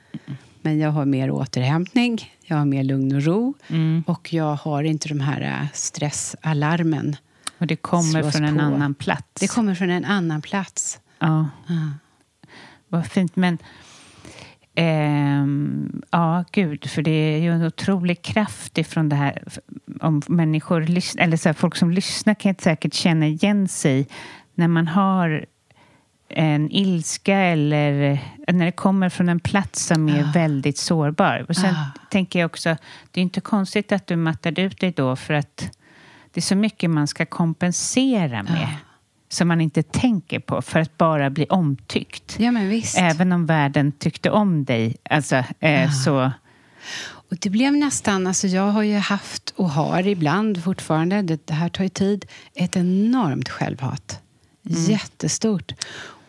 Men 0.62 0.80
jag 0.80 0.92
har 0.92 1.06
mer 1.06 1.32
återhämtning, 1.32 2.32
jag 2.46 2.58
har 2.58 2.66
mer 2.66 2.84
lugn 2.84 3.16
och 3.16 3.24
ro 3.24 3.54
Mm. 3.68 4.04
och 4.08 4.34
jag 4.34 4.56
har 4.56 4.84
inte 4.84 5.10
de 5.10 5.20
här 5.20 5.42
eh, 5.42 5.68
stressalarmen. 5.74 7.16
Och 7.58 7.68
det 7.68 7.76
kommer 7.76 8.22
slås 8.22 8.34
från 8.36 8.46
en 8.46 8.56
på. 8.58 8.62
annan 8.62 8.94
plats. 8.94 9.42
Det 9.42 9.48
kommer 9.48 9.76
från 9.76 9.90
en 9.90 10.06
annan 10.06 10.42
plats. 10.42 11.00
Ja. 11.20 11.50
Ja. 11.68 11.76
Vad 12.88 13.06
fint. 13.08 13.36
Men 13.36 13.58
ehm, 14.76 16.02
ja, 16.12 16.44
gud, 16.52 16.90
för 16.90 17.02
det 17.02 17.12
är 17.12 17.38
ju 17.38 17.52
en 17.52 17.64
otrolig 17.66 18.22
kraft 18.22 18.78
ifrån 18.78 19.10
det 19.10 19.16
här. 19.16 19.44
Om 20.02 20.22
människor, 20.28 20.82
eller 21.18 21.38
så 21.38 21.50
här, 21.50 21.54
folk 21.54 21.76
som 21.76 21.92
lyssnar 21.92 22.34
kan 22.34 22.56
säkert 22.56 22.94
känna 22.94 23.28
igen 23.28 23.68
sig 23.68 24.08
när 24.56 24.68
man 24.68 24.88
har 24.88 25.46
en 26.30 26.72
ilska 26.72 27.38
eller 27.38 28.12
eh, 28.48 28.56
när 28.56 28.66
det 28.66 28.72
kommer 28.72 29.10
från 29.10 29.30
en 29.30 29.40
plats 29.40 29.86
som 29.86 30.10
är 30.10 30.34
väldigt 30.34 30.78
sårbar. 30.78 31.46
Och 31.50 31.56
sen 31.56 31.76
Ah. 31.76 32.00
tänker 32.10 32.40
jag 32.40 32.46
också, 32.46 32.78
det 33.12 33.20
är 33.20 33.24
inte 33.24 33.42
konstigt 33.42 33.92
att 33.92 34.08
du 34.08 34.16
mattade 34.16 34.62
ut 34.62 34.80
dig 34.80 34.92
då 34.92 35.16
för 35.16 35.34
att 35.34 35.78
det 36.32 36.40
är 36.40 36.42
så 36.42 36.56
mycket 36.56 36.90
man 36.90 37.08
ska 37.08 37.26
kompensera 37.26 38.44
med 38.44 38.68
som 39.34 39.48
man 39.48 39.62
inte 39.62 39.84
tänker 39.84 40.40
på 40.40 40.62
för 40.62 40.80
att 40.80 40.98
bara 40.98 41.30
bli 41.30 41.46
omtyckt. 41.46 42.36
Ja, 42.40 42.52
men 42.52 42.70
visst. 42.70 42.98
Även 42.98 43.32
om 43.32 43.46
världen 43.46 43.92
tyckte 43.92 44.30
om 44.30 44.66
dig. 44.66 44.96
Alltså, 45.10 45.44
eh, 45.60 45.92
så... 45.92 46.32
Och 47.30 47.38
det 47.42 47.50
blev 47.50 47.74
nästan, 47.74 48.28
alltså 48.28 48.48
jag 48.48 48.72
har 48.72 48.84
ju 48.84 48.98
haft 48.98 49.54
och 49.56 49.70
har 49.70 50.08
ibland 50.08 50.64
fortfarande, 50.64 51.22
det, 51.22 51.54
här 51.54 51.70
tar 51.70 51.84
ju 51.84 51.90
tid, 51.90 52.26
ett 52.56 52.76
enormt 52.76 53.50
självhat. 53.50 54.20
Jättestort. 54.64 55.72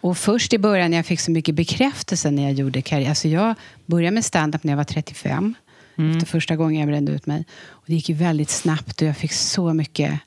Och 0.00 0.18
först 0.18 0.52
i 0.52 0.58
början 0.58 0.90
när 0.90 0.98
jag 0.98 1.06
fick 1.06 1.20
så 1.20 1.30
mycket 1.30 1.54
bekräftelse 1.54 2.30
när 2.30 2.42
jag 2.42 2.52
gjorde 2.52 2.82
karriär. 2.82 3.08
Alltså 3.08 3.28
jag 3.28 3.54
började 3.86 4.14
med 4.14 4.24
stand-up 4.24 4.64
när 4.64 4.72
jag 4.72 4.76
var 4.76 4.84
35. 4.84 5.54
Efter 5.96 6.26
första 6.26 6.56
gången 6.56 6.80
jag 6.80 6.88
brände 6.88 7.12
ut 7.12 7.26
mig. 7.26 7.44
Och 7.68 7.84
det 7.86 7.94
gick 7.94 8.08
ju 8.08 8.14
väldigt 8.14 8.50
snabbt 8.50 9.02
och 9.02 9.08
jag 9.08 9.16
fick 9.16 9.32
så 9.32 9.74
mycket 9.74 10.20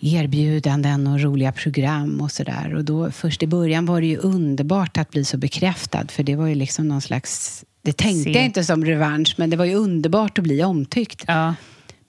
erbjudanden 0.00 1.06
och 1.06 1.20
roliga 1.20 1.52
program 1.52 2.20
och 2.20 2.32
sådär. 2.32 2.74
Och 2.74 2.84
då 2.84 3.10
först 3.10 3.42
i 3.42 3.46
början 3.46 3.86
var 3.86 4.00
det 4.00 4.06
ju 4.06 4.16
underbart 4.16 4.98
att 4.98 5.10
bli 5.10 5.24
så 5.24 5.36
bekräftad. 5.36 6.06
För 6.08 6.22
det 6.22 6.36
var 6.36 6.46
ju 6.46 6.54
liksom 6.54 6.88
någon 6.88 7.00
slags... 7.00 7.64
Det 7.82 7.96
tänkte 7.96 8.32
Se. 8.32 8.38
jag 8.38 8.44
inte 8.44 8.64
som 8.64 8.84
revansch, 8.84 9.34
men 9.36 9.50
det 9.50 9.56
var 9.56 9.64
ju 9.64 9.74
underbart 9.74 10.38
att 10.38 10.44
bli 10.44 10.64
omtyckt. 10.64 11.24
Ja. 11.26 11.54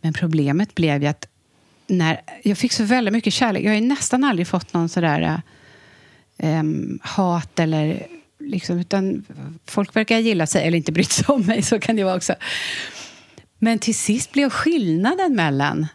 Men 0.02 0.14
problemet 0.14 0.76
blev 0.76 1.02
ju 1.02 1.08
att 1.08 1.28
när 1.88 2.22
jag 2.44 2.58
fick 2.58 2.74
så 2.74 2.84
väldigt 2.84 3.14
mycket 3.14 3.34
kärlek. 3.34 3.64
Jag 3.64 3.70
har 3.70 3.76
ju 3.76 3.88
nästan 3.88 4.24
aldrig 4.24 4.48
fått 4.48 4.74
någon 4.74 4.90
sådär 4.90 5.42
ehm, 6.38 7.00
hat 7.04 7.60
eller 7.60 8.08
liksom, 8.40 8.80
utan 8.80 9.26
folk 9.66 9.96
verkar 9.96 10.18
gilla 10.18 10.48
sig, 10.48 10.68
eller 10.68 10.78
inte 10.78 10.92
brytt 10.92 11.12
sig 11.12 11.26
om 11.28 11.42
mig, 11.42 11.62
så 11.62 11.80
kan 11.80 11.96
det 11.96 12.04
vara 12.04 12.16
också. 12.16 12.34
Men 13.60 13.80
till 13.80 13.96
sist 13.96 14.32
blev 14.32 14.50
skillnaden 14.50 15.36
mellan 15.36 15.88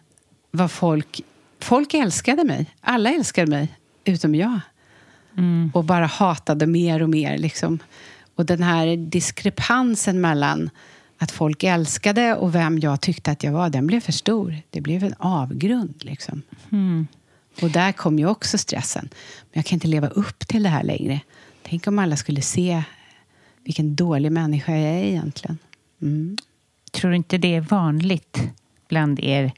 vad 0.50 0.70
folk... 0.70 1.20
Folk 1.64 1.94
älskade 1.94 2.44
mig. 2.44 2.66
Alla 2.80 3.10
älskade 3.10 3.50
mig, 3.50 3.68
utom 4.04 4.34
jag. 4.34 4.60
Och 5.72 5.84
bara 5.84 6.06
hatade 6.06 6.66
mer 6.66 7.02
och 7.02 7.10
mer. 7.10 7.38
Liksom. 7.38 7.78
Och 8.34 8.46
den 8.46 8.62
här 8.62 8.96
diskrepansen 8.96 10.20
mellan 10.20 10.70
att 11.18 11.30
folk 11.30 11.64
älskade 11.64 12.34
och 12.34 12.54
vem 12.54 12.78
jag 12.78 13.00
tyckte 13.00 13.30
att 13.30 13.42
jag 13.42 13.52
var, 13.52 13.70
den 13.70 13.86
blev 13.86 14.00
för 14.00 14.12
stor. 14.12 14.56
Det 14.70 14.80
blev 14.80 15.04
en 15.04 15.14
avgrund. 15.18 15.94
Liksom. 16.04 16.42
Och 17.62 17.70
där 17.70 17.92
kom 17.92 18.18
ju 18.18 18.26
också 18.26 18.58
stressen. 18.58 19.08
Men 19.42 19.52
jag 19.52 19.64
kan 19.64 19.76
inte 19.76 19.88
leva 19.88 20.08
upp 20.08 20.48
till 20.48 20.62
det 20.62 20.68
här 20.68 20.82
längre. 20.82 21.20
Tänk 21.62 21.86
om 21.86 21.98
alla 21.98 22.16
skulle 22.16 22.42
se 22.42 22.82
vilken 23.64 23.96
dålig 23.96 24.32
människa 24.32 24.72
jag 24.72 24.90
är 24.90 25.04
egentligen. 25.04 25.58
Mm. 26.02 26.36
Tror 26.92 27.10
du 27.10 27.16
inte 27.16 27.38
det 27.38 27.54
är 27.54 27.60
vanligt 27.60 28.38
bland 28.88 29.20
er? 29.20 29.52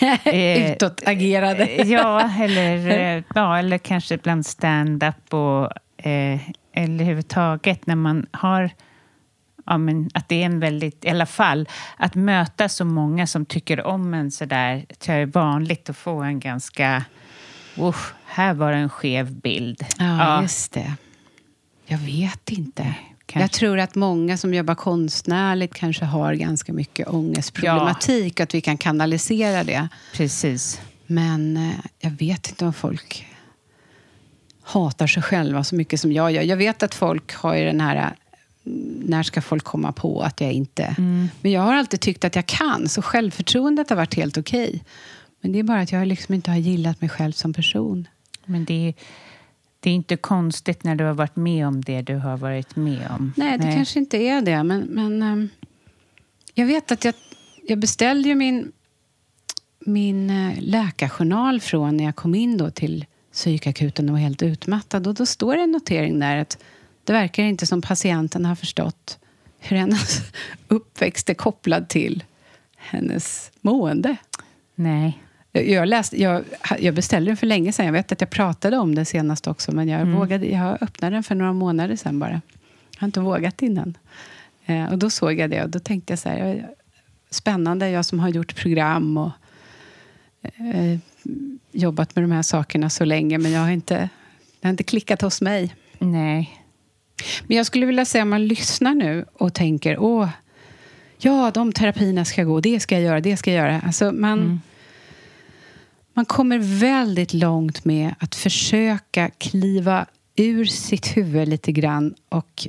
Eh, 0.24 0.72
Utåtagerade. 0.72 1.64
ja, 1.86 2.30
eller, 2.40 2.88
eh, 2.88 3.22
ja, 3.34 3.58
eller 3.58 3.78
kanske 3.78 4.18
bland 4.18 4.46
stand-up 4.46 5.34
och 5.34 5.64
eh, 6.06 6.40
eller 6.72 6.94
överhuvudtaget 6.94 7.86
när 7.86 7.94
man 7.96 8.26
har 8.30 8.70
Ja, 9.70 9.78
men 9.78 10.10
att 10.14 10.28
det 10.28 10.42
är 10.42 10.46
en 10.46 10.60
väldigt, 10.60 11.04
i 11.04 11.08
alla 11.08 11.26
fall, 11.26 11.68
att 11.96 12.14
möta 12.14 12.68
så 12.68 12.84
många 12.84 13.26
som 13.26 13.46
tycker 13.46 13.86
om 13.86 14.14
en 14.14 14.30
sådär, 14.30 14.86
tror 14.98 15.14
jag 15.14 15.22
är 15.22 15.26
vanligt 15.26 15.90
att 15.90 15.96
få 15.96 16.22
en 16.22 16.40
ganska, 16.40 17.04
usch, 17.78 18.12
här 18.26 18.54
var 18.54 18.72
det 18.72 18.78
en 18.78 18.88
skev 18.88 19.32
bild. 19.32 19.84
Ja, 19.98 20.42
just 20.42 20.72
det. 20.72 20.92
Jag 21.86 21.98
vet 21.98 22.50
inte. 22.50 22.94
Kanske. 23.28 23.44
Jag 23.44 23.50
tror 23.52 23.78
att 23.78 23.94
många 23.94 24.36
som 24.36 24.54
jobbar 24.54 24.74
konstnärligt 24.74 25.74
kanske 25.74 26.04
har 26.04 26.34
ganska 26.34 26.72
mycket 26.72 27.08
ångestproblematik. 27.08 28.40
Att 28.40 28.54
vi 28.54 28.60
kan 28.60 28.76
kanalisera 28.78 29.64
det. 29.64 29.88
precis. 30.14 30.80
Men 31.06 31.56
eh, 31.56 31.72
jag 32.00 32.10
vet 32.10 32.48
inte 32.48 32.64
om 32.66 32.72
folk 32.72 33.26
hatar 34.62 35.06
sig 35.06 35.22
själva 35.22 35.64
så 35.64 35.74
mycket 35.74 36.00
som 36.00 36.12
jag 36.12 36.32
gör. 36.32 36.42
Jag 36.42 36.56
vet 36.56 36.82
att 36.82 36.94
folk 36.94 37.34
har 37.34 37.54
ju 37.56 37.64
den 37.64 37.80
här... 37.80 37.96
eh, 37.96 38.06
När 39.04 39.22
ska 39.22 39.40
folk 39.42 39.64
komma 39.64 39.92
på 39.92 40.22
att 40.22 40.40
jag 40.40 40.52
inte... 40.52 40.94
Men 41.40 41.52
jag 41.52 41.60
har 41.62 41.74
alltid 41.74 42.00
tyckt 42.00 42.24
att 42.24 42.36
jag 42.36 42.46
kan, 42.46 42.88
så 42.88 43.02
självförtroendet 43.02 43.88
har 43.90 43.96
varit 43.96 44.14
helt 44.14 44.38
okej. 44.38 44.84
Men 45.40 45.52
det 45.52 45.58
är 45.58 45.62
bara 45.62 45.80
att 45.80 45.92
jag 45.92 46.06
liksom 46.06 46.34
inte 46.34 46.50
har 46.50 46.58
gillat 46.58 47.00
mig 47.00 47.10
själv 47.10 47.32
som 47.32 47.52
person. 47.52 48.08
Men 48.44 48.64
det 48.64 48.88
är, 48.88 48.94
det 49.80 49.90
är 49.90 49.94
inte 49.94 50.16
konstigt 50.16 50.84
när 50.84 50.94
du 50.94 51.04
har 51.04 51.14
varit 51.14 51.36
med 51.36 51.66
om 51.66 51.80
det 51.80 52.02
du 52.02 52.16
har 52.16 52.36
varit 52.36 52.76
med 52.76 53.10
om. 53.10 53.32
Nej, 53.36 53.58
det 53.58 53.72
kanske 53.72 53.98
inte 53.98 54.16
är 54.16 54.42
det. 54.42 54.62
Men, 54.62 54.80
men 54.80 55.22
ehm, 55.22 55.48
jag 56.54 56.66
vet 56.66 56.92
att 56.92 57.04
jag, 57.04 57.14
jag 57.62 57.78
beställde 57.78 58.28
ju 58.28 58.34
min, 58.34 58.72
min 59.80 60.30
eh, 60.30 60.54
läkarjournal 60.60 61.60
från 61.60 61.96
när 61.96 62.04
jag 62.04 62.16
kom 62.16 62.34
in 62.34 62.56
då 62.56 62.70
till 62.70 63.06
psykakuten 63.32 64.08
och 64.08 64.12
var 64.12 64.20
helt 64.20 64.42
utmattad. 64.42 65.06
Och 65.06 65.14
då 65.14 65.26
står 65.26 65.56
det 65.56 65.62
en 65.62 65.72
notering 65.72 66.18
där 66.18 66.36
att 66.36 66.58
det 67.04 67.12
verkar 67.12 67.42
inte 67.42 67.66
som 67.66 67.82
patienten 67.82 68.44
har 68.44 68.54
förstått 68.54 69.18
hur 69.58 69.76
hennes 69.76 70.20
uppväxt 70.68 71.30
är 71.30 71.34
kopplad 71.34 71.88
till 71.88 72.24
hennes 72.76 73.50
mående. 73.60 74.16
Nej. 74.74 75.22
Jag, 75.52 75.88
läste, 75.88 76.22
jag, 76.22 76.44
jag 76.78 76.94
beställde 76.94 77.30
den 77.30 77.36
för 77.36 77.46
länge 77.46 77.72
sedan. 77.72 77.86
Jag 77.86 77.92
vet 77.92 78.12
att 78.12 78.20
jag 78.20 78.30
pratade 78.30 78.78
om 78.78 78.94
det 78.94 79.04
senast 79.04 79.46
också. 79.46 79.72
Men 79.72 79.88
jag, 79.88 80.06
vågade, 80.06 80.46
jag 80.46 80.82
öppnade 80.82 81.16
den 81.16 81.22
för 81.22 81.34
några 81.34 81.52
månader 81.52 81.96
sedan 81.96 82.18
bara. 82.18 82.40
Jag 82.90 83.00
har 83.00 83.06
inte 83.06 83.20
vågat 83.20 83.62
innan. 83.62 83.98
Eh, 84.66 84.92
och 84.92 84.98
då 84.98 85.10
såg 85.10 85.32
jag 85.32 85.50
det 85.50 85.62
och 85.62 85.70
då 85.70 85.78
tänkte 85.78 86.12
jag 86.12 86.18
så 86.18 86.28
här. 86.28 86.68
Spännande, 87.30 87.90
jag 87.90 88.04
som 88.04 88.20
har 88.20 88.28
gjort 88.28 88.56
program 88.56 89.16
och 89.16 89.30
eh, 90.42 90.98
jobbat 91.72 92.16
med 92.16 92.24
de 92.24 92.32
här 92.32 92.42
sakerna 92.42 92.90
så 92.90 93.04
länge. 93.04 93.38
Men 93.38 93.52
jag 93.52 93.60
har 93.60 93.70
inte, 93.70 94.08
det 94.60 94.66
har 94.66 94.70
inte 94.70 94.84
klickat 94.84 95.22
hos 95.22 95.40
mig. 95.40 95.74
Nej. 95.98 96.64
Men 97.46 97.56
jag 97.56 97.66
skulle 97.66 97.86
vilja 97.86 98.04
säga 98.04 98.22
om 98.22 98.30
man 98.30 98.46
lyssnar 98.46 98.94
nu 98.94 99.24
och 99.32 99.54
tänker 99.54 99.98
åh, 99.98 100.28
ja, 101.18 101.50
de 101.54 101.72
terapierna 101.72 102.24
ska 102.24 102.40
jag 102.40 102.48
gå, 102.48 102.60
det 102.60 102.80
ska 102.80 102.94
jag 102.94 103.04
göra, 103.04 103.20
det 103.20 103.36
ska 103.36 103.52
jag 103.52 103.66
göra. 103.66 103.80
Alltså 103.80 104.12
man, 104.12 104.60
man 106.18 106.24
kommer 106.24 106.58
väldigt 106.58 107.34
långt 107.34 107.84
med 107.84 108.14
att 108.18 108.34
försöka 108.34 109.30
kliva 109.38 110.06
ur 110.36 110.64
sitt 110.64 111.16
huvud 111.16 111.48
lite 111.48 111.72
grann 111.72 112.14
och 112.28 112.68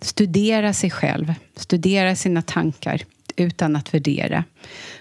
studera 0.00 0.72
sig 0.72 0.90
själv, 0.90 1.34
studera 1.56 2.16
sina 2.16 2.42
tankar 2.42 3.02
utan 3.36 3.76
att 3.76 3.94
värdera. 3.94 4.44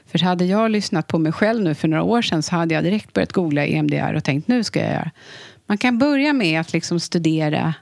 För 0.05 0.19
hade 0.19 0.45
jag 0.45 0.71
lyssnat 0.71 1.07
på 1.07 1.19
mig 1.19 1.31
själv 1.31 1.63
nu 1.63 1.75
för 1.75 1.87
några 1.87 2.03
år 2.03 2.21
sedan 2.21 2.43
så 2.43 2.55
hade 2.55 2.75
jag 2.75 2.83
direkt 2.83 3.13
börjat 3.13 3.33
googla 3.33 3.65
EMDR 3.65 4.13
och 4.13 4.23
tänkt 4.23 4.47
nu 4.47 4.63
ska 4.63 4.79
jag 4.79 4.91
göra. 4.91 5.11
Man 5.65 5.77
kan 5.77 5.97
börja 5.97 6.33
med 6.33 6.59
att 6.59 6.73
liksom 6.73 6.99
studera 6.99 7.73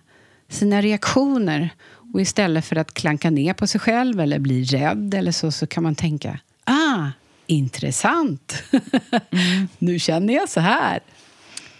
sina 0.50 0.82
reaktioner 0.82 1.70
och 2.14 2.22
istället 2.22 2.66
för 2.66 2.76
att 2.76 2.94
klanka 2.94 3.30
ner 3.30 3.54
på 3.54 3.68
sig 3.68 3.82
själv 3.82 4.20
eller 4.20 4.40
bli 4.40 4.64
rädd 4.64 5.14
eller 5.14 5.32
så, 5.32 5.52
så 5.52 5.68
kan 5.68 5.84
man 5.84 5.96
tänka 5.96 6.40
ah, 6.64 7.08
intressant. 7.48 8.64
Mm. 9.32 9.68
nu 9.78 10.00
känner 10.00 10.34
jag 10.34 10.50
så 10.50 10.60
här. 10.60 11.00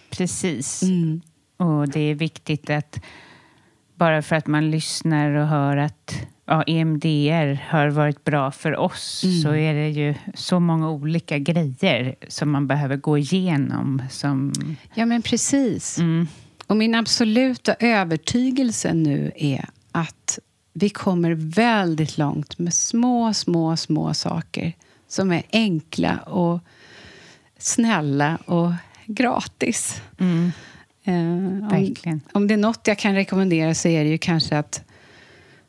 Precis. 0.10 0.84
Mm. 0.84 1.22
Och 1.58 1.90
det 1.90 2.00
är 2.00 2.16
viktigt 2.16 2.70
att 2.70 3.00
bara 3.96 4.22
för 4.22 4.36
att 4.36 4.48
man 4.48 4.72
lyssnar 4.72 5.32
och 5.32 5.48
hör 5.48 5.78
att 5.78 6.28
ja, 6.46 6.64
EMDR 6.64 7.62
har 7.70 7.88
varit 7.88 8.24
bra 8.24 8.52
för 8.52 8.76
oss 8.76 9.24
mm. 9.24 9.42
så 9.42 9.56
är 9.56 9.74
det 9.74 9.90
ju 9.90 10.16
så 10.34 10.60
många 10.60 10.90
olika 10.90 11.38
grejer 11.38 12.16
som 12.28 12.52
man 12.52 12.68
behöver 12.68 12.98
gå 12.98 13.18
igenom. 13.18 14.02
Som... 14.10 14.54
Ja, 14.94 15.06
men 15.06 15.22
precis. 15.22 15.98
Mm. 15.98 16.28
Och 16.68 16.78
min 16.78 16.96
absoluta 16.96 17.76
övertygelse 17.80 18.94
nu 18.94 19.32
är 19.36 19.66
att 19.92 20.40
vi 20.74 20.90
kommer 20.90 21.32
väldigt 21.32 22.18
långt 22.18 22.60
med 22.60 22.74
små, 22.74 23.34
små, 23.34 23.78
små 23.78 24.14
saker 24.14 24.74
som 25.08 25.32
är 25.32 25.44
enkla 25.52 26.18
och 26.18 26.60
snälla 27.58 28.38
och 28.46 28.72
gratis. 29.06 30.02
Mm. 30.20 30.52
Eh, 31.04 32.14
om, 32.14 32.22
om 32.32 32.48
det 32.48 32.54
är 32.54 32.58
något 32.58 32.88
jag 32.88 32.98
kan 32.98 33.16
rekommendera 33.16 33.76
så 33.76 33.88
är 33.88 34.04
det 34.04 34.10
ju 34.10 34.18
kanske 34.18 34.58
att 34.58 34.84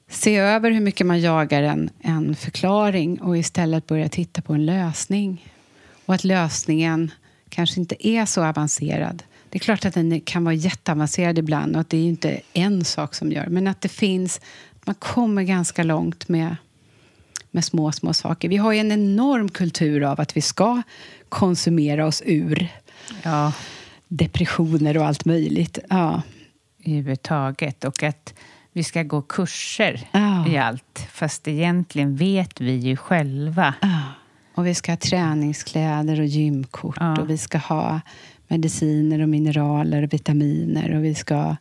se 0.08 0.36
över 0.36 0.70
hur 0.70 0.80
mycket 0.80 1.06
man 1.06 1.20
jagar 1.20 1.62
en, 1.62 1.90
en 2.00 2.36
förklaring 2.36 3.20
och 3.20 3.38
istället 3.38 3.86
börja 3.86 4.08
titta 4.08 4.42
på 4.42 4.52
en 4.52 4.66
lösning. 4.66 5.52
Och 6.06 6.14
att 6.14 6.24
lösningen 6.24 7.10
kanske 7.48 7.80
inte 7.80 8.08
är 8.08 8.26
så 8.26 8.44
avancerad. 8.44 9.22
Det 9.50 9.58
är 9.58 9.60
klart 9.60 9.84
att 9.84 9.94
den 9.94 10.20
kan 10.20 10.44
vara 10.44 10.54
jätteavancerad 10.54 11.38
ibland 11.38 11.74
och 11.74 11.80
att 11.80 11.90
det 11.90 11.96
är 11.96 12.04
inte 12.04 12.40
en 12.52 12.84
sak 12.84 13.14
som 13.14 13.32
gör. 13.32 13.46
Men 13.46 13.66
att 13.66 13.80
det 13.80 13.88
finns, 13.88 14.40
man 14.84 14.94
kommer 14.94 15.42
ganska 15.42 15.82
långt 15.82 16.28
med, 16.28 16.56
med 17.50 17.64
små, 17.64 17.92
små 17.92 18.12
saker. 18.12 18.48
Vi 18.48 18.56
har 18.56 18.72
ju 18.72 18.78
en 18.78 18.92
enorm 18.92 19.48
kultur 19.48 20.02
av 20.02 20.20
att 20.20 20.36
vi 20.36 20.40
ska 20.40 20.82
konsumera 21.28 22.06
oss 22.06 22.22
ur 22.26 22.68
ja. 23.22 23.52
depressioner 24.08 24.96
och 24.96 25.06
allt 25.06 25.24
möjligt. 25.24 25.78
Ja. 25.90 26.22
Överhuvudtaget. 26.84 27.84
Och 27.84 28.02
att 28.02 28.34
vi 28.72 28.84
ska 28.84 29.02
gå 29.02 29.22
kurser 29.22 30.08
ja. 30.12 30.48
i 30.48 30.56
allt. 30.56 31.08
Fast 31.12 31.48
egentligen 31.48 32.16
vet 32.16 32.60
vi 32.60 32.76
ju 32.76 32.96
själva. 32.96 33.74
Ja. 33.80 34.02
Och 34.54 34.66
vi 34.66 34.74
ska 34.74 34.92
ha 34.92 34.96
träningskläder 34.96 36.20
och 36.20 36.26
gymkort. 36.26 36.96
Ja. 37.00 37.20
Och 37.20 37.30
vi 37.30 37.38
ska 37.38 37.58
ha 37.58 38.00
mediciner 38.48 39.22
och 39.22 39.28
mineraler 39.28 40.02
och 40.02 40.12
vitaminer. 40.12 40.96
Och 40.96 41.04
vi 41.04 41.14
ska 41.14 41.56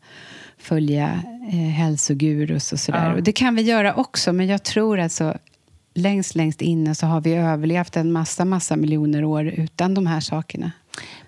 följa 0.58 1.22
eh, 1.52 1.58
hälsogurus 1.58 2.74
och 2.74 2.80
sådär. 2.80 3.14
Och 3.14 3.24
det 3.24 3.32
kan 3.32 3.56
vi 3.56 3.62
göra 3.62 3.94
också, 3.94 4.34
men 4.34 4.48
jag 4.48 4.64
tror 4.64 5.00
alltså 5.00 5.38
längst, 5.98 6.36
längst 6.36 6.62
inne 6.62 6.96
så 6.96 7.06
har 7.06 7.22
vi 7.22 7.34
överlevt 7.34 7.96
en 7.96 8.12
massa, 8.12 8.46
massa 8.46 8.76
miljoner 8.76 9.24
år 9.24 9.46
utan 9.46 9.94
de 9.94 10.08
här 10.08 10.20
sakerna. 10.20 10.72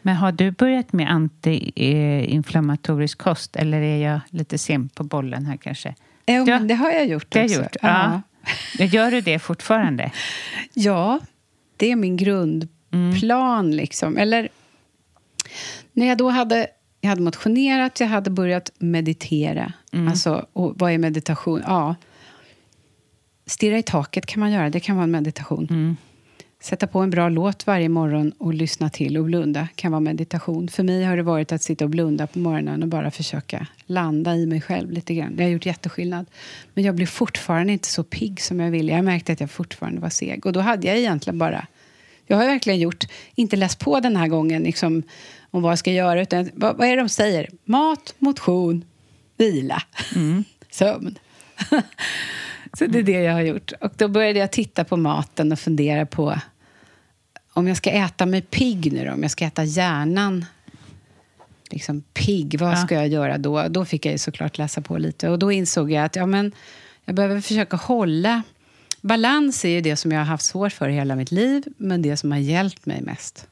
Men 0.02 0.16
har 0.16 0.32
du 0.32 0.52
börjat 0.52 0.94
med 0.94 1.12
antiinflammatorisk 1.12 3.18
kost 3.18 3.56
eller 3.56 3.82
är 3.82 3.98
jag 3.98 4.20
lite 4.30 4.58
sen 4.58 4.90
på 4.90 5.04
bollen 5.04 5.46
här 5.46 5.58
kanske? 5.58 5.96
Jo, 6.28 6.46
men 6.46 6.68
det 6.68 6.76
har 6.76 6.92
jag 6.92 7.08
gjort 7.08 7.26
det 7.30 7.44
också. 7.44 7.62
Gjort, 7.62 7.76
ja. 7.82 8.22
ja. 8.78 8.86
Gör 8.86 9.12
du 9.12 9.22
det 9.22 9.40
fortfarande? 9.40 10.12
ja, 10.74 11.20
det 11.78 11.92
är 11.92 11.96
min 11.96 12.18
grundplan. 12.18 13.66
Mm. 13.66 13.78
Liksom. 13.78 14.18
Eller 14.18 14.50
när 15.94 16.06
jag 16.06 16.18
då 16.18 16.30
hade, 16.30 16.68
jag 17.02 17.10
hade 17.10 17.22
motionerat, 17.22 18.00
jag 18.00 18.08
hade 18.08 18.30
börjat 18.30 18.72
meditera. 18.78 19.74
Mm. 19.92 20.08
Alltså, 20.08 20.46
och 20.54 20.74
vad 20.76 20.92
är 20.92 20.98
meditation? 20.98 21.64
Ja, 21.68 21.96
stirra 23.50 23.78
i 23.78 23.84
taket 23.84 24.26
kan 24.26 24.40
man 24.40 24.52
göra. 24.52 24.70
Det 24.70 24.80
kan 24.80 24.96
vara 24.96 25.04
en 25.04 25.12
meditation. 25.12 25.68
Mm. 25.70 25.98
Sätta 26.62 26.88
på 26.88 27.00
en 27.00 27.10
bra 27.10 27.30
låt 27.30 27.68
varje 27.68 27.90
morgon 27.90 28.32
och 28.38 28.54
lyssna 28.54 28.90
till 28.90 29.18
och 29.18 29.24
blunda 29.24 29.68
kan 29.76 29.92
vara 29.92 30.00
meditation. 30.00 30.68
För 30.68 30.84
mig 30.84 31.04
har 31.04 31.18
det 31.18 31.24
varit 31.24 31.52
att 31.52 31.62
sitta 31.62 31.86
och 31.86 31.90
blunda 31.90 32.28
på 32.28 32.40
morgonen 32.40 32.84
och 32.84 32.90
bara 32.90 33.12
försöka 33.12 33.68
landa 33.86 34.36
i 34.36 34.46
mig 34.46 34.62
själv 34.62 34.92
lite 34.92 35.14
grann. 35.14 35.36
Det 35.36 35.44
har 35.44 35.50
gjort 35.50 35.66
jätteskillnad. 35.66 36.26
Men 36.74 36.84
jag 36.84 36.96
blir 36.96 37.06
fortfarande 37.06 37.74
inte 37.74 37.88
så 37.88 38.04
pigg 38.04 38.42
som 38.42 38.60
jag 38.60 38.72
ville. 38.72 38.92
Jag 38.92 39.06
märkte 39.06 39.34
att 39.34 39.40
jag 39.40 39.52
fortfarande 39.52 40.02
var 40.02 40.10
seg. 40.10 40.46
Och 40.46 40.54
då 40.54 40.60
hade 40.60 40.88
jag 40.88 40.98
egentligen 40.98 41.40
bara... 41.40 41.68
Jag 42.28 42.38
har 42.38 42.46
verkligen 42.46 42.80
gjort, 42.80 43.06
inte 43.36 43.56
läst 43.56 43.80
på 43.80 44.00
den 44.00 44.16
här 44.16 44.28
gången 44.28 44.64
liksom, 44.64 45.04
om 45.52 45.62
vad 45.62 45.72
jag 45.72 45.80
ska 45.80 45.92
göra. 45.92 46.22
Utan 46.22 46.50
vad, 46.54 46.78
vad 46.78 46.88
är 46.88 46.96
det 46.96 47.02
de 47.02 47.10
säger? 47.10 47.50
Mat, 47.66 48.16
motion, 48.20 48.86
vila, 49.38 49.84
mm. 50.16 50.44
sömn. 50.70 51.18
Så 52.74 52.86
det 52.86 53.00
är 53.00 53.04
det 53.04 53.12
jag 53.22 53.34
har 53.34 53.42
gjort. 53.42 53.72
Och 53.82 53.92
då 53.98 54.08
började 54.08 54.40
jag 54.40 54.52
titta 54.52 54.84
på 54.84 54.98
maten 54.98 55.52
och 55.52 55.60
fundera 55.60 56.06
på 56.06 56.40
om 57.54 57.68
jag 57.68 57.78
ska 57.78 57.90
äta 57.90 58.26
mig 58.26 58.42
pigg 58.42 58.94
nu 58.94 59.06
då, 59.06 59.12
om 59.12 59.22
jag 59.22 59.32
ska 59.32 59.46
äta 59.46 59.64
hjärnan 59.64 60.46
liksom 61.72 62.02
pigg, 62.02 62.60
vad 62.60 62.80
ska 62.80 62.96
jag 62.96 63.08
göra 63.08 63.38
då? 63.38 63.68
Då 63.68 63.86
fick 63.86 64.06
jag 64.06 64.12
ju 64.12 64.18
såklart 64.18 64.58
läsa 64.58 64.82
på 64.82 64.98
lite. 64.98 65.30
Och 65.30 65.40
då 65.40 65.52
insåg 65.52 65.92
jag 65.92 66.06
att 66.06 66.16
ja, 66.16 66.26
men, 66.26 66.52
jag 67.06 67.16
behöver 67.16 67.42
försöka 67.42 67.78
hålla... 67.78 68.44
Balans 69.02 69.66
är 69.66 69.70
ju 69.70 69.82
det 69.82 69.96
som 69.96 70.12
jag 70.12 70.20
har 70.20 70.26
haft 70.26 70.46
svårt 70.46 70.74
för 70.74 70.90
hela 70.90 71.16
mitt 71.16 71.32
liv, 71.32 71.64
men 71.78 72.02
det 72.02 72.18
som 72.18 72.32
har 72.32 72.40
hjälpt 72.40 72.86
mig 72.86 73.02
mest. 73.02 73.48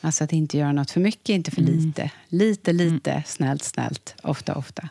Alltså 0.00 0.24
att 0.24 0.32
inte 0.32 0.58
göra 0.58 0.72
något 0.72 0.90
för 0.90 1.00
mycket, 1.00 1.28
inte 1.28 1.50
för 1.50 1.60
mm. 1.60 1.74
lite. 1.74 2.10
Lite, 2.28 2.72
lite, 2.72 3.10
mm. 3.10 3.22
snällt, 3.26 3.64
snällt, 3.64 4.14
ofta, 4.22 4.54
ofta. 4.54 4.88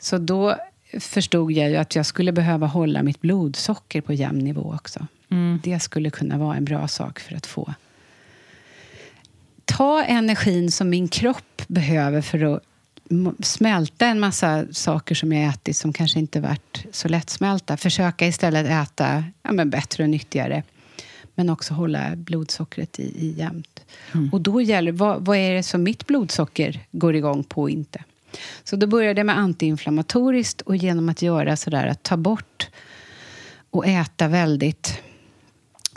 Så 0.00 0.18
då 0.18 0.56
förstod 1.00 1.52
jag 1.52 1.70
ju 1.70 1.76
att 1.76 1.96
jag 1.96 2.06
skulle 2.06 2.32
behöva 2.32 2.66
hålla 2.66 3.02
mitt 3.02 3.20
blodsocker 3.20 4.00
på 4.00 4.12
jämn 4.12 4.38
nivå 4.38 4.74
också. 4.74 5.06
Mm. 5.30 5.60
Det 5.64 5.80
skulle 5.80 6.10
kunna 6.10 6.38
vara 6.38 6.56
en 6.56 6.64
bra 6.64 6.88
sak 6.88 7.20
för 7.20 7.34
att 7.34 7.46
få 7.46 7.74
ta 9.64 10.04
energin 10.04 10.70
som 10.70 10.90
min 10.90 11.08
kropp 11.08 11.62
behöver 11.66 12.20
för 12.20 12.56
att 12.56 12.62
smälta 13.46 14.06
en 14.06 14.20
massa 14.20 14.64
saker 14.70 15.14
som 15.14 15.32
jag 15.32 15.48
ätit 15.54 15.76
som 15.76 15.92
kanske 15.92 16.18
inte 16.18 16.40
varit 16.40 16.86
så 16.92 17.08
lättsmälta. 17.08 17.76
Försöka 17.76 18.26
istället 18.26 18.66
äta 18.66 19.24
ja, 19.42 19.52
men 19.52 19.70
bättre 19.70 20.04
och 20.04 20.10
nyttigare. 20.10 20.62
Men 21.34 21.50
också 21.50 21.74
hålla 21.74 22.16
blodsockret 22.16 22.98
i, 22.98 23.02
i 23.02 23.34
jämnt. 23.38 23.80
Mm. 24.14 24.30
Och 24.32 24.40
då 24.40 24.60
gäller 24.60 24.92
vad, 24.92 25.24
vad 25.24 25.36
är 25.36 25.54
det 25.54 25.62
som 25.62 25.82
mitt 25.82 26.06
blodsocker 26.06 26.80
går 26.90 27.16
igång 27.16 27.44
på 27.44 27.62
och 27.62 27.70
inte? 27.70 28.04
Så 28.64 28.76
då 28.76 28.86
började 28.86 29.20
jag 29.20 29.26
med 29.26 29.38
antiinflammatoriskt 29.38 30.60
och 30.60 30.76
genom 30.76 31.08
att 31.08 31.22
göra 31.22 31.56
sådär 31.56 31.86
att 31.86 32.02
ta 32.02 32.16
bort 32.16 32.68
och 33.70 33.86
äta 33.86 34.28
väldigt 34.28 35.02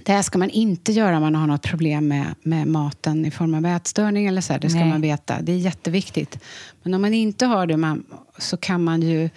det 0.04 0.12
här 0.12 0.22
ska 0.22 0.38
man 0.38 0.50
inte 0.50 0.92
göra 0.92 1.16
om 1.16 1.22
man 1.22 1.36
har 1.36 1.48
något 1.48 1.62
problem 1.62 2.08
med, 2.08 2.36
med 2.44 2.68
maten 2.68 3.26
i 3.26 3.32
form 3.32 3.54
av 3.54 3.66
ätstörning 3.66 4.28
eller 4.28 4.42
så. 4.42 4.54
Här. 4.54 4.60
Det 4.60 4.70
ska 4.70 4.80
Nej. 4.80 4.90
man 4.90 5.02
veta. 5.02 5.42
Det 5.42 5.52
är 5.52 5.58
jätteviktigt. 5.58 6.40
Men 6.84 6.94
om 6.94 7.02
man 7.02 7.14
inte 7.14 7.46
har 7.46 7.68
det 7.68 7.78
man, 7.78 8.04
så 8.38 8.58
kan 8.58 8.84
man 8.84 9.02
ju 9.02 9.30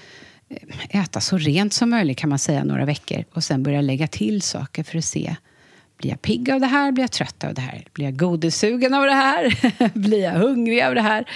äta 0.91 1.21
så 1.21 1.39
rent 1.39 1.73
som 1.73 1.91
möjligt 1.91 2.19
kan 2.19 2.31
man 2.31 2.39
säga 2.39 2.65
några 2.65 2.85
veckor 2.85 3.25
och 3.33 3.45
sen 3.45 3.63
börja 3.63 3.81
lägga 3.81 4.07
till 4.07 4.43
saker 4.43 4.83
för 4.83 4.99
att 4.99 5.05
se 5.05 5.37
blir 6.05 6.13
jag 6.13 6.23
pigg 6.23 6.51
av 6.51 6.61
det 6.61 6.67
här? 6.67 6.93
Blir 6.93 7.05
jag 7.05 7.11
trött 7.11 7.45
av 7.45 7.55
det 7.55 7.61
här? 7.61 7.85
Blir 7.93 8.05
jag 8.05 8.17
godissugen 8.17 8.95
av 8.95 9.05
det 9.05 9.13
här? 9.13 9.59
blir 9.99 10.23
jag 10.23 10.33
hungrig 10.33 10.83
av 10.83 10.95
det 10.95 11.01
här? 11.01 11.29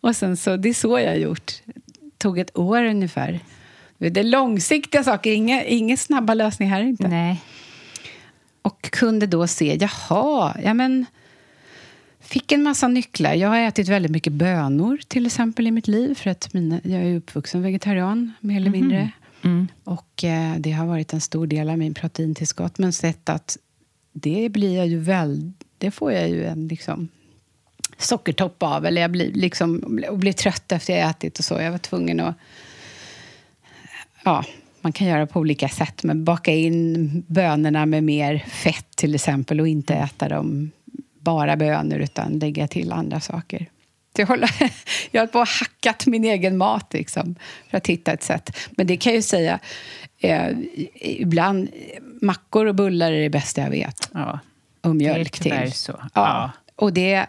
Och 0.00 0.16
sen 0.16 0.36
så, 0.36 0.56
det 0.56 0.68
är 0.68 0.74
så 0.74 0.98
jag 0.98 1.08
har 1.08 1.16
gjort. 1.16 1.52
Det 1.64 2.18
tog 2.18 2.38
ett 2.38 2.58
år 2.58 2.84
ungefär. 2.84 3.40
Det 3.98 4.20
är 4.20 4.24
långsiktiga 4.24 5.04
saker, 5.04 5.32
inga, 5.32 5.64
inga 5.64 5.96
snabba 5.96 6.34
lösningar 6.34 6.76
här 6.76 6.82
inte. 6.82 7.08
Nej. 7.08 7.42
Och 8.62 8.90
kunde 8.90 9.26
då 9.26 9.46
se, 9.46 9.78
jaha, 9.80 10.56
ja 10.64 10.74
men... 10.74 11.06
Fick 12.20 12.52
en 12.52 12.62
massa 12.62 12.88
nycklar. 12.88 13.34
Jag 13.34 13.48
har 13.48 13.58
ätit 13.58 13.88
väldigt 13.88 14.12
mycket 14.12 14.32
bönor 14.32 15.00
till 15.08 15.26
exempel 15.26 15.66
i 15.66 15.70
mitt 15.70 15.88
liv. 15.88 16.14
För 16.14 16.30
att 16.30 16.52
mina, 16.54 16.80
jag 16.84 17.02
är 17.02 17.16
uppvuxen 17.16 17.62
vegetarian, 17.62 18.32
mer 18.40 18.56
eller 18.56 18.70
mhm. 18.70 18.80
mindre. 18.80 19.10
Mm. 19.42 19.68
Och 19.84 20.24
eh, 20.24 20.56
det 20.58 20.72
har 20.72 20.86
varit 20.86 21.12
en 21.12 21.20
stor 21.20 21.46
del 21.46 21.70
av 21.70 21.78
min 21.78 21.94
proteintillskott. 21.94 22.78
Men 22.78 22.92
sett 22.92 23.28
att 23.28 23.58
det 24.20 24.48
blir 24.48 24.76
jag 24.76 24.86
ju 24.86 24.98
väl... 24.98 25.52
Det 25.78 25.90
får 25.90 26.12
jag 26.12 26.28
ju 26.28 26.44
en 26.44 26.68
liksom, 26.68 27.08
sockertopp 27.98 28.62
av. 28.62 28.86
Eller 28.86 29.02
jag 29.02 29.10
blir, 29.10 29.32
liksom, 29.32 29.98
och 30.10 30.18
blir 30.18 30.32
trött 30.32 30.72
efter 30.72 30.96
jag 30.96 31.10
ätit 31.10 31.38
och 31.38 31.44
så. 31.44 31.54
Jag 31.54 31.70
var 31.70 31.78
tvungen 31.78 32.20
att... 32.20 32.34
Ja, 34.24 34.44
man 34.80 34.92
kan 34.92 35.06
göra 35.06 35.26
på 35.26 35.40
olika 35.40 35.68
sätt. 35.68 36.02
Men 36.02 36.24
baka 36.24 36.54
in 36.54 37.24
bönorna 37.26 37.86
med 37.86 38.04
mer 38.04 38.38
fett 38.38 38.96
till 38.96 39.14
exempel 39.14 39.60
och 39.60 39.68
inte 39.68 39.94
äta 39.94 40.28
dem 40.28 40.70
bara 41.18 41.56
bönor 41.56 41.98
utan 41.98 42.38
lägga 42.38 42.68
till 42.68 42.92
andra 42.92 43.20
saker. 43.20 43.66
Jag, 44.16 44.26
håller, 44.26 44.50
jag 45.10 45.22
har 45.22 45.26
på 45.26 45.38
och 45.38 45.48
hackat 45.48 46.06
min 46.06 46.24
egen 46.24 46.56
mat 46.56 46.92
liksom, 46.92 47.34
för 47.70 47.76
att 47.76 47.86
hitta 47.86 48.12
ett 48.12 48.22
sätt. 48.22 48.56
Men 48.70 48.86
det 48.86 48.96
kan 48.96 49.12
jag 49.12 49.16
ju 49.16 49.22
säga, 49.22 49.58
eh, 50.18 50.52
ibland 50.94 51.68
mackor 52.20 52.66
och 52.66 52.74
bullar 52.74 53.12
är 53.12 53.22
det 53.22 53.30
bästa 53.30 53.60
jag 53.60 53.70
vet. 53.70 54.08
Ja. 54.14 54.38
Och 54.80 54.96
mjölk 54.96 55.40
Det 55.42 55.48
är 55.48 55.50
tyvärr 55.50 55.64
till. 55.64 55.72
så. 55.72 55.92
Ja. 55.98 56.08
Ja. 56.14 56.50
Och 56.76 56.92
det 56.92 57.26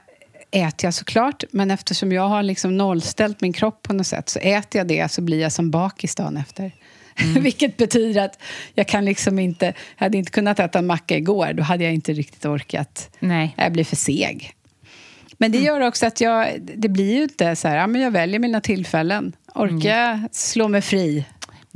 äter 0.51 0.87
jag 0.87 0.93
såklart, 0.93 1.43
men 1.51 1.71
eftersom 1.71 2.11
jag 2.11 2.27
har 2.27 2.43
liksom 2.43 2.77
nollställt 2.77 3.41
min 3.41 3.53
kropp 3.53 3.81
på 3.83 3.93
något 3.93 4.07
sätt 4.07 4.29
så 4.29 4.39
äter 4.39 4.79
jag 4.79 4.87
det 4.87 5.11
så 5.11 5.21
blir 5.21 5.41
jag 5.41 5.51
som 5.51 5.71
bakis 5.71 6.15
dagen 6.15 6.37
efter. 6.37 6.71
Mm. 7.23 7.43
Vilket 7.43 7.77
betyder 7.77 8.25
att 8.25 8.39
jag 8.73 8.87
kan 8.87 9.05
liksom 9.05 9.39
inte... 9.39 9.65
Jag 9.65 10.05
hade 10.05 10.17
inte 10.17 10.31
kunnat 10.31 10.59
äta 10.59 10.79
en 10.79 10.85
macka 10.87 11.17
igår, 11.17 11.53
då 11.53 11.63
hade 11.63 11.83
jag 11.83 11.93
inte 11.93 12.13
riktigt 12.13 12.45
orkat. 12.45 13.09
Nej. 13.19 13.53
Jag 13.57 13.71
blir 13.71 13.83
för 13.83 13.95
seg. 13.95 14.53
Men 15.37 15.51
det 15.51 15.57
gör 15.57 15.81
också 15.81 16.05
att 16.05 16.21
jag... 16.21 16.47
Det 16.61 16.89
blir 16.89 17.15
ju 17.15 17.23
inte 17.23 17.55
så 17.55 17.67
här, 17.67 17.75
ja, 17.77 17.87
men 17.87 18.01
jag 18.01 18.11
väljer 18.11 18.39
mina 18.39 18.61
tillfällen. 18.61 19.35
Orkar 19.55 19.89
jag 19.89 20.19
slå 20.31 20.67
mig 20.67 20.81
fri? 20.81 21.25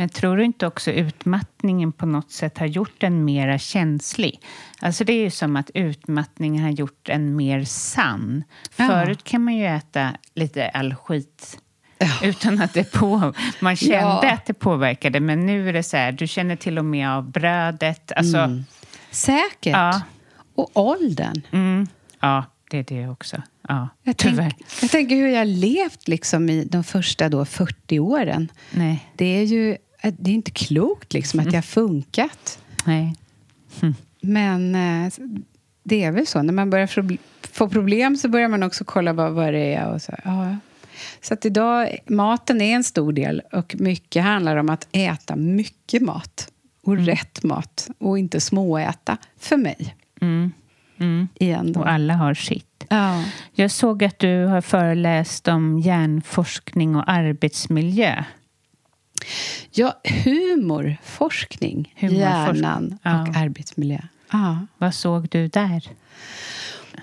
Men 0.01 0.09
tror 0.09 0.37
du 0.37 0.43
inte 0.43 0.67
också 0.67 0.91
utmattningen 0.91 1.91
på 1.91 2.05
något 2.05 2.31
sätt 2.31 2.57
har 2.57 2.65
gjort 2.65 3.03
en 3.03 3.25
mera 3.25 3.57
känslig? 3.59 4.39
Alltså 4.79 5.03
det 5.03 5.13
är 5.13 5.23
ju 5.23 5.29
som 5.29 5.55
att 5.55 5.71
utmattningen 5.73 6.63
har 6.63 6.69
gjort 6.71 7.09
en 7.09 7.35
mer 7.35 7.63
sann. 7.63 8.43
Ja. 8.75 8.87
Förut 8.87 9.23
kan 9.23 9.43
man 9.43 9.55
ju 9.55 9.65
äta 9.65 10.11
lite 10.35 10.69
all 10.69 10.95
skit 10.95 11.57
Ja. 11.97 12.07
utan 12.23 12.61
att 12.61 12.73
det 12.73 12.91
på... 12.91 13.33
Man 13.59 13.75
kände 13.75 13.95
Ja. 14.27 14.31
att 14.33 14.45
det 14.45 14.53
påverkade, 14.53 15.19
men 15.19 15.45
nu 15.45 15.69
är 15.69 15.73
det 15.73 15.83
så 15.83 15.97
här, 15.97 16.11
du 16.11 16.27
känner 16.27 16.55
till 16.55 16.77
och 16.77 16.85
med 16.85 17.09
av 17.09 17.31
brödet. 17.31 18.11
Alltså, 18.15 18.63
Säkert. 19.11 19.73
Ja. 19.73 20.01
Och 20.55 20.69
åldern. 20.73 21.41
mm, 21.51 21.87
ja, 22.19 22.45
det 22.71 22.77
är 22.77 22.83
det 22.83 23.07
också. 23.07 23.41
Ja, 23.67 23.87
Jag, 24.03 24.17
tänk, 24.17 24.39
jag 24.81 24.91
tänker 24.91 25.15
hur 25.15 25.27
jag 25.27 25.47
levt 25.47 26.07
liksom 26.07 26.49
i 26.49 26.63
de 26.65 26.83
första 26.83 27.29
då 27.29 27.45
40 27.45 27.99
åren. 27.99 28.51
Nej, 28.71 29.11
Det 29.17 29.25
är 29.25 29.43
ju 29.43 29.77
det 30.01 30.31
är 30.31 30.35
inte 30.35 30.51
klokt 30.51 31.13
liksom 31.13 31.39
att 31.39 31.45
jag 31.45 31.53
har 31.53 31.61
funkat. 31.61 32.59
nej. 32.85 33.15
Men 34.21 34.75
eh, 34.75 35.11
det 35.83 36.03
är 36.03 36.11
väl 36.11 36.27
så. 36.27 36.41
När 36.41 36.53
man 36.53 36.69
börjar 36.69 36.87
få- 37.51 37.69
problem 37.69 38.17
så 38.17 38.29
börjar 38.29 38.47
man 38.47 38.63
också 38.63 38.83
kolla 38.83 39.13
vad, 39.13 39.31
vad 39.31 39.53
det 39.53 39.73
är. 39.73 39.87
Och 39.93 40.01
så, 40.01 40.13
ja. 40.23 40.55
så 41.21 41.33
att 41.33 41.45
idag, 41.45 41.97
maten 42.07 42.61
är 42.61 42.75
en 42.75 42.83
stor 42.83 43.13
del 43.13 43.41
och 43.51 43.75
mycket 43.79 44.23
handlar 44.23 44.57
om 44.57 44.69
att 44.69 44.87
äta 44.91 45.35
mycket 45.35 46.01
mat. 46.01 46.51
Och 46.83 46.97
rätt 46.97 47.43
mat. 47.43 47.89
Och 47.97 48.19
inte 48.19 48.41
småäta, 48.41 49.17
för 49.39 49.57
mig. 49.57 49.95
Mm. 50.21 50.51
Mm. 50.97 51.27
Igen 51.35 51.73
då. 51.73 51.79
Och 51.79 51.89
alla 51.89 52.13
har 52.13 52.33
sitt. 52.33 52.85
Ja. 52.89 53.23
Jag 53.53 53.71
såg 53.71 54.03
att 54.03 54.19
du 54.19 54.45
har 54.45 54.61
föreläst 54.61 55.47
om 55.47 55.79
hjärnforskning 55.79 56.95
och 56.95 57.09
arbetsmiljö. 57.11 58.23
Ja, 59.71 60.01
humorforskning, 60.03 61.93
Humorforskning, 61.97 62.19
hjärnan 62.19 62.97
ja. 63.03 63.21
och 63.21 63.35
arbetsmiljö. 63.35 63.99
Ja. 64.31 64.59
Vad 64.77 64.93
såg 64.93 65.29
du 65.29 65.47
där? 65.47 65.89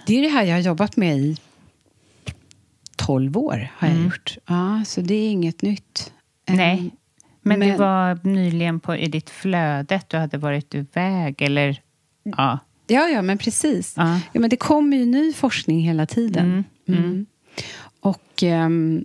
Det 0.06 0.18
är 0.18 0.22
det 0.22 0.28
här 0.28 0.44
jag 0.44 0.54
har 0.54 0.60
jobbat 0.60 0.96
med 0.96 1.18
i 1.18 1.36
12 2.96 3.36
år. 3.38 3.68
har 3.76 3.88
jag 3.88 4.04
gjort. 4.04 4.36
Ja, 4.46 4.82
så 4.86 5.00
det 5.00 5.14
är 5.14 5.30
inget 5.30 5.62
nytt. 5.62 6.12
Nej. 6.48 6.90
Men, 7.42 7.60
det 7.60 7.66
men- 7.66 7.78
var 7.78 8.18
nyligen 8.22 8.80
på, 8.80 8.96
i 8.96 9.06
ditt 9.08 9.30
flöde 9.30 9.94
att 9.96 10.08
du 10.08 10.16
hade 10.16 10.38
varit 10.38 10.74
iväg, 10.74 11.42
eller? 11.42 11.80
Ja. 12.22 12.58
Ja, 12.86 13.08
ja, 13.08 13.22
men 13.22 13.38
precis. 13.38 13.94
Ja. 13.96 14.20
Ja, 14.32 14.40
men 14.40 14.50
det 14.50 14.56
kommer 14.56 14.96
ju 14.96 15.06
ny 15.06 15.32
forskning 15.32 15.80
hela 15.80 16.06
tiden. 16.06 16.44
Mm, 16.46 16.64
Mm. 17.02 17.26
Och... 18.00 18.42
ehm, 18.42 19.04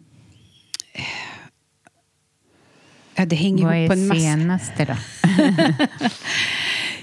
ja, 3.16 3.26
det 3.26 3.36
hänger 3.36 3.66
Vad 3.66 3.78
ihop 3.78 3.88
på 3.88 3.93
en 3.93 4.03
är 4.03 4.07
massa... 4.07 4.22
senaste 4.22 4.86
då? 4.86 4.95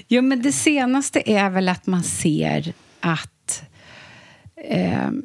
Jo, 0.07 0.21
men 0.21 0.41
det 0.41 0.51
senaste 0.51 1.31
är 1.31 1.49
väl 1.49 1.69
att 1.69 1.87
man 1.87 2.03
ser 2.03 2.73
att... 2.99 3.63
ehm, 4.55 5.23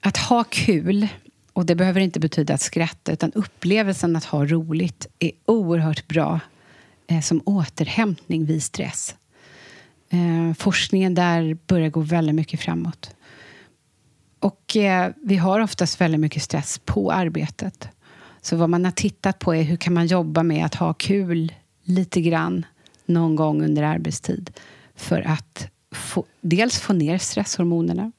att 0.00 0.16
ha 0.16 0.44
kul, 0.44 1.08
och 1.52 1.66
det 1.66 1.74
behöver 1.74 2.00
inte 2.00 2.20
betyda 2.20 2.54
att 2.54 2.60
skratta, 2.60 3.12
utan 3.12 3.32
upplevelsen 3.32 4.16
att 4.16 4.24
ha 4.24 4.46
roligt 4.46 5.06
är 5.18 5.32
oerhört 5.46 6.08
bra 6.08 6.40
eh, 7.06 7.20
som 7.20 7.42
återhämtning 7.44 8.44
vid 8.44 8.62
stress. 8.62 9.14
Eh, 10.10 10.54
forskningen 10.58 11.14
där 11.14 11.54
börjar 11.66 11.90
gå 11.90 12.00
väldigt 12.00 12.34
mycket 12.34 12.60
framåt. 12.60 13.14
Och 14.38 14.76
eh, 14.76 15.12
vi 15.22 15.36
har 15.36 15.60
oftast 15.60 16.00
väldigt 16.00 16.20
mycket 16.20 16.42
stress 16.42 16.80
på 16.84 17.12
arbetet. 17.12 17.88
Så 18.42 18.56
vad 18.56 18.70
man 18.70 18.84
har 18.84 18.92
tittat 18.92 19.38
på 19.38 19.54
är 19.54 19.62
hur 19.62 19.76
kan 19.76 19.94
man 19.94 20.06
jobba 20.06 20.42
med 20.42 20.66
att 20.66 20.74
ha 20.74 20.94
kul 20.94 21.52
lite 21.84 22.20
grann 22.20 22.66
någon 23.06 23.36
gång 23.36 23.62
under 23.62 23.82
arbetstid. 23.82 24.50
För 24.96 25.20
att 25.20 25.68
få, 25.92 26.24
dels 26.40 26.78
få 26.78 26.92
ner 26.92 27.18
stresshormonerna. 27.18 28.12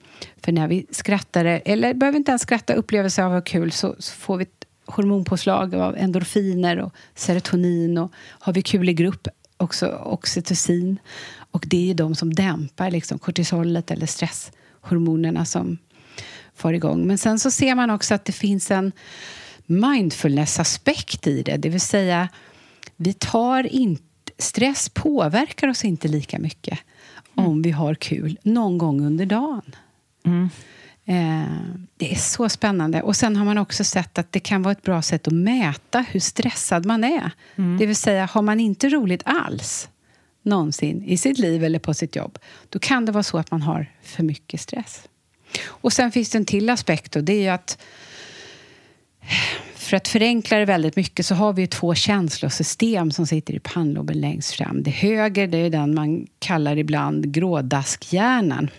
För 0.43 0.51
när 0.51 0.67
vi 0.67 0.85
skrattar, 0.91 1.61
eller 1.65 1.93
behöver 1.93 2.17
inte 2.17 2.31
ens 2.31 2.41
skratta, 2.41 2.73
upplevelse 2.73 3.23
av 3.23 3.31
att 3.31 3.35
ha 3.35 3.41
kul, 3.41 3.71
så, 3.71 3.95
så 3.99 4.13
får 4.13 4.37
vi 4.37 4.43
ett 4.43 4.65
hormonpåslag 4.85 5.75
av 5.75 5.97
endorfiner 5.97 6.79
och 6.79 6.93
serotonin. 7.15 7.97
Och 7.97 8.11
har 8.15 8.53
vi 8.53 8.61
kul 8.61 8.89
i 8.89 8.93
grupp, 8.93 9.27
också 9.57 9.87
oxytocin. 9.87 10.99
Och 11.51 11.65
det 11.67 11.77
är 11.77 11.85
ju 11.85 11.93
de 11.93 12.15
som 12.15 12.33
dämpar 12.33 12.91
liksom, 12.91 13.19
kortisolet 13.19 13.91
eller 13.91 14.05
stresshormonerna 14.05 15.45
som 15.45 15.77
får 16.55 16.73
igång. 16.73 17.07
Men 17.07 17.17
sen 17.17 17.39
så 17.39 17.51
ser 17.51 17.75
man 17.75 17.89
också 17.89 18.13
att 18.13 18.25
det 18.25 18.31
finns 18.31 18.71
en 18.71 18.91
mindfulness-aspekt 19.71 21.27
i 21.27 21.41
det. 21.41 21.57
Det 21.57 21.69
vill 21.69 21.81
säga, 21.81 22.29
vi 22.95 23.13
tar 23.13 23.63
inte... 23.63 24.03
Stress 24.37 24.89
påverkar 24.89 25.67
oss 25.67 25.85
inte 25.85 26.07
lika 26.07 26.39
mycket 26.39 26.79
om 27.35 27.61
vi 27.61 27.71
har 27.71 27.95
kul 27.95 28.37
någon 28.43 28.77
gång 28.77 29.05
under 29.05 29.25
dagen. 29.25 29.75
Eh, 31.05 31.75
det 31.97 32.11
är 32.11 32.15
så 32.15 32.49
spännande. 32.49 33.01
Och 33.01 33.15
Sen 33.15 33.35
har 33.35 33.45
man 33.45 33.57
också 33.57 33.83
sett 33.83 34.17
att 34.17 34.31
det 34.31 34.39
kan 34.39 34.61
vara 34.61 34.71
ett 34.71 34.81
bra 34.81 35.01
sätt 35.01 35.27
att 35.27 35.33
mäta 35.33 36.01
hur 36.01 36.19
stressad 36.19 36.85
man 36.85 37.03
är. 37.03 37.31
Det 37.79 37.85
vill 37.85 37.95
säga, 37.95 38.25
har 38.25 38.41
man 38.41 38.59
inte 38.59 38.89
roligt 38.89 39.21
alls 39.25 39.89
någonsin 40.43 41.03
i 41.03 41.17
sitt 41.17 41.37
liv 41.37 41.63
eller 41.63 41.79
på 41.79 41.93
sitt 41.93 42.15
jobb, 42.15 42.39
då 42.69 42.79
kan 42.79 43.05
det 43.05 43.11
vara 43.11 43.23
så 43.23 43.37
att 43.37 43.51
man 43.51 43.61
har 43.61 43.91
för 44.03 44.23
mycket 44.23 44.61
stress. 44.61 45.07
Och 45.65 45.93
Sen 45.93 46.11
finns 46.11 46.29
det 46.29 46.37
en 46.37 46.45
till 46.45 46.69
aspekt 46.69 47.15
och 47.15 47.23
det 47.23 47.47
är 47.47 47.53
att 47.53 47.81
för 49.75 49.97
att 49.97 50.07
förenkla 50.07 50.57
det 50.57 50.65
väldigt 50.65 50.95
mycket 50.95 51.25
så 51.25 51.35
har 51.35 51.53
vi 51.53 51.67
två 51.67 51.95
känslosystem 51.95 53.11
som 53.11 53.27
sitter 53.27 53.53
i 53.53 53.59
pannloben 53.59 54.21
längst 54.21 54.51
fram. 54.51 54.83
Det 54.83 54.91
höger, 54.91 55.47
det 55.47 55.57
är 55.57 55.69
den 55.69 55.95
man 55.95 56.27
kallar 56.39 56.77
ibland 56.77 57.33
grådaskhjärnan. 57.33 58.69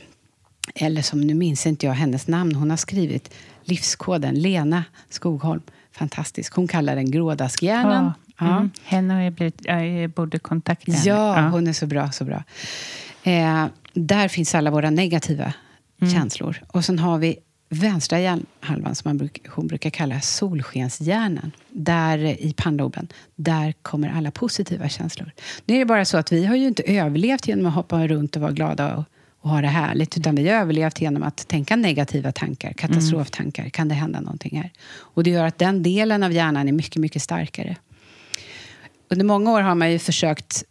Eller 0.75 1.03
som, 1.03 1.21
nu 1.21 1.35
minns 1.35 1.67
inte 1.67 1.87
jag 1.87 1.93
hennes 1.93 2.27
namn, 2.27 2.55
hon 2.55 2.71
har 2.71 2.77
skrivit 2.77 3.35
Livskoden, 3.65 4.35
Lena 4.35 4.85
Skogholm. 5.09 5.63
Fantastisk. 5.93 6.55
Hon 6.55 6.69
kallar 6.69 6.97
den 6.97 7.11
grådaskhjärnan. 7.11 8.13
Ja. 8.39 8.57
Mm. 8.57 8.71
Henne 8.85 9.15
har 9.15 9.21
jag 9.21 9.33
blivit... 9.33 9.61
Jag 9.65 10.11
borde 10.11 10.39
kontakta 10.39 10.93
henne. 10.93 11.05
Ja, 11.05 11.49
hon 11.49 11.67
är 11.67 11.73
så 11.73 11.87
bra, 11.87 12.13
så 12.13 12.25
bra. 12.25 12.45
Eh, 13.23 13.67
där 13.93 14.29
finns 14.29 14.55
alla 14.55 14.71
våra 14.71 14.91
negativa 14.91 15.53
känslor. 16.13 16.63
Och 16.69 16.85
sen 16.85 16.99
har 16.99 17.19
vi 17.19 17.39
vänstra 17.73 18.21
hjärnhalvan 18.21 18.95
som 18.95 19.09
man 19.09 19.19
bruk, 19.19 19.47
hon 19.49 19.67
brukar 19.67 19.91
kalla 19.91 20.21
solskenshjärnan. 20.21 21.53
Där 21.71 22.19
i 22.19 22.55
pannloben, 22.57 23.09
där 23.35 23.75
kommer 23.83 24.09
alla 24.09 24.31
positiva 24.31 24.89
känslor. 24.89 25.31
Nu 25.65 25.75
är 25.75 25.79
det 25.79 25.85
bara 25.85 26.05
så 26.05 26.17
att 26.17 26.33
vi 26.33 26.45
har 26.47 26.57
ju 26.57 26.67
inte 26.67 26.83
överlevt 26.83 27.49
genom 27.49 27.67
att 27.67 27.75
hoppa 27.75 28.07
runt 28.07 28.37
och 28.37 28.43
vara 28.43 28.53
glada 28.53 28.97
och, 28.97 29.05
och 29.41 29.51
ha 29.51 29.61
det 29.61 29.69
härligt. 29.69 30.17
Utan 30.17 30.35
vi 30.35 30.49
har 30.49 30.61
överlevt 30.61 31.01
genom 31.01 31.23
att 31.23 31.49
tänka 31.49 31.77
negativa 31.77 32.33
tankar, 32.33 32.73
katastroftankar. 32.73 33.69
Kan 33.69 33.89
det 33.89 33.95
hända 33.95 34.21
någonting 34.21 34.57
här? 34.57 34.71
Och 34.95 35.25
det 35.25 35.31
gör 35.31 35.45
att 35.45 35.59
den 35.59 35.83
delen 35.83 36.23
av 36.23 36.33
hjärnan 36.33 36.69
är 36.69 36.73
mycket, 36.73 36.97
mycket 36.97 37.23
starkare. 37.23 37.77
Under 39.11 39.25
många 39.25 39.53
år 39.53 39.61
har 39.61 39.75
man 39.75 39.93
ju 39.93 39.99
försökt 39.99 40.65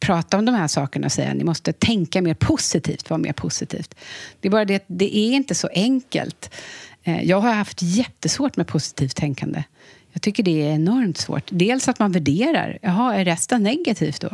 prata 0.00 0.38
om 0.38 0.44
de 0.44 0.54
här 0.54 0.68
sakerna 0.68 1.06
och 1.06 1.12
säga 1.12 1.30
att 1.30 1.36
ni 1.36 1.44
måste 1.44 1.72
tänka 1.72 2.22
mer 2.22 2.34
positivt, 2.34 3.10
vara 3.10 3.18
mer 3.18 3.32
positivt. 3.32 3.94
Det 4.40 4.48
är 4.48 4.52
bara 4.52 4.64
det 4.64 4.74
att 4.74 4.84
det 4.86 5.16
är 5.16 5.32
inte 5.32 5.54
så 5.54 5.68
enkelt. 5.72 6.54
Eh, 7.02 7.24
jag 7.24 7.40
har 7.40 7.52
haft 7.52 7.82
jättesvårt 7.82 8.56
med 8.56 8.66
positivt 8.66 9.16
tänkande. 9.16 9.64
Jag 10.12 10.22
tycker 10.22 10.42
det 10.42 10.62
är 10.62 10.74
enormt 10.74 11.18
svårt. 11.18 11.44
Dels 11.50 11.88
att 11.88 11.98
man 11.98 12.12
värderar. 12.12 12.78
Jaha, 12.82 13.14
är 13.14 13.24
resten 13.24 13.62
negativt 13.62 14.20
då? 14.20 14.30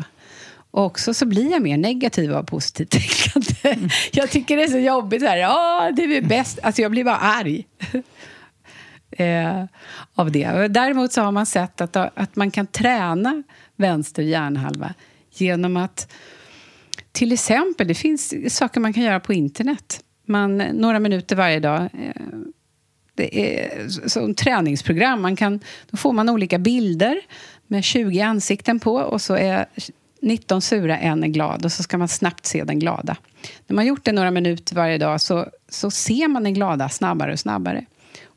Och 0.70 0.84
också 0.84 1.14
så 1.14 1.26
blir 1.26 1.50
jag 1.50 1.62
mer 1.62 1.76
negativ 1.76 2.34
av 2.34 2.42
positivt 2.42 3.32
tänkande. 3.62 3.88
Jag 4.12 4.30
tycker 4.30 4.56
det 4.56 4.62
är 4.62 4.68
så 4.68 4.78
jobbigt. 4.78 5.22
Så 5.22 5.28
här, 5.28 5.36
ja, 5.36 5.92
det 5.96 6.02
är 6.02 6.22
bäst. 6.22 6.58
Alltså 6.62 6.82
jag 6.82 6.90
blir 6.90 7.04
bara 7.04 7.16
arg. 7.16 7.66
eh, 9.10 9.64
av 10.14 10.32
det. 10.32 10.68
Däremot 10.68 11.12
så 11.12 11.22
har 11.22 11.32
man 11.32 11.46
sett 11.46 11.80
att, 11.80 11.96
att 11.96 12.36
man 12.36 12.50
kan 12.50 12.66
träna 12.66 13.42
vänster 13.76 14.22
hjärnhalva 14.22 14.94
genom 15.32 15.76
att 15.76 16.12
till 17.12 17.32
exempel, 17.32 17.88
det 17.88 17.94
finns 17.94 18.34
saker 18.56 18.80
man 18.80 18.92
kan 18.92 19.02
göra 19.02 19.20
på 19.20 19.32
internet. 19.32 20.04
Man, 20.26 20.58
några 20.58 20.98
minuter 20.98 21.36
varje 21.36 21.60
dag. 21.60 21.82
Eh, 21.82 22.22
det 23.14 23.40
är 23.40 23.88
som 24.08 24.34
träningsprogram. 24.34 25.22
Man 25.22 25.36
kan, 25.36 25.60
då 25.90 25.96
får 25.96 26.12
man 26.12 26.28
olika 26.28 26.58
bilder 26.58 27.20
med 27.66 27.84
20 27.84 28.20
ansikten 28.20 28.80
på 28.80 28.94
och 28.94 29.22
så 29.22 29.34
är 29.34 29.66
19 30.20 30.62
sura, 30.62 30.98
en 30.98 31.24
är 31.24 31.28
glad 31.28 31.64
och 31.64 31.72
så 31.72 31.82
ska 31.82 31.98
man 31.98 32.08
snabbt 32.08 32.46
se 32.46 32.64
den 32.64 32.78
glada. 32.78 33.16
När 33.66 33.74
man 33.74 33.86
gjort 33.86 34.04
det 34.04 34.12
några 34.12 34.30
minuter 34.30 34.76
varje 34.76 34.98
dag 34.98 35.20
så, 35.20 35.46
så 35.68 35.90
ser 35.90 36.28
man 36.28 36.42
den 36.42 36.54
glada 36.54 36.88
snabbare 36.88 37.32
och 37.32 37.40
snabbare. 37.40 37.84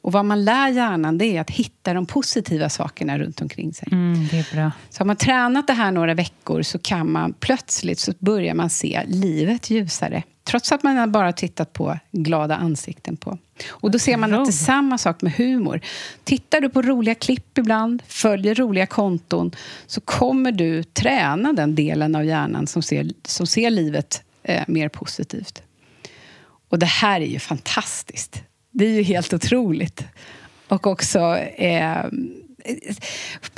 Och 0.06 0.12
vad 0.12 0.26
man 0.26 0.46
lär 0.46 0.70
hjärnan 0.70 1.18
det 1.18 1.26
är 1.26 1.42
att 1.42 1.50
hitta 1.50 1.94
de 1.94 2.06
positiva 2.06 2.70
sakerna 2.70 3.18
runt 3.18 3.42
omkring 3.42 3.74
sig. 3.74 3.88
Mm, 3.92 4.28
det 4.32 4.38
är 4.38 4.56
bra. 4.56 4.72
Så 4.90 5.00
har 5.00 5.06
man 5.06 5.16
tränat 5.16 5.68
det 5.68 5.74
här 5.74 5.92
några 5.92 6.14
veckor 6.14 6.62
så 6.62 6.80
kan 6.80 7.12
man 7.12 7.34
plötsligt 7.34 8.00
så 8.00 8.14
börjar 8.20 8.54
man 8.54 8.70
se 8.70 9.04
livet 9.08 9.70
ljusare. 9.70 10.24
Trots 10.44 10.72
att 10.72 10.84
man 10.84 11.12
bara 11.12 11.34
tittat 11.34 11.74
på 11.74 12.00
glada 12.12 12.56
ansikten 12.56 13.18
på. 13.18 13.38
Och 13.68 13.92
då 13.92 14.00
ser 14.00 14.18
man 14.18 14.34
att 14.34 14.46
det 14.46 14.50
är 14.50 14.52
samma 14.52 14.98
sak 14.98 15.22
med 15.22 15.34
humor. 15.34 15.82
Tittar 16.24 16.62
du 16.62 16.70
på 16.70 16.82
roliga 16.82 17.16
klipp 17.16 17.58
ibland, 17.58 18.04
följer 18.08 18.56
roliga 18.56 18.86
konton, 18.86 19.52
så 19.86 20.02
kommer 20.02 20.52
du 20.52 20.84
träna 20.84 21.54
den 21.54 21.76
delen 21.76 22.16
av 22.16 22.26
hjärnan 22.26 22.68
som 22.68 22.82
ser, 22.82 23.10
som 23.24 23.48
ser 23.48 23.70
livet 23.70 24.24
eh, 24.44 24.64
mer 24.68 24.90
positivt. 24.90 25.62
Och 26.70 26.80
det 26.80 26.86
här 26.86 27.22
är 27.22 27.26
ju 27.26 27.40
fantastiskt. 27.40 28.44
Det 28.78 28.86
är 28.86 28.94
ju 28.94 29.02
helt 29.02 29.34
otroligt. 29.34 30.04
Och 30.68 30.88
också... 30.88 31.20
Eh, 31.38 32.06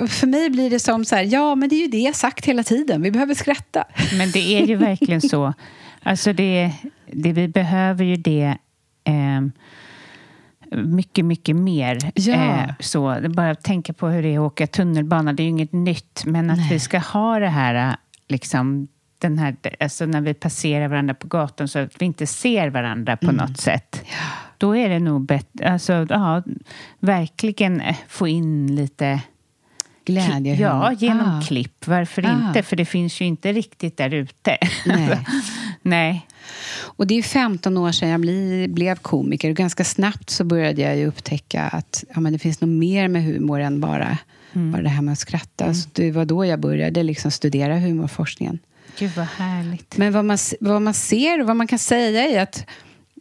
för 0.08 0.28
mig 0.28 0.50
blir 0.50 0.70
det 0.70 0.80
som 0.80 1.06
så 1.06 1.16
här, 1.16 1.24
ja 1.24 1.56
men 1.56 1.70
det 1.70 1.76
är 1.76 1.82
ju 1.82 1.88
det 1.88 1.98
jag 1.98 2.16
sagt 2.16 2.46
hela 2.46 2.64
tiden, 2.64 3.02
vi 3.02 3.12
behöver 3.12 3.34
skratta. 3.34 3.84
Men 4.18 4.32
det 4.32 4.40
är 4.40 4.66
ju 4.66 4.76
verkligen 4.76 5.22
så. 5.22 5.54
Alltså 6.04 6.34
det, 6.34 6.72
det 7.12 7.34
vi 7.34 7.48
behöver 7.48 8.06
ju 8.06 8.16
det 8.16 8.58
eh, 9.04 9.42
mycket, 10.72 11.26
mycket 11.26 11.56
mer. 11.56 12.12
Ja. 12.16 12.34
Eh, 12.34 12.70
så, 12.80 13.18
bara 13.30 13.56
tänka 13.56 13.94
på 13.94 14.08
hur 14.08 14.24
det 14.24 14.30
är 14.30 14.40
att 14.40 14.52
åka 14.52 14.68
tunnelbana, 14.68 15.34
det 15.34 15.44
är 15.44 15.46
ju 15.46 15.50
inget 15.50 15.74
nytt, 15.74 16.24
men 16.26 16.50
att 16.50 16.58
Nej. 16.58 16.70
vi 16.72 16.80
ska 16.80 17.00
ha 17.00 17.40
det 17.40 17.50
här, 17.50 17.98
liksom, 18.28 18.88
den 19.20 19.38
här, 19.38 19.56
alltså 19.80 20.06
när 20.06 20.22
vi 20.22 20.34
passerar 20.34 20.88
varandra 20.88 21.14
på 21.14 21.28
gatan 21.28 21.68
så 21.68 21.80
att 21.80 22.02
vi 22.02 22.06
inte 22.06 22.28
ser 22.28 22.70
varandra 22.70 23.18
på 23.18 23.32
något 23.32 23.58
sätt. 23.58 24.04
Då 24.58 24.76
är 24.76 24.90
det 24.90 25.00
nog 25.00 25.22
bättre, 25.26 25.70
alltså, 25.72 26.06
ja, 26.10 26.44
verkligen 27.00 27.82
eh, 27.82 27.96
få 28.08 28.28
in 28.28 28.76
lite 28.76 29.22
Glädje. 30.06 30.56
Ja, 30.56 30.92
genom 30.94 31.30
Ah. 31.30 31.42
klipp. 31.42 31.88
Varför 31.88 32.26
Ah. 32.26 32.48
inte? 32.48 32.64
För 32.64 32.76
det 32.76 32.86
finns 32.86 33.22
ju 33.22 33.26
inte 33.26 33.54
riktigt 33.54 33.98
där 33.98 34.14
ute. 34.14 34.58
Nej. 34.86 35.20
Nej. 35.82 36.28
Och 36.80 37.08
det 37.08 37.18
är 37.18 37.22
15 37.24 37.78
år 37.78 37.92
sedan 37.92 38.10
jag 38.10 38.22
bli, 38.22 38.68
blev 38.70 38.96
komiker 38.96 39.50
och 39.50 39.56
ganska 39.56 39.84
snabbt 39.84 40.30
så 40.30 40.44
började 40.44 40.82
jag 40.82 41.08
upptäcka 41.08 41.64
att 41.64 42.04
ja, 42.14 42.20
men 42.20 42.34
det 42.34 42.40
finns 42.40 42.62
nog 42.62 42.70
mer 42.70 43.08
med 43.08 43.24
humor 43.24 43.60
än 43.60 43.82
bara, 43.82 44.18
bara 44.54 44.82
det 44.82 44.90
här 44.90 45.02
med 45.02 45.12
att 45.12 45.20
skratta. 45.20 45.74
Så 45.74 45.90
det 45.94 46.12
var 46.12 46.26
då 46.26 46.46
jag 46.46 46.60
började 46.60 47.04
liksom 47.04 47.32
studera 47.32 47.80
humorforskningen. 47.80 48.60
Gud 49.00 49.12
vad 49.18 49.26
härligt. 49.26 49.98
Men 49.98 50.14
vad 50.14 50.26
man, 50.26 50.38
vad 50.60 50.82
man 50.82 50.94
ser 50.94 51.42
och 51.42 51.48
vad 51.48 51.56
man 51.56 51.68
kan 51.68 51.80
säga 51.80 52.24
är 52.24 52.42
att 52.44 52.66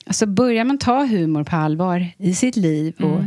alltså 0.06 0.26
börjar 0.26 0.64
man 0.64 0.78
ta 0.78 1.04
humor 1.04 1.44
på 1.44 1.56
allvar 1.56 2.06
i 2.18 2.34
sitt 2.34 2.56
liv 2.56 2.94
och 3.04 3.20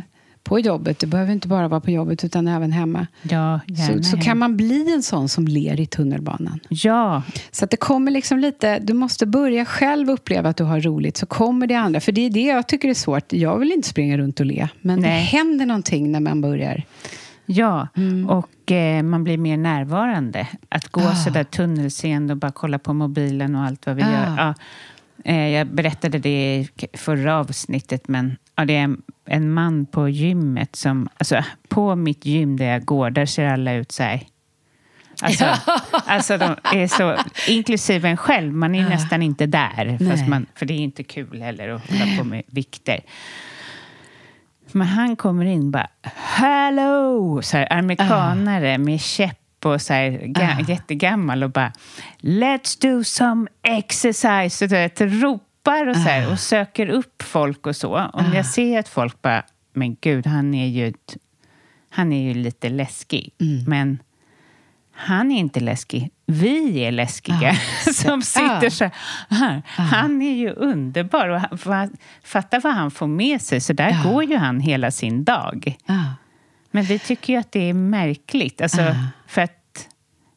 på 0.44 0.60
jobbet, 0.60 1.00
det 1.00 1.08
behöver 1.08 1.32
inte 1.34 1.48
bara 1.48 1.68
vara 1.68 1.82
på 1.82 1.92
jobbet 1.92 2.24
utan 2.24 2.48
även 2.48 2.72
hemma, 2.72 3.08
Ja, 3.22 3.60
så, 3.88 4.04
så 4.04 4.18
kan 4.18 4.38
man 4.38 4.58
bli 4.58 4.94
en 4.94 5.04
sån 5.04 5.30
som 5.30 5.48
ler 5.48 5.80
i 5.80 5.86
tunnelbanan. 5.86 6.60
Ja, 6.70 7.24
Så 7.52 7.66
att 7.66 7.72
det 7.72 7.78
kommer 7.78 8.12
liksom 8.12 8.40
lite, 8.40 8.80
du 8.80 8.94
måste 8.94 9.26
börja 9.26 9.66
själv 9.66 10.10
uppleva 10.10 10.50
att 10.50 10.58
du 10.58 10.64
har 10.64 10.80
roligt, 10.82 11.18
så 11.18 11.26
kommer 11.26 11.68
det 11.68 11.76
andra. 11.76 12.00
För 12.00 12.12
det 12.12 12.22
är 12.26 12.30
det 12.30 12.42
jag 12.46 12.68
tycker 12.68 12.90
är 12.90 12.94
svårt. 12.94 13.34
Jag 13.34 13.58
vill 13.60 13.72
inte 13.72 13.88
springa 13.88 14.18
runt 14.18 14.40
och 14.40 14.46
le, 14.46 14.68
men 14.82 15.02
det 15.02 15.08
Nej. 15.08 15.22
händer 15.24 15.66
någonting 15.66 16.12
när 16.12 16.20
man 16.20 16.42
börjar. 16.42 16.84
ja. 17.46 17.88
Mm. 17.98 18.30
och 18.30 18.72
eh, 18.72 19.04
man 19.04 19.24
blir 19.24 19.38
mer 19.38 19.58
närvarande. 19.58 20.48
Att 20.70 20.88
gå 20.88 21.02
Ah. 21.02 21.16
så 21.16 21.30
där 21.30 21.44
tunnelseende 21.44 22.34
och 22.34 22.38
bara 22.38 22.52
kolla 22.52 22.80
på 22.80 22.94
mobilen 22.94 23.56
och 23.56 23.62
allt 23.64 23.86
vad 23.86 23.96
vi 23.96 24.02
Ah. 24.04 24.12
gör. 24.12 24.36
Ja. 24.38 24.54
Eh, 25.26 25.48
jag 25.48 25.68
berättade 25.68 26.20
det 26.20 26.58
i 26.58 26.70
förra 26.98 27.38
avsnittet, 27.38 28.08
men 28.08 28.38
ja, 28.56 28.66
det 28.66 28.76
är 28.76 28.84
en, 28.84 29.02
en 29.26 29.52
man 29.52 29.86
på 29.86 30.10
gymmet 30.10 30.76
som... 30.76 31.10
Alltså, 31.18 31.44
på 31.68 31.96
mitt 31.96 32.26
gym 32.26 32.58
där 32.58 32.66
jag 32.66 32.86
går, 32.86 33.10
där 33.10 33.26
ser 33.26 33.46
alla 33.46 33.74
ut 33.74 33.92
så 33.92 34.04
här. 34.04 34.22
Alltså, 35.22 35.46
alltså 35.92 36.38
de 36.38 36.56
är 36.64 36.88
så, 36.88 37.18
inklusive 37.48 38.10
en 38.10 38.18
själv, 38.18 38.54
man 38.54 38.76
är 38.76 38.80
ju 38.80 38.90
nästan 38.90 39.22
inte 39.22 39.46
där. 39.46 40.10
Fast 40.10 40.28
man, 40.28 40.46
för 40.56 40.66
det 40.66 40.74
är 40.74 40.78
inte 40.78 41.04
kul 41.04 41.42
heller 41.42 41.70
att 41.70 41.90
hålla 41.90 42.18
på 42.18 42.24
med 42.24 42.44
vikter. 42.48 43.00
Men 44.72 44.88
han 44.88 45.16
kommer 45.16 45.46
in 45.46 45.72
bara 45.72 45.88
Hello! 46.14 47.42
Så 47.42 47.58
här, 47.58 47.74
amerikanare 47.74 48.78
med 48.78 49.02
käpp 49.02 49.39
och 49.66 49.82
så 49.82 49.94
här, 49.94 50.12
ga- 50.12 50.70
jättegammal 50.70 51.44
och 51.44 51.52
bara 51.52 51.72
Let's 52.20 52.82
do 52.82 53.04
some 53.04 53.48
exercise! 53.64 54.66
Och 54.66 54.72
vet, 54.72 55.02
ropar 55.02 55.88
och, 55.88 55.96
så 55.96 56.02
här, 56.02 56.32
och 56.32 56.40
söker 56.40 56.88
upp 56.90 57.24
folk 57.24 57.68
och 57.68 57.76
så. 57.76 57.98
Om 58.14 58.34
jag 58.34 58.46
ser 58.46 58.80
att 58.80 58.90
folk 58.90 59.22
bara 59.22 59.44
Men 59.74 59.96
gud, 60.02 60.28
han 60.28 60.54
är 60.54 60.68
ju, 60.68 60.88
ett, 60.88 61.18
han 61.90 62.14
är 62.14 62.22
ju 62.28 62.34
lite 62.34 62.70
läskig. 62.70 63.34
Men 63.68 64.00
han 64.96 65.32
är 65.32 65.40
inte 65.40 65.60
läskig. 65.60 66.10
Vi 66.26 66.80
är 66.80 66.92
läskiga 66.92 67.56
som 67.94 68.22
sitter 68.22 68.68
Ah. 68.68 68.70
så 68.70 68.90
här. 69.30 69.62
Han 69.68 70.22
är 70.22 70.34
ju 70.36 70.50
underbar. 70.50 71.28
Och 71.30 71.60
han, 71.74 71.90
fatta 72.24 72.60
vad 72.60 72.74
han 72.74 72.92
får 72.92 73.08
med 73.08 73.42
sig. 73.42 73.62
Så 73.62 73.74
där 73.74 74.04
går 74.04 74.24
ju 74.24 74.38
han 74.38 74.60
hela 74.60 74.92
sin 74.92 75.24
dag. 75.24 75.76
Men 76.72 76.84
vi 76.84 77.00
tycker 77.00 77.34
ju 77.34 77.40
att 77.40 77.52
det 77.52 77.70
är 77.70 77.74
märkligt. 77.74 78.62
Alltså, 78.62 78.82
Ah. 78.82 78.96
För 79.28 79.42
att, 79.42 79.88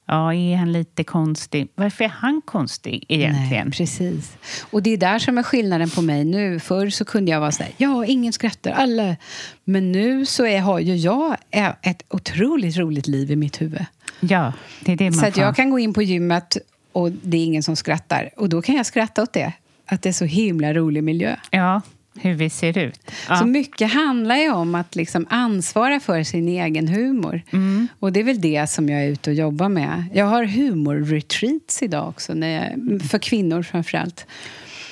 ja, 0.07 0.35
är 0.35 0.57
han 0.57 0.72
lite 0.72 1.05
konstig? 1.05 1.68
Varför 1.74 2.05
är 2.05 2.09
han 2.09 2.43
konstig 2.45 3.05
egentligen? 3.09 3.66
Nej, 3.66 3.76
precis. 3.76 4.37
Och 4.70 4.83
det 4.83 4.91
är 4.91 4.97
där 4.97 5.18
som 5.18 5.39
är 5.39 5.43
skillnaden 5.43 5.91
på 5.91 6.03
mig 6.03 6.24
nu. 6.24 6.61
Förr 6.61 6.91
så 6.91 7.05
kunde 7.05 7.30
jag 7.30 7.41
vara 7.41 7.53
så 7.53 7.62
här, 7.62 7.72
ja, 7.76 8.05
ingen 8.07 8.33
skrattar, 8.33 8.70
alla. 8.70 9.16
Men 9.64 9.93
nu 9.93 10.26
så 10.26 10.47
är, 10.47 10.61
har 10.61 10.80
ju 10.80 10.95
jag 10.97 11.37
ett 11.83 12.03
otroligt 12.09 12.76
roligt 12.76 13.07
liv 13.07 13.30
i 13.30 13.37
mitt 13.37 13.61
huvud. 13.61 13.85
Ja, 14.20 14.53
det 14.80 14.93
är 14.93 14.97
det 14.97 15.05
man 15.05 15.12
Så 15.12 15.26
att 15.26 15.37
jag 15.37 15.57
kan 15.57 15.70
gå 15.70 15.78
in 15.78 15.95
på 15.95 16.03
gymmet 16.03 16.57
och 16.93 17.12
det 17.12 17.37
är 17.37 17.45
ingen 17.45 17.62
som 17.62 17.76
skrattar. 17.76 18.30
Och 18.37 18.49
då 18.49 18.62
kan 18.62 18.74
jag 18.74 18.87
skratta 18.87 19.22
åt 19.22 19.33
det. 19.33 19.53
Att 19.87 20.03
det 20.03 20.09
är 20.09 20.12
så 20.12 20.24
himla 20.24 20.74
rolig 20.74 21.05
miljö. 21.05 21.37
Ja, 21.51 21.80
hur 22.14 22.34
vi 22.34 22.50
ser 22.50 22.78
ut. 22.78 23.10
Ja. 23.28 23.36
Så 23.36 23.46
mycket 23.46 23.92
handlar 23.92 24.36
ju 24.36 24.50
om 24.52 24.74
att 24.74 24.96
liksom 24.96 25.26
ansvara 25.30 26.00
för 26.00 26.22
sin 26.22 26.48
egen 26.48 26.88
humor. 26.88 27.42
Mm. 27.50 27.88
Och 27.98 28.12
det 28.12 28.20
är 28.20 28.24
väl 28.24 28.40
det 28.40 28.70
som 28.70 28.88
jag 28.88 29.04
är 29.04 29.08
ute 29.08 29.30
och 29.30 29.36
jobbar 29.36 29.68
med. 29.68 30.04
Jag 30.14 30.26
har 30.26 30.44
humorretreats 30.44 31.82
idag 31.82 32.08
också, 32.08 32.36
jag, 32.36 32.62
för 33.10 33.18
kvinnor 33.18 33.62
framförallt. 33.62 34.26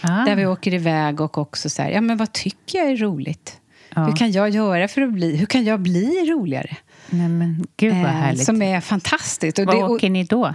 Ah. 0.02 0.24
Där 0.24 0.36
vi 0.36 0.46
åker 0.46 0.74
iväg 0.74 1.20
och 1.20 1.38
också 1.38 1.70
så 1.70 1.82
här, 1.82 1.90
ja 1.90 2.00
men 2.00 2.16
vad 2.16 2.32
tycker 2.32 2.78
jag 2.78 2.90
är 2.90 2.96
roligt? 2.96 3.56
Ja. 3.94 4.04
Hur 4.04 4.16
kan 4.16 4.32
jag 4.32 4.50
göra 4.50 4.88
för 4.88 5.02
att 5.02 5.12
bli, 5.12 5.36
hur 5.36 5.46
kan 5.46 5.64
jag 5.64 5.80
bli 5.80 6.30
roligare? 6.30 6.76
Nej, 7.10 7.28
men 7.28 7.66
gud 7.76 7.92
vad 7.92 8.00
Eh, 8.04 8.08
härligt. 8.10 8.44
som 8.44 8.62
är 8.62 8.80
fantastiskt. 8.80 9.58
Och 9.58 9.64
Var 9.66 9.74
det, 9.74 9.82
och, 9.82 9.90
åker 9.90 10.10
ni 10.10 10.24
då? 10.24 10.54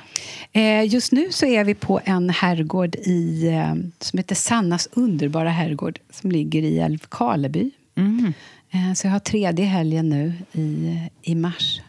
Eh, 0.52 0.84
just 0.94 1.12
nu 1.12 1.28
så 1.32 1.46
är 1.46 1.64
vi 1.64 1.74
på 1.74 2.00
en 2.06 2.30
herrgård 2.30 2.96
i, 2.96 3.48
eh, 3.48 3.74
som 4.00 4.18
heter 4.18 4.36
Sannas 4.36 4.88
underbara 4.94 5.50
herrgård 5.50 6.00
som 6.12 6.32
ligger 6.32 6.62
i 6.64 6.80
Älvkarleby. 6.80 7.72
Mm. 7.96 8.34
Eh, 8.72 8.94
så 8.94 9.08
jag 9.08 9.12
har 9.12 9.20
tredje 9.20 9.66
helgen 9.66 10.10
nu 10.10 10.34
i, 10.52 11.00
i 11.22 11.36
mars 11.36 11.82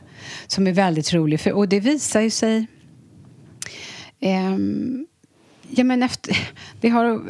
som 0.46 0.66
är 0.66 0.72
väldigt 0.72 1.12
rolig. 1.12 1.40
För, 1.40 1.52
och 1.52 1.68
det 1.68 1.80
visar 1.80 2.20
ju 2.20 2.30
sig... 2.30 2.66
ehm, 4.20 5.06
ja, 5.70 5.84
men 5.84 6.02
efter, 6.02 6.38
det 6.80 6.88
har 6.88 7.22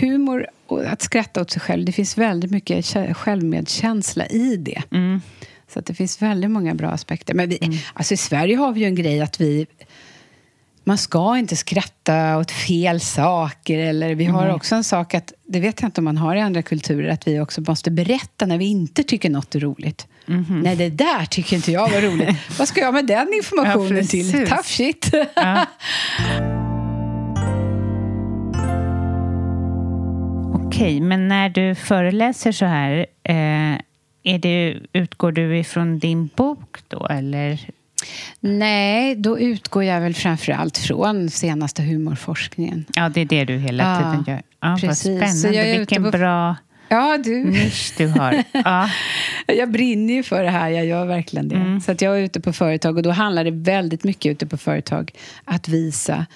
humor 0.00 0.46
och 0.66 0.84
att 0.84 1.02
skratta 1.02 1.40
åt 1.40 1.50
sig 1.50 1.60
själv. 1.62 1.84
Det 1.84 1.92
finns 1.92 2.18
väldigt 2.18 2.50
mycket 2.50 2.84
kä- 2.84 3.14
självmedkänsla 3.14 4.26
i 4.26 4.56
det. 4.56 4.82
Mm. 4.90 5.20
Så 5.74 5.80
det 5.80 5.94
finns 5.94 6.22
väldigt 6.22 6.50
många 6.50 6.74
bra 6.74 6.88
aspekter. 6.88 7.34
Men 7.34 7.48
vi, 7.48 7.80
alltså 7.94 8.14
I 8.14 8.16
Sverige 8.16 8.56
har 8.56 8.72
vi 8.72 8.80
ju 8.80 8.86
en 8.86 8.94
grej 8.94 9.20
att 9.20 9.40
vi... 9.40 9.66
Man 10.84 10.98
ska 10.98 11.38
inte 11.38 11.56
skratta 11.56 12.38
åt 12.38 12.50
fel 12.50 13.00
saker. 13.00 13.78
Eller 13.78 14.14
vi 14.14 14.24
har 14.24 14.54
också 14.54 14.74
en 14.74 14.84
sak 14.84 15.14
att, 15.14 15.32
det 15.46 15.60
vet 15.60 15.82
jag 15.82 15.88
inte 15.88 16.00
om 16.00 16.04
man 16.04 16.16
har 16.16 16.36
i 16.36 16.40
andra 16.40 16.62
kulturer, 16.62 17.08
att 17.08 17.28
vi 17.28 17.40
också 17.40 17.60
måste 17.60 17.90
berätta 17.90 18.46
när 18.46 18.58
vi 18.58 18.64
inte 18.64 19.02
tycker 19.02 19.30
något 19.30 19.54
är 19.54 19.60
roligt. 19.60 20.06
Nej, 20.48 20.76
det 20.76 20.90
där 20.90 21.26
tycker 21.26 21.56
inte 21.56 21.72
jag 21.72 21.90
var 21.90 22.00
roligt. 22.00 22.36
Vad 22.58 22.68
ska 22.68 22.80
jag 22.80 22.94
med 22.94 23.06
den 23.06 23.34
informationen 23.34 23.96
Ja, 23.96 24.04
till? 24.04 24.32
Tough 24.32 24.62
shit. 24.62 25.10
Ja. 25.34 25.66
Okej, 30.54 31.00
men 31.00 31.28
när 31.28 31.48
du 31.48 31.74
föreläser 31.74 32.52
så 32.52 32.64
här, 32.64 33.06
eh, 33.22 33.78
är 34.24 34.38
det, 34.38 34.78
utgår 34.92 35.32
du 35.32 35.58
ifrån 35.58 35.98
din 35.98 36.30
bok 36.36 36.76
då, 36.88 37.06
eller? 37.06 37.60
Nej, 38.40 39.14
då 39.16 39.38
utgår 39.38 39.84
jag 39.84 40.00
väl 40.00 40.14
framför 40.14 40.52
allt 40.52 40.78
från 40.78 41.30
senaste 41.30 41.82
humorforskningen. 41.82 42.84
Ja, 42.94 43.08
det 43.08 43.20
är 43.20 43.24
det 43.24 43.44
du 43.44 43.56
hela 43.58 43.84
Ja, 43.84 43.98
tiden 44.12 44.24
gör. 44.34 44.42
Ja, 44.60 44.78
precis. 44.80 45.20
vad 45.20 45.30
spännande. 45.30 45.78
Vilken 45.78 46.04
på- 46.04 46.10
bra 46.10 46.56
Ja, 46.88 47.18
du. 47.24 47.44
nisch 47.44 47.94
du 47.96 48.06
har. 48.06 48.42
Ja. 48.52 48.90
Jag 49.46 49.70
brinner 49.70 50.14
ju 50.14 50.22
för 50.22 50.42
det 50.44 50.50
här, 50.50 50.68
jag 50.68 50.86
gör 50.86 51.04
verkligen 51.06 51.48
det. 51.48 51.56
Mm. 51.56 51.80
Så 51.80 51.92
att 51.92 52.00
jag 52.00 52.18
är 52.18 52.22
ute 52.22 52.40
på 52.40 52.52
företag 52.52 52.96
och 52.96 53.02
då 53.02 53.10
handlar 53.10 53.44
det 53.44 53.50
väldigt 53.50 54.04
mycket 54.04 54.32
ute 54.32 54.46
på 54.46 54.56
företag 54.56 55.10
att 55.44 55.68
visa 55.68 56.26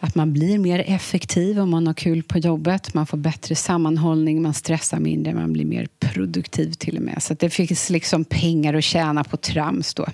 att 0.00 0.14
man 0.14 0.32
blir 0.32 0.58
mer 0.58 0.84
effektiv 0.86 1.60
om 1.60 1.70
man 1.70 1.86
har 1.86 1.94
kul 1.94 2.22
på 2.22 2.38
jobbet. 2.38 2.94
Man 2.94 3.06
får 3.06 3.18
bättre 3.18 3.54
sammanhållning, 3.54 4.42
man 4.42 4.54
stressar 4.54 4.98
mindre, 4.98 5.34
man 5.34 5.52
blir 5.52 5.64
mer 5.64 5.88
produktiv 5.98 6.72
till 6.72 6.96
och 6.96 7.02
med. 7.02 7.22
Så 7.22 7.32
att 7.32 7.38
det 7.38 7.50
finns 7.50 7.90
liksom 7.90 8.24
pengar 8.24 8.74
att 8.74 8.84
tjäna 8.84 9.24
på 9.24 9.36
trams 9.36 9.94
då. 9.94 10.06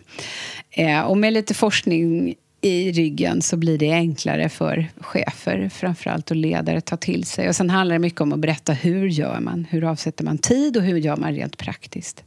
Eh, 0.71 1.01
och 1.01 1.19
med 1.19 1.33
lite 1.33 1.55
forskning 1.55 2.35
i 2.61 2.93
ryggen 2.93 3.43
så 3.43 3.57
blir 3.57 3.79
det 3.79 3.93
enklare 3.93 4.49
för 4.49 4.89
chefer 5.01 5.69
framförallt 5.69 6.31
och 6.31 6.37
ledare 6.37 6.79
att 6.79 6.85
ta 6.85 6.97
till 6.97 7.25
sig. 7.25 7.49
Och 7.49 7.57
sen 7.57 7.71
handlar 7.71 7.95
det 7.95 7.99
mycket 7.99 8.21
om 8.21 8.33
att 8.33 8.39
berätta 8.39 8.73
hur 8.73 9.09
gör 9.09 9.41
man? 9.41 9.67
Hur 9.71 9.85
avsätter 9.85 10.25
man 10.25 10.39
tid 10.39 10.77
och 10.77 10.83
hur 10.83 10.97
gör 10.97 11.17
man 11.17 11.35
rent 11.35 11.59
praktiskt? 11.59 12.25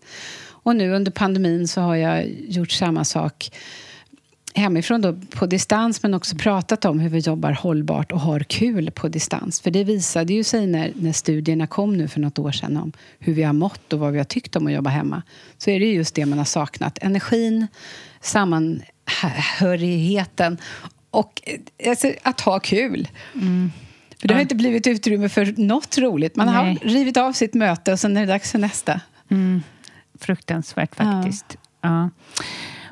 Och 0.66 0.76
nu 0.76 0.91
under 0.91 1.12
pandemin 1.12 1.68
så 1.68 1.82
har 1.82 1.95
jag 1.95 2.30
gjort 2.47 2.72
samma 2.72 3.03
sak 3.03 3.51
hemifrån 4.56 5.01
då, 5.01 5.16
på 5.30 5.45
distans 5.45 6.03
men 6.03 6.14
också 6.14 6.36
pratat 6.36 6.86
om 6.86 6.99
hur 6.99 7.10
vi 7.10 7.20
jobbar 7.20 7.51
hållbart 7.51 8.12
och 8.12 8.20
har 8.20 8.39
kul 8.39 8.91
på 8.91 9.08
distans. 9.08 9.62
För 9.62 9.72
det 9.72 9.84
visade 9.84 10.34
ju 10.34 10.43
sig 10.43 10.68
när, 10.68 10.91
när 10.95 11.12
studierna 11.12 11.68
kom 11.68 11.97
nu 11.97 12.08
för 12.08 12.20
något 12.20 12.39
år 12.39 12.51
sedan 12.51 12.78
om 12.78 12.91
hur 13.20 13.34
vi 13.34 13.43
har 13.43 13.53
mått 13.53 13.93
och 13.93 13.99
vad 13.99 14.12
vi 14.12 14.18
har 14.18 14.26
tyckt 14.26 14.56
om 14.56 14.68
att 14.68 14.74
jobba 14.74 14.89
hemma. 14.89 15.22
Så 15.58 15.70
är 15.70 15.80
det 15.80 15.86
just 15.86 16.16
det 16.16 16.26
man 16.26 16.38
har 16.38 16.45
saknat. 16.45 16.97
Energin, 17.01 17.68
sammanhörigheten 18.22 20.58
och 21.12 21.41
eh, 21.43 21.60
alltså, 21.89 22.12
att 22.24 22.41
ha 22.41 22.60
kul. 22.60 23.08
För 24.22 24.28
det 24.28 24.34
har 24.34 24.41
inte 24.41 24.56
blivit 24.56 24.88
utrymme 24.88 25.30
för 25.30 25.53
något 25.58 25.97
roligt. 25.97 26.36
Man 26.36 26.47
Nej. 26.47 26.56
har 26.56 26.76
rivit 26.89 27.18
av 27.18 27.34
sitt 27.34 27.53
möte 27.53 27.91
och 27.91 27.99
sen 27.99 28.18
är 28.18 28.22
det 28.22 28.28
dags 28.28 28.51
för 28.51 28.60
nästa. 28.60 29.01
Fruktansvärt 30.20 30.95
faktiskt. 30.95 31.58
Ja. 31.82 32.10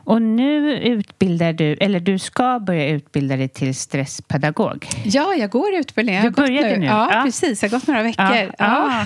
Och 0.06 0.22
nu 0.22 0.78
utbildar 0.78 1.54
du, 1.54 1.74
eller 1.74 2.00
du 2.00 2.20
ska 2.20 2.60
börja 2.60 2.88
utbilda 2.88 3.36
dig 3.36 3.50
till 3.50 3.76
stresspedagog. 3.76 4.88
Ja, 5.06 5.34
jag 5.34 5.50
går 5.50 5.74
utbildningen. 5.74 6.24
Du 6.24 6.30
började 6.30 6.78
nu? 6.78 6.86
Ja, 6.86 7.10
Ja. 7.14 7.22
precis. 7.26 7.64
Jag 7.64 7.70
har 7.70 7.78
gått 7.80 7.88
några 7.88 8.04
veckor. 8.04 8.26
Ja. 8.26 8.46
Ja. 8.58 9.06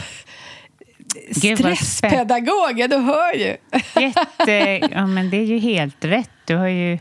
Stresspedagog, 1.56 2.80
ja, 2.80 2.88
du 2.88 2.98
hör 2.98 3.34
ju. 3.34 3.58
Jätte, 4.02 4.88
ja, 4.92 5.08
men 5.08 5.30
det 5.30 5.38
är 5.38 5.44
ju 5.46 5.58
helt 5.60 6.06
rätt. 6.06 6.30
Du 6.46 6.56
har 6.56 6.68
ju 6.68 7.00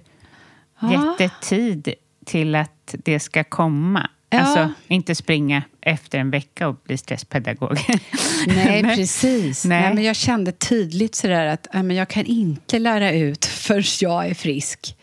jättetid 0.92 1.94
till 2.26 2.54
att 2.54 2.94
det 3.04 3.20
ska 3.20 3.44
komma. 3.44 4.10
Ja. 4.36 4.42
Alltså, 4.42 4.72
inte 4.88 5.14
springa 5.14 5.62
efter 5.80 6.18
en 6.18 6.30
vecka 6.30 6.68
och 6.68 6.76
bli 6.84 6.98
stresspedagog. 6.98 7.78
Nej, 8.46 8.82
precis. 8.82 9.64
Nej. 9.64 9.80
Nej. 9.82 9.94
men 9.94 10.04
jag 10.04 10.16
kände 10.16 10.52
tydligt 10.52 11.14
sådär 11.14 11.46
att 11.46 11.66
nej, 11.74 11.82
men 11.82 11.96
jag 11.96 12.08
kan 12.08 12.24
inte 12.24 12.78
lära 12.78 13.12
ut 13.12 13.44
förrän 13.44 13.82
jag 14.00 14.26
är 14.26 14.34
frisk. 14.34 14.96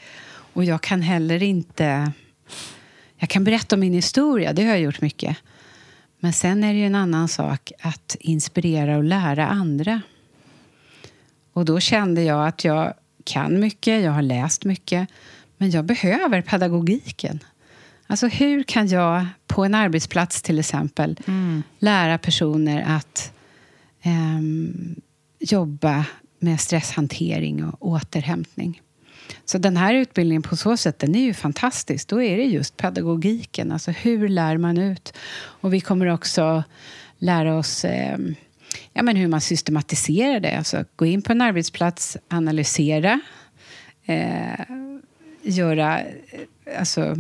Och 0.53 0.63
jag 0.63 0.81
kan 0.81 1.01
heller 1.01 1.43
inte... 1.43 2.11
Jag 3.17 3.29
kan 3.29 3.43
berätta 3.43 3.75
om 3.75 3.79
min 3.79 3.93
historia, 3.93 4.53
det 4.53 4.63
har 4.63 4.69
jag 4.69 4.79
gjort 4.79 5.01
mycket. 5.01 5.38
Men 6.19 6.34
sen 6.34 6.63
är 6.63 6.73
det 6.73 6.79
ju 6.79 6.86
en 6.86 6.95
annan 6.95 7.27
sak 7.27 7.71
att 7.81 8.15
inspirera 8.19 8.97
och 8.97 9.03
lära 9.03 9.47
andra. 9.47 10.01
Och 11.53 11.65
då 11.65 11.79
kände 11.79 12.23
jag 12.23 12.47
att 12.47 12.63
jag 12.63 12.93
kan 13.23 13.59
mycket, 13.59 14.03
jag 14.03 14.11
har 14.11 14.21
läst 14.21 14.65
mycket, 14.65 15.09
men 15.57 15.71
jag 15.71 15.86
behöver 15.86 16.41
pedagogiken. 16.41 17.39
Alltså 18.08 18.28
hur 18.28 18.64
kan 18.64 18.88
jag 18.88 19.26
på 19.47 19.66
en 19.66 19.76
arbetsplats 19.76 20.41
till 20.41 20.60
exempel 20.60 21.20
lära 21.80 22.18
personer 22.18 22.84
att 22.88 23.34
ehm, 24.01 24.95
jobba 25.39 26.06
med 26.39 26.60
stresshantering 26.60 27.66
och 27.66 27.88
återhämtning? 27.88 28.82
Så 29.45 29.58
den 29.58 29.78
här 29.78 29.93
utbildningen 29.93 30.41
på 30.41 30.56
så 30.56 30.78
sätt, 30.78 30.99
den 30.99 31.16
är 31.16 31.24
ju 31.24 31.34
fantastisk. 31.34 32.08
Då 32.08 32.22
är 32.22 32.38
det 32.38 32.43
just 32.43 32.78
pedagogiken, 32.78 33.72
alltså 33.72 33.91
hur 33.91 34.28
lär 34.30 34.58
man 34.58 34.78
ut? 34.78 35.14
Och 35.36 35.74
vi 35.74 35.82
kommer 35.82 36.08
också 36.08 36.64
lära 37.18 37.58
oss 37.58 37.86
ehm, 37.86 38.36
ja, 38.93 39.04
men 39.04 39.16
hur 39.16 39.28
man 39.28 39.41
systematiserar 39.41 40.39
det. 40.39 40.58
Alltså 40.58 40.86
gå 40.95 41.06
in 41.06 41.22
på 41.22 41.32
en 41.32 41.41
arbetsplats, 41.41 42.18
analysera, 42.28 43.22
eh, 44.06 44.66
göra, 45.41 45.99
eh, 46.01 46.80
alltså 46.80 47.16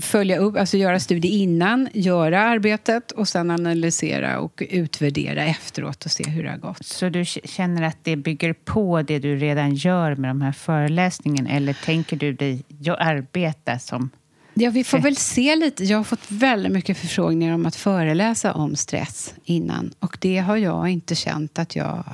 följa 0.00 0.38
upp, 0.38 0.56
alltså 0.56 0.76
göra 0.76 1.00
studie 1.00 1.28
innan, 1.28 1.88
göra 1.92 2.42
arbetet 2.42 3.10
och 3.10 3.28
sen 3.28 3.50
analysera 3.50 4.38
och 4.38 4.62
utvärdera 4.70 5.44
efteråt 5.44 6.04
och 6.04 6.10
se 6.10 6.24
hur 6.30 6.44
det 6.44 6.50
har 6.50 6.58
gått. 6.58 6.86
Så 6.86 7.08
du 7.08 7.24
känner 7.24 7.82
att 7.82 7.98
det 8.02 8.16
bygger 8.16 8.52
på 8.52 9.02
det 9.02 9.18
du 9.18 9.36
redan 9.36 9.74
gör 9.74 10.14
med 10.14 10.30
de 10.30 10.42
här 10.42 10.52
föreläsningarna 10.52 11.50
eller 11.50 11.72
tänker 11.72 12.16
du 12.16 12.32
dig 12.32 12.62
arbeta 12.98 13.78
som... 13.78 14.10
Ja, 14.54 14.70
vi 14.70 14.84
får 14.84 14.98
väl 14.98 15.16
se 15.16 15.56
lite. 15.56 15.84
Jag 15.84 15.98
har 15.98 16.04
fått 16.04 16.30
väldigt 16.30 16.72
mycket 16.72 16.98
förfrågningar 16.98 17.54
om 17.54 17.66
att 17.66 17.76
föreläsa 17.76 18.52
om 18.52 18.76
stress 18.76 19.34
innan. 19.44 19.92
Och 19.98 20.18
det 20.20 20.38
har 20.38 20.56
jag 20.56 20.88
inte 20.88 21.14
känt 21.14 21.58
att 21.58 21.76
jag 21.76 22.04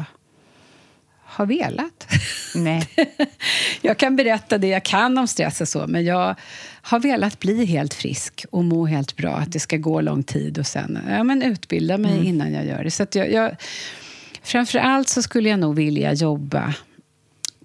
har 1.28 1.46
velat. 1.46 2.06
Nej. 2.54 2.88
Jag 3.80 3.96
kan 3.96 4.16
berätta 4.16 4.58
det 4.58 4.66
jag 4.66 4.82
kan 4.82 5.18
om 5.18 5.28
stress 5.28 5.60
och 5.60 5.68
så, 5.68 5.86
men 5.86 6.04
jag 6.04 6.34
har 6.88 7.00
velat 7.00 7.40
bli 7.40 7.64
helt 7.64 7.94
frisk 7.94 8.44
och 8.50 8.64
må 8.64 8.86
helt 8.86 9.16
bra. 9.16 9.34
Att 9.34 9.52
det 9.52 9.60
ska 9.60 9.76
gå 9.76 10.00
lång 10.00 10.22
tid 10.22 10.58
och 10.58 10.66
sen 10.66 10.98
ja, 11.08 11.24
men 11.24 11.42
utbilda 11.42 11.98
mig 11.98 12.26
innan 12.26 12.52
jag 12.52 12.66
gör 12.66 12.84
det. 12.84 12.90
Så 12.90 13.06
jag, 13.12 13.32
jag, 13.32 13.56
framför 14.42 14.78
allt 14.78 15.08
så 15.08 15.22
skulle 15.22 15.48
jag 15.48 15.60
nog 15.60 15.76
vilja 15.76 16.12
jobba 16.12 16.74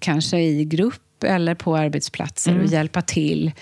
kanske 0.00 0.38
i 0.38 0.64
grupp 0.64 1.24
eller 1.24 1.54
på 1.54 1.76
arbetsplatser 1.76 2.58
och 2.58 2.66
hjälpa 2.66 3.02
till. 3.02 3.52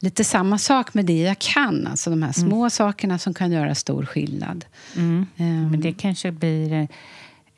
Lite 0.00 0.24
samma 0.24 0.58
sak 0.58 0.94
med 0.94 1.04
det 1.04 1.20
jag 1.22 1.38
kan, 1.38 1.86
alltså 1.86 2.10
de 2.10 2.22
här 2.22 2.32
små 2.32 2.70
sakerna 2.70 3.18
som 3.18 3.34
kan 3.34 3.52
göra 3.52 3.74
stor 3.74 4.04
skillnad. 4.04 4.64
Ehm, 4.96 5.26
Men 5.70 5.80
det 5.80 5.92
kanske 5.92 6.32
blir 6.32 6.72
eh, 6.72 6.86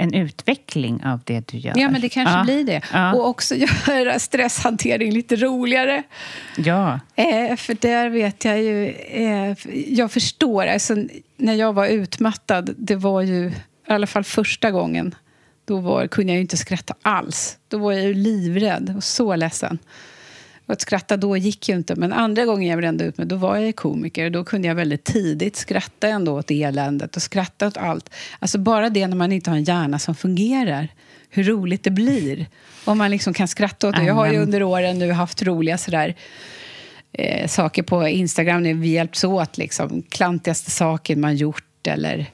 en 0.01 0.15
utveckling 0.15 1.05
av 1.05 1.21
det 1.25 1.49
du 1.49 1.59
gör. 1.59 1.75
Ja, 1.77 1.91
men 1.91 2.01
det 2.01 2.09
kanske 2.09 2.35
Ja. 2.35 2.45
blir 2.45 2.65
det. 2.65 2.81
Ja. 2.93 3.15
Och 3.15 3.29
också 3.29 3.55
göra 3.89 4.19
stresshantering 4.19 5.13
lite 5.13 5.37
roligare. 5.37 6.03
ja. 6.57 7.01
Eh, 7.15 7.57
för 7.57 7.75
där 7.81 8.09
vet 8.09 8.45
jag 8.45 8.63
ju... 8.63 8.87
Eh, 9.11 9.57
jag 9.87 10.13
förstår. 10.13 10.67
Alltså, 10.67 10.97
när 11.37 11.55
jag 11.55 11.73
var 11.73 11.87
utmattad, 11.87 12.75
det 12.77 12.97
var 12.97 13.23
ju 13.23 13.47
i 13.89 13.93
alla 13.93 14.07
fall 14.07 14.25
första 14.25 14.71
gången, 14.71 15.15
då 15.65 15.77
var, 15.81 16.07
kunde 16.07 16.33
jag 16.33 16.37
ju 16.37 16.43
inte 16.43 16.57
skratta 16.57 16.95
alls. 17.03 17.57
Då 17.69 17.79
var 17.79 17.93
jag 17.93 18.03
ju 18.03 18.15
livrädd 18.15 18.95
och 18.97 19.05
så 19.05 19.37
ledsen. 19.37 19.79
Och 20.71 20.75
att 20.75 20.81
skratta 20.81 21.17
då 21.17 21.37
gick 21.37 21.69
ju 21.69 21.75
inte. 21.75 21.97
Men 21.97 22.13
andra 22.13 22.45
gången 22.45 22.69
jag 22.69 22.79
brände 22.79 23.05
ut 23.05 23.19
mig, 23.19 23.27
då 23.27 23.37
var 23.37 23.57
jag 23.57 23.77
komiker. 23.77 24.25
Och 24.25 24.33
då 24.33 24.45
kunde 24.45 24.69
jag 24.69 24.75
väldigt 24.75 25.05
tidigt 25.05 25.57
skratta 25.57 26.09
ändå 26.09 26.39
åt 26.39 26.51
eländet 26.51 27.17
och 27.17 27.23
skratta 27.23 27.67
åt 27.67 27.77
allt. 27.77 28.11
Alltså 28.39 28.59
bara 28.59 28.91
det 28.91 29.07
när 29.07 29.17
man 29.17 29.33
inte 29.33 29.51
har 29.51 29.57
en 29.57 29.65
hjärna 29.65 29.99
som 29.99 30.15
fungerar. 30.15 30.89
Hur 31.31 31.45
roligt 31.45 31.85
det 31.85 31.91
blir. 31.91 32.47
Om 32.85 32.99
man 32.99 33.11
liksom 33.11 33.35
kan 33.35 33.49
skratta 33.49 33.89
åt 33.89 33.97
det. 33.97 34.05
Jag 34.05 34.15
har 34.15 34.33
ju 34.33 34.39
under 34.39 34.63
åren 34.63 34.99
nu 34.99 35.13
haft 35.13 35.43
roliga 35.43 35.79
sådär 35.79 36.15
eh, 37.13 37.49
saker 37.49 37.83
på 37.83 38.09
Instagram 38.09 38.63
när 38.63 38.75
vi 38.75 38.89
hjälps 38.89 39.25
åt. 39.25 39.59
Liksom, 39.59 40.03
klantigaste 40.03 40.71
saken 40.71 41.21
man 41.21 41.37
gjort 41.37 41.87
eller... 41.87 42.27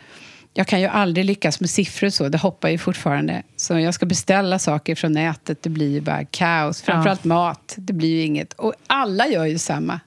Jag 0.59 0.67
kan 0.67 0.81
ju 0.81 0.87
aldrig 0.87 1.25
lyckas 1.27 1.61
med 1.61 1.71
siffror 1.71 2.09
så, 2.09 2.29
det 2.29 2.39
hoppar 2.39 2.69
ju 2.69 2.79
fortfarande. 2.79 3.43
Så 3.57 3.79
jag 3.79 3.95
ska 3.95 4.07
beställa 4.07 4.59
saker 4.59 4.95
från 4.95 5.13
nätet, 5.13 5.63
det 5.63 5.71
blir 5.71 5.91
ju 5.91 6.01
bara 6.01 6.25
kaos. 6.25 6.83
Framförallt 6.83 7.25
mat, 7.25 7.75
det 7.77 7.93
blir 7.93 8.09
ju 8.09 8.23
inget. 8.23 8.53
Och 8.53 8.73
alla 8.87 9.27
gör 9.29 9.45
ju 9.45 9.59
samma. 9.59 10.01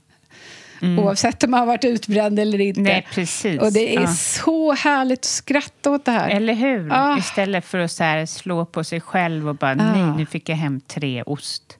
Oavsett 0.99 1.43
om 1.43 1.51
man 1.51 1.59
har 1.59 1.67
varit 1.67 1.85
utbränd 1.85 2.39
eller 2.39 2.61
inte. 2.61 2.81
Nej, 2.81 3.07
precis. 3.13 3.61
Och 3.61 3.73
det 3.73 3.95
är 3.95 4.01
Ja. 4.01 4.07
så 4.13 4.73
härligt 4.73 5.19
att 5.19 5.25
skratta 5.25 5.91
åt 5.91 6.05
det 6.05 6.11
här. 6.11 6.29
Eller 6.29 6.53
hur? 6.53 6.89
Ah. 6.93 7.17
Istället 7.17 7.65
för 7.65 7.79
att 7.79 7.91
så 7.91 8.25
slå 8.27 8.65
på 8.65 8.83
sig 8.83 9.01
själv 9.01 9.49
och 9.49 9.55
bara 9.55 9.71
Ah. 9.71 9.75
nej, 9.75 10.17
nu 10.17 10.25
fick 10.25 10.49
jag 10.49 10.55
hem 10.55 10.81
tre 10.81 11.23
ost. 11.23 11.77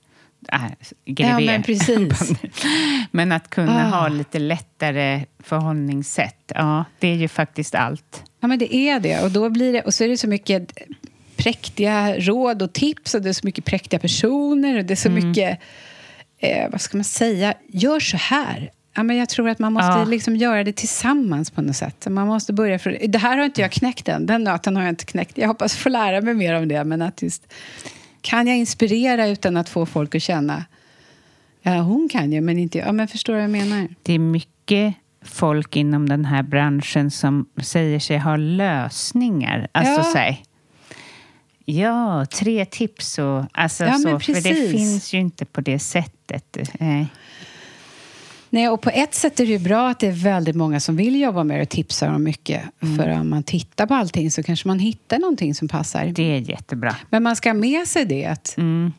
Äh. 0.51 0.59
Ja, 1.05 1.39
men 1.39 1.63
precis. 1.63 2.31
men 3.11 3.31
att 3.31 3.49
kunna 3.49 3.85
Ah. 3.85 3.99
ha 4.01 4.07
lite 4.07 4.39
lättare 4.39 5.25
förhållningssätt, 5.39 6.51
ja, 6.55 6.85
det 6.99 7.07
är 7.07 7.15
ju 7.15 7.27
faktiskt 7.27 7.75
allt. 7.75 8.23
Ja, 8.39 8.47
men 8.47 8.59
det 8.59 8.75
är 8.75 8.99
det. 8.99 9.21
Och, 9.23 9.31
då 9.31 9.49
blir 9.49 9.73
det. 9.73 9.81
och 9.81 9.93
så 9.93 10.03
är 10.03 10.07
det 10.07 10.17
så 10.17 10.27
mycket 10.27 10.71
präktiga 11.37 12.15
råd 12.19 12.61
och 12.61 12.73
tips 12.73 13.15
och 13.15 13.21
det 13.21 13.29
är 13.29 13.33
så 13.33 13.47
mycket 13.47 13.65
präktiga 13.65 13.99
personer 13.99 14.77
och 14.77 14.85
det 14.85 14.93
är 14.93 14.95
så 14.95 15.09
mycket, 15.11 15.59
eh, 16.37 16.69
vad 16.71 16.81
ska 16.81 16.97
man 16.97 17.03
säga, 17.03 17.53
gör 17.67 17.99
så 17.99 18.17
här. 18.17 18.71
Ja, 18.95 19.03
men 19.03 19.17
jag 19.17 19.29
tror 19.29 19.49
att 19.49 19.59
man 19.59 19.73
måste 19.73 19.87
Ja. 19.99 20.03
liksom 20.05 20.35
göra 20.35 20.63
det 20.63 20.73
tillsammans 20.73 21.51
på 21.51 21.61
något 21.61 21.75
sätt. 21.75 22.07
Man 22.09 22.27
måste 22.27 22.53
börja 22.53 22.79
för, 22.79 22.97
det 23.07 23.17
här 23.19 23.37
har 23.37 23.45
inte 23.45 23.61
jag 23.61 23.71
knäckt 23.71 24.07
än, 24.07 24.25
den 24.25 24.43
nöten 24.43 24.75
har 24.75 24.83
jag 24.83 24.89
inte 24.91 25.05
knäckt. 25.05 25.37
Jag 25.37 25.47
hoppas 25.47 25.75
få 25.75 25.89
lära 25.89 26.21
mig 26.21 26.33
mer 26.33 26.53
om 26.53 26.67
det, 26.67 26.83
men 26.83 27.01
att 27.01 27.21
just 27.21 27.53
Kan 28.21 28.47
jag 28.47 28.57
inspirera 28.57 29.27
utan 29.27 29.57
att 29.57 29.69
få 29.69 29.85
folk 29.85 30.15
att 30.15 30.21
känna 30.21 30.65
Ja, 31.61 31.71
hon 31.81 32.09
kan 32.11 32.31
ju, 32.31 32.41
men 32.41 32.59
inte 32.59 32.77
jag. 32.77 32.87
Ja, 32.87 32.91
men 32.91 33.07
förstår 33.07 33.33
vad 33.33 33.43
jag 33.43 33.49
menar? 33.49 33.87
Det 34.03 34.13
är 34.13 34.19
mycket 34.19 34.95
folk 35.21 35.75
inom 35.75 36.09
den 36.09 36.25
här 36.25 36.43
branschen 36.43 37.11
som 37.11 37.45
säger 37.61 37.99
sig 37.99 38.17
ha 38.17 38.35
lösningar. 38.35 39.67
Alltså 39.71 39.93
Ja. 39.93 40.03
så 40.03 40.17
här, 40.17 40.37
ja, 41.65 42.25
tre 42.25 42.65
tips 42.65 43.17
och 43.19 43.45
alltså 43.51 43.83
Ja, 43.83 43.89
men 43.91 43.99
så. 44.01 44.19
För 44.19 44.33
det 44.33 44.71
finns 44.71 45.13
ju 45.13 45.19
inte 45.19 45.45
på 45.45 45.61
det 45.61 45.79
sättet. 45.79 46.57
Eh, 46.79 47.05
Nej, 48.49 48.69
och 48.69 48.81
på 48.81 48.89
ett 48.89 49.13
sätt 49.13 49.39
är 49.39 49.45
det 49.45 49.51
ju 49.51 49.59
bra 49.59 49.89
att 49.89 49.99
det 49.99 50.07
är 50.07 50.11
väldigt 50.11 50.55
många 50.55 50.79
som 50.79 50.95
vill 50.95 51.21
jobba 51.21 51.43
med 51.43 51.57
det 51.57 51.61
och 51.61 51.69
tipsar 51.69 52.13
om 52.13 52.23
mycket. 52.23 52.61
För 52.97 53.09
om 53.09 53.29
man 53.29 53.43
tittar 53.43 53.85
på 53.87 53.93
allting 53.93 54.31
så 54.31 54.43
kanske 54.43 54.67
man 54.67 54.79
hittar 54.79 55.19
någonting 55.19 55.55
som 55.55 55.67
passar. 55.67 56.05
det 56.05 56.23
är 56.35 56.39
jättebra. 56.49 56.95
Men 57.09 57.23
man 57.23 57.35
ska 57.35 57.49
ha 57.49 57.53
med 57.53 57.87
sig 57.87 58.05
det 58.05 58.25
att, 58.25 58.57
Mm. 58.57 58.93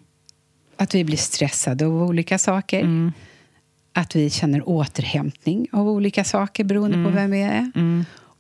att 0.77 0.95
vi 0.95 1.05
blir 1.05 1.17
stressade 1.17 1.87
av 1.87 2.03
olika 2.03 2.39
saker. 2.39 2.81
Mm. 2.81 3.13
Att 3.93 4.17
vi 4.17 4.31
känner 4.31 4.69
återhämtning 4.69 5.67
av 5.73 5.89
olika 5.89 6.25
saker 6.25 6.65
beroende 6.65 6.97
Mm. 6.97 7.11
på 7.13 7.17
vem 7.19 7.31
vi 7.31 7.43
är. 7.43 7.71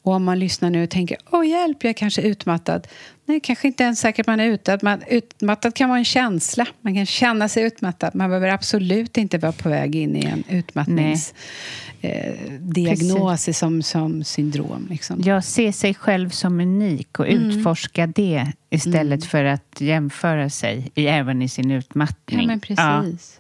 Och 0.03 0.13
om 0.13 0.25
man 0.25 0.39
lyssnar 0.39 0.71
nu 0.71 0.83
och 0.83 0.91
tänker 0.91 1.17
åh 1.31 1.49
hjälp, 1.49 1.85
jag 1.85 1.91
är 1.91 1.95
kanske 1.95 2.23
utmattad. 2.23 2.87
Nej, 3.25 3.41
kanske 3.41 3.67
inte 3.69 3.83
ens 3.85 4.01
säkert 4.01 4.27
man 4.27 4.41
är 4.41 4.47
utmattad. 4.47 5.05
Utmattad 5.09 5.75
kan 5.75 5.89
vara 5.89 5.99
en 5.99 6.05
känsla. 6.05 6.67
Man 6.81 6.95
kan 6.95 7.07
känna 7.07 7.49
sig 7.49 7.65
utmattad. 7.65 8.15
Man 8.15 8.31
behöver 8.31 8.49
absolut 8.49 9.17
inte 9.17 9.39
vara 9.39 9.53
på 9.53 9.69
väg 9.69 9.97
in 9.97 10.17
i 10.17 10.25
en 10.25 10.45
utmattningsdiagnos 10.49 13.49
eh, 13.49 13.53
som, 13.53 13.83
som 13.83 14.25
syndrom. 14.25 14.87
Liksom. 14.91 15.21
Jag 15.25 15.45
ser 15.45 15.73
sig 15.73 15.95
själv 15.95 16.31
som 16.31 16.61
unik 16.61 17.19
och 17.19 17.29
Mm. 17.29 17.51
utforska 17.51 18.07
det 18.07 18.47
istället 18.71 19.25
för 19.25 19.45
att 19.45 19.77
jämföra 19.81 20.51
sig, 20.51 20.91
i, 20.95 21.07
även 21.07 21.43
i 21.43 21.49
sin 21.49 21.71
utmattning. 21.71 22.41
Ja, 22.41 22.47
men 22.47 22.61
precis. 22.61 23.40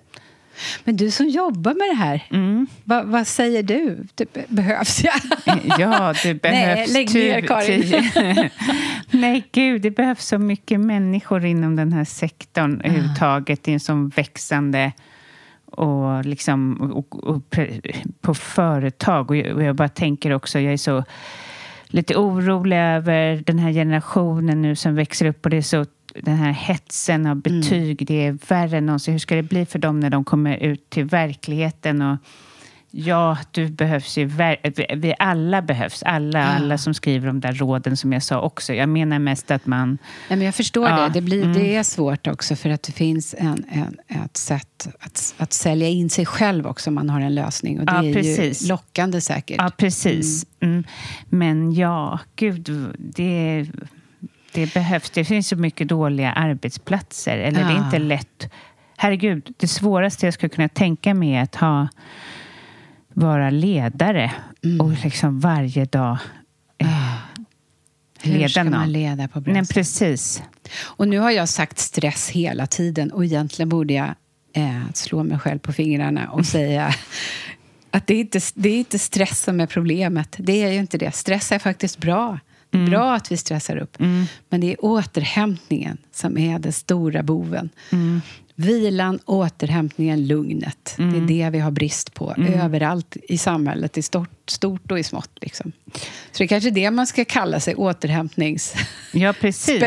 Men 0.84 0.96
du 0.96 1.10
som 1.10 1.28
jobbar 1.28 1.74
med 1.74 1.88
det 1.90 1.96
här, 2.04 2.26
Mm. 2.30 2.66
vad, 2.84 3.06
vad 3.06 3.26
säger 3.26 3.62
du? 3.62 3.98
Det 4.14 4.48
behövs 4.48 5.04
jag? 5.04 5.14
Ja, 5.78 6.14
det 6.22 6.34
behövs 6.42 6.92
lägg 6.92 7.14
ner, 7.14 7.40
tu- 7.40 7.46
Karin. 7.46 8.50
Nej, 9.10 9.48
gud, 9.52 9.82
det 9.82 9.90
behövs 9.90 10.24
så 10.26 10.38
mycket 10.38 10.80
människor 10.80 11.44
inom 11.44 11.76
den 11.76 11.92
här 11.92 12.04
sektorn 12.04 12.80
överhuvudtaget. 12.84 13.62
Det 13.62 13.70
är 13.70 13.74
en 13.74 13.80
sån 13.80 14.08
växande 14.08 14.92
och 15.72 16.24
liksom, 16.24 16.80
och, 16.92 17.24
och, 17.24 17.42
på 18.20 18.34
företag. 18.34 19.30
Och 19.30 19.36
jag, 19.36 19.56
och 19.56 19.62
jag 19.62 19.76
bara 19.76 19.88
tänker 19.88 20.30
också, 20.32 20.60
jag 20.60 20.72
är 20.72 20.76
så 20.76 21.04
lite 21.86 22.16
orolig 22.16 22.76
över 22.76 23.42
den 23.46 23.58
här 23.58 23.72
generationen 23.72 24.62
nu 24.62 24.76
som 24.76 24.94
växer 24.94 25.26
upp 25.26 25.44
och 25.44 25.50
det 25.50 25.56
är 25.56 25.62
så 25.62 25.86
den 26.22 26.36
här 26.36 26.52
hetsen 26.52 27.26
av 27.26 27.36
betyg, 27.36 28.06
det 28.06 28.26
är 28.26 28.38
värre 28.48 28.78
än 28.78 28.86
någonsin. 28.86 29.14
Hur 29.14 29.18
ska 29.18 29.34
det 29.34 29.42
bli 29.42 29.66
för 29.66 29.78
dem 29.78 30.00
när 30.00 30.10
de 30.10 30.24
kommer 30.24 30.56
ut 30.56 30.90
till 30.90 31.04
verkligheten? 31.04 32.02
Och 32.02 32.18
ja, 32.90 33.38
du 33.50 33.68
behövs 33.68 34.18
ju. 34.18 34.30
Vi 34.96 35.14
alla 35.18 35.62
behövs. 35.62 36.02
Alla, 36.02 36.44
alla 36.44 36.78
som 36.78 36.94
skriver 36.94 37.26
de 37.26 37.40
där 37.40 37.52
råden 37.52 37.96
som 37.96 38.12
jag 38.12 38.22
sa 38.22 38.40
också. 38.40 38.74
Jag 38.74 38.88
menar 38.88 39.18
mest 39.18 39.50
att 39.50 39.66
man... 39.66 39.88
Nej, 40.28 40.36
men 40.36 40.42
jag 40.42 40.54
förstår 40.54 40.88
Ja, 40.88 40.96
det. 40.96 41.08
Det, 41.08 41.20
blir, 41.20 41.42
mm. 41.42 41.54
det 41.54 41.76
är 41.76 41.82
svårt 41.82 42.26
också 42.26 42.56
för 42.56 42.70
att 42.70 42.82
det 42.82 42.92
finns 42.92 43.34
en, 43.38 43.64
en, 43.68 43.96
ett 44.24 44.36
sätt 44.36 44.88
att, 45.00 45.34
att 45.36 45.52
sälja 45.52 45.88
in 45.88 46.10
sig 46.10 46.26
själv 46.26 46.66
också 46.66 46.90
om 46.90 46.94
man 46.94 47.10
har 47.10 47.20
en 47.20 47.34
lösning. 47.34 47.80
Och 47.80 47.86
det 47.86 47.92
Ja, 47.92 48.04
är 48.04 48.14
precis. 48.14 48.64
ju 48.64 48.68
lockande 48.68 49.20
säkert. 49.20 49.56
Ja, 49.58 49.70
precis. 49.76 50.46
Mm. 50.60 50.84
Men 51.28 51.72
ja, 51.72 52.18
gud, 52.36 52.94
det, 52.98 53.66
det 54.52 54.74
behövs. 54.74 55.10
Det 55.10 55.24
finns 55.24 55.48
så 55.48 55.56
mycket 55.56 55.88
dåliga 55.88 56.32
arbetsplatser. 56.32 57.38
Eller 57.38 57.64
det 57.64 57.70
är 57.72 57.76
Ja. 57.76 57.84
inte 57.84 57.98
lätt. 57.98 58.48
Herregud, 58.96 59.54
det 59.56 59.68
svåraste 59.68 60.26
jag 60.26 60.34
skulle 60.34 60.50
kunna 60.50 60.68
tänka 60.68 61.14
mig 61.14 61.32
är 61.34 61.42
att 61.42 61.54
ha, 61.54 61.88
vara 63.14 63.50
ledare 63.50 64.32
Mm. 64.64 64.80
och 64.80 65.04
liksom 65.04 65.40
varje 65.40 65.84
dag 65.84 66.18
eh, 66.78 67.14
Hur 68.22 68.32
leda 68.32 68.48
ska 68.48 68.62
någon. 68.62 68.72
man 68.72 68.92
leda 68.92 69.28
på 69.28 69.40
bra 69.40 69.52
Nej, 69.52 69.66
precis. 69.66 70.42
Och 70.82 71.08
nu 71.08 71.18
har 71.18 71.30
jag 71.30 71.48
sagt 71.48 71.78
stress 71.78 72.30
hela 72.30 72.66
tiden 72.66 73.12
och 73.12 73.24
egentligen 73.24 73.68
borde 73.68 73.94
jag 73.94 74.14
eh, 74.52 74.80
slå 74.94 75.22
mig 75.24 75.38
själv 75.38 75.58
på 75.58 75.72
fingrarna 75.72 76.30
och 76.30 76.46
säga 76.56 76.94
att 77.90 78.06
det 78.06 78.14
är, 78.14 78.20
inte, 78.20 78.40
det 78.54 78.68
är 78.68 78.78
inte 78.78 78.98
stress 78.98 79.40
som 79.42 79.60
är 79.60 79.66
problemet. 79.66 80.36
Det 80.38 80.62
är 80.62 80.72
ju 80.72 80.78
inte 80.78 80.98
det. 80.98 81.14
Stress 81.14 81.52
är 81.52 81.58
faktiskt 81.58 81.98
bra. 81.98 82.38
Det 82.70 82.78
är 82.78 82.86
bra 82.86 83.14
att 83.14 83.32
vi 83.32 83.36
stressar 83.36 83.76
upp. 83.76 83.96
Men 84.48 84.60
det 84.60 84.72
är 84.72 84.84
återhämtningen 84.84 85.98
som 86.12 86.38
är 86.38 86.58
den 86.58 86.72
stora 86.72 87.22
boven. 87.22 87.70
Vilan, 88.54 89.18
återhämtningen, 89.26 90.26
lugnet. 90.26 90.94
Det 90.96 91.02
är 91.16 91.26
det 91.44 91.50
vi 91.50 91.58
har 91.58 91.70
brist 91.70 92.14
på 92.14 92.34
överallt 92.54 93.16
i 93.28 93.38
samhället, 93.38 93.98
i 93.98 94.02
stort, 94.02 94.50
stort 94.50 94.92
och 94.92 94.98
i 94.98 95.02
smått. 95.02 95.30
Liksom. 95.40 95.72
Så 96.32 96.38
det 96.38 96.44
är 96.44 96.48
kanske 96.48 96.70
det 96.70 96.90
man 96.90 97.06
ska 97.06 97.24
kalla 97.24 97.60
sig, 97.60 97.74
återhämtningsspecialist. 97.74 99.12
Ja, 99.12 99.32
precis. 99.40 99.80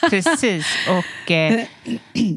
Precis. 0.10 0.66
Och, 0.88 1.30
eh, 1.30 1.60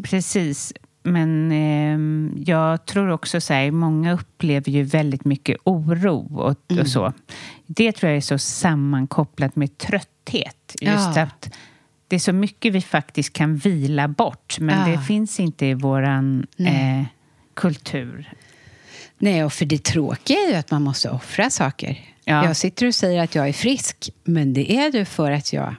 precis. 0.04 0.74
Men 1.04 1.52
eh, 1.52 2.00
jag 2.46 2.86
tror 2.86 3.10
också 3.10 3.42
så 3.42 3.54
här, 3.54 3.72
många 3.72 4.14
upplever 4.14 4.72
ju 4.72 4.84
väldigt 4.84 5.26
mycket 5.26 5.58
oro 5.64 6.38
och, 6.40 6.56
Mm. 6.72 6.82
och 6.82 6.88
så. 6.88 7.14
Det 7.72 7.92
tror 7.92 8.10
jag 8.10 8.18
är 8.18 8.22
så 8.22 8.38
sammankopplat 8.38 9.56
med 9.56 9.78
trötthet. 9.78 10.76
Just 10.82 11.16
Ja. 11.16 11.22
att 11.22 11.50
det 12.08 12.16
är 12.16 12.20
så 12.20 12.34
mycket 12.34 12.74
vi 12.74 12.82
faktiskt 12.82 13.34
kan 13.34 13.56
vila 13.58 14.08
bort, 14.08 14.60
men 14.60 14.90
Ja. 14.90 14.96
det 14.98 15.04
finns 15.04 15.40
inte 15.40 15.66
i 15.66 15.76
Nej. 15.76 17.00
eh, 17.00 17.06
kultur. 17.54 18.34
Nej, 19.18 19.44
och 19.44 19.54
för 19.54 19.66
det 19.66 19.84
tråkiga 19.84 20.38
är 20.38 20.50
ju 20.50 20.56
att 20.56 20.72
man 20.72 20.84
måste 20.84 21.10
offra 21.10 21.50
saker. 21.50 22.00
Ja. 22.24 22.46
Jag 22.46 22.58
sitter 22.58 22.88
och 22.88 22.96
säger 22.96 23.24
att 23.24 23.36
jag 23.36 23.50
är 23.50 23.54
frisk, 23.54 24.10
men 24.24 24.54
det 24.54 24.72
är 24.72 24.92
ju 24.92 25.06
för 25.06 25.32
att 25.32 25.54
jag 25.54 25.76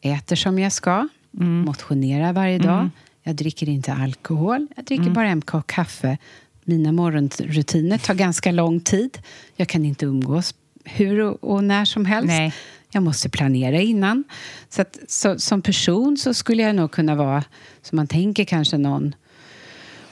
äter 0.00 0.36
som 0.36 0.58
jag 0.58 0.72
ska, 0.72 1.08
Mm. 1.40 1.60
motionerar 1.60 2.32
varje 2.32 2.58
dag, 2.58 2.90
jag 3.22 3.34
dricker 3.36 3.68
inte 3.68 3.92
alkohol, 3.92 4.66
jag 4.76 4.84
dricker 4.84 5.02
Mm. 5.02 5.14
bara 5.14 5.28
en 5.28 5.42
kopp 5.42 5.66
kaffe. 5.66 6.18
Mina 6.64 6.92
morgonrutiner 6.92 7.98
tar 7.98 8.14
ganska 8.14 8.52
lång 8.52 8.80
tid. 8.80 9.18
Jag 9.56 9.68
kan 9.68 9.84
inte 9.84 10.06
umgås 10.06 10.54
hur 10.84 11.20
och, 11.20 11.44
och 11.54 11.64
när 11.64 11.84
som 11.84 12.06
helst. 12.06 12.26
Nej. 12.28 12.52
Jag 12.92 13.02
måste 13.02 13.28
planera 13.28 13.80
innan. 13.80 14.24
Så, 14.68 14.82
att, 14.82 14.98
så 15.08 15.38
som 15.38 15.62
person 15.62 16.16
så 16.16 16.34
skulle 16.34 16.62
jag 16.62 16.74
nog 16.76 16.90
kunna 16.90 17.14
vara, 17.14 17.44
som 17.82 17.96
man 17.96 18.06
tänker 18.06 18.44
kanske 18.44 18.78
någon 18.78 19.14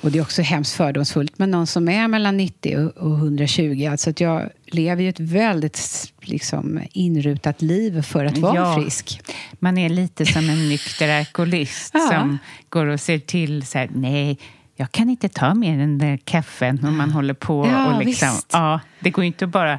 och 0.01 0.11
det 0.11 0.19
är 0.19 0.23
också 0.23 0.43
hemskt 0.43 0.73
fördomsfullt, 0.75 1.39
men 1.39 1.51
någon 1.51 1.67
som 1.67 1.89
är 1.89 2.09
mellan 2.09 2.37
90 2.37 2.77
och- 2.79 2.97
och 2.97 3.19
120. 3.19 3.89
Alltså 3.91 4.11
att 4.11 4.21
jag 4.21 4.51
lever 4.67 5.03
ju 5.03 5.09
ett 5.09 5.21
väldigt 5.21 6.13
liksom, 6.21 6.81
inrutat 6.93 7.63
liv 7.63 8.03
för 8.03 8.25
att 8.25 8.39
vara 8.39 8.57
Ja. 8.57 8.75
frisk. 8.83 9.21
Man 9.59 9.79
är 9.79 9.89
lite 9.89 10.27
som 10.27 10.49
en 10.49 10.69
nykter 10.69 11.19
alkoholist 11.19 11.91
Ja. 11.95 12.09
som 12.11 12.39
går 12.69 12.87
och 12.87 13.01
ser 13.01 13.19
till 13.19 13.67
så 13.67 13.79
här, 13.79 13.91
nej, 13.95 14.39
jag 14.77 14.93
kan 14.93 15.11
inte 15.11 15.29
ta 15.29 15.55
mer 15.55 15.73
än 15.73 15.79
den 15.79 15.99
där 15.99 16.17
kaffen 16.17 16.85
om 16.87 16.97
man 16.97 17.11
håller 17.11 17.35
på. 17.35 17.67
Ja, 17.67 17.95
och 17.95 18.05
liksom, 18.05 18.29
visst. 18.35 18.51
ja, 18.53 18.81
det 19.01 19.11
går 19.11 19.25
ju 19.25 19.27
inte 19.27 19.45
att 19.45 19.51
bara 19.51 19.79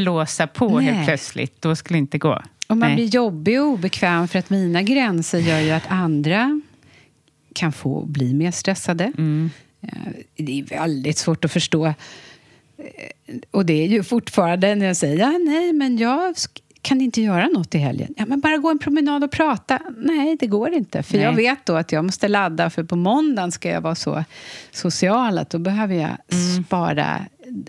blåsa 0.00 0.46
på 0.46 0.80
Nej. 0.80 0.84
helt 0.94 1.06
plötsligt. 1.06 1.62
Då 1.62 1.76
skulle 1.76 1.96
det 1.96 1.98
inte 1.98 2.18
gå. 2.18 2.42
Och 2.68 2.76
man 2.76 2.88
Nej. 2.88 2.94
blir 2.96 3.06
jobbig 3.06 3.60
och 3.60 3.66
obekväm 3.66 4.28
för 4.28 4.38
att 4.38 4.50
mina 4.50 4.82
gränser 4.82 5.38
gör 5.38 5.60
ju 5.60 5.70
att 5.70 5.86
andra 5.90 6.60
kan 7.54 7.72
få 7.72 8.04
bli 8.06 8.34
mer 8.34 8.50
stressade. 8.50 9.12
Mm. 9.18 9.50
Eh, 9.80 9.88
Det 10.36 10.60
är 10.60 10.64
väldigt 10.64 11.18
svårt 11.18 11.44
att 11.44 11.52
förstå. 11.52 11.86
Eh, 11.86 11.94
Och 13.50 13.66
det 13.66 13.72
är 13.84 13.86
ju 13.88 14.02
fortfarande 14.02 14.74
när 14.74 14.86
jag 14.86 14.96
säger 14.96 15.18
ja, 15.18 15.38
nej, 15.38 15.72
men 15.72 15.98
jag 15.98 16.34
kan 16.88 17.00
inte 17.00 17.20
göra 17.22 17.46
något 17.46 17.74
i 17.74 17.78
helgen. 17.78 18.14
Ja, 18.16 18.24
men 18.26 18.40
bara 18.40 18.56
gå 18.56 18.70
en 18.70 18.78
promenad 18.78 19.24
och 19.24 19.30
prata. 19.30 19.78
Nej, 19.96 20.36
det 20.40 20.46
går 20.46 20.72
inte. 20.72 21.02
För 21.02 21.14
Nej. 21.14 21.22
jag 21.22 21.32
vet 21.32 21.66
då 21.66 21.74
att 21.76 21.92
jag 21.92 22.04
måste 22.04 22.28
ladda, 22.28 22.70
för 22.70 22.84
på 22.84 22.96
måndagen 22.96 23.52
ska 23.52 23.68
jag 23.70 23.80
vara 23.80 23.94
så 23.94 24.24
social 24.72 25.38
att 25.38 25.50
då 25.50 25.58
behöver 25.58 25.94
jag 25.94 26.10
Mm. 26.32 26.64
spara 26.64 27.20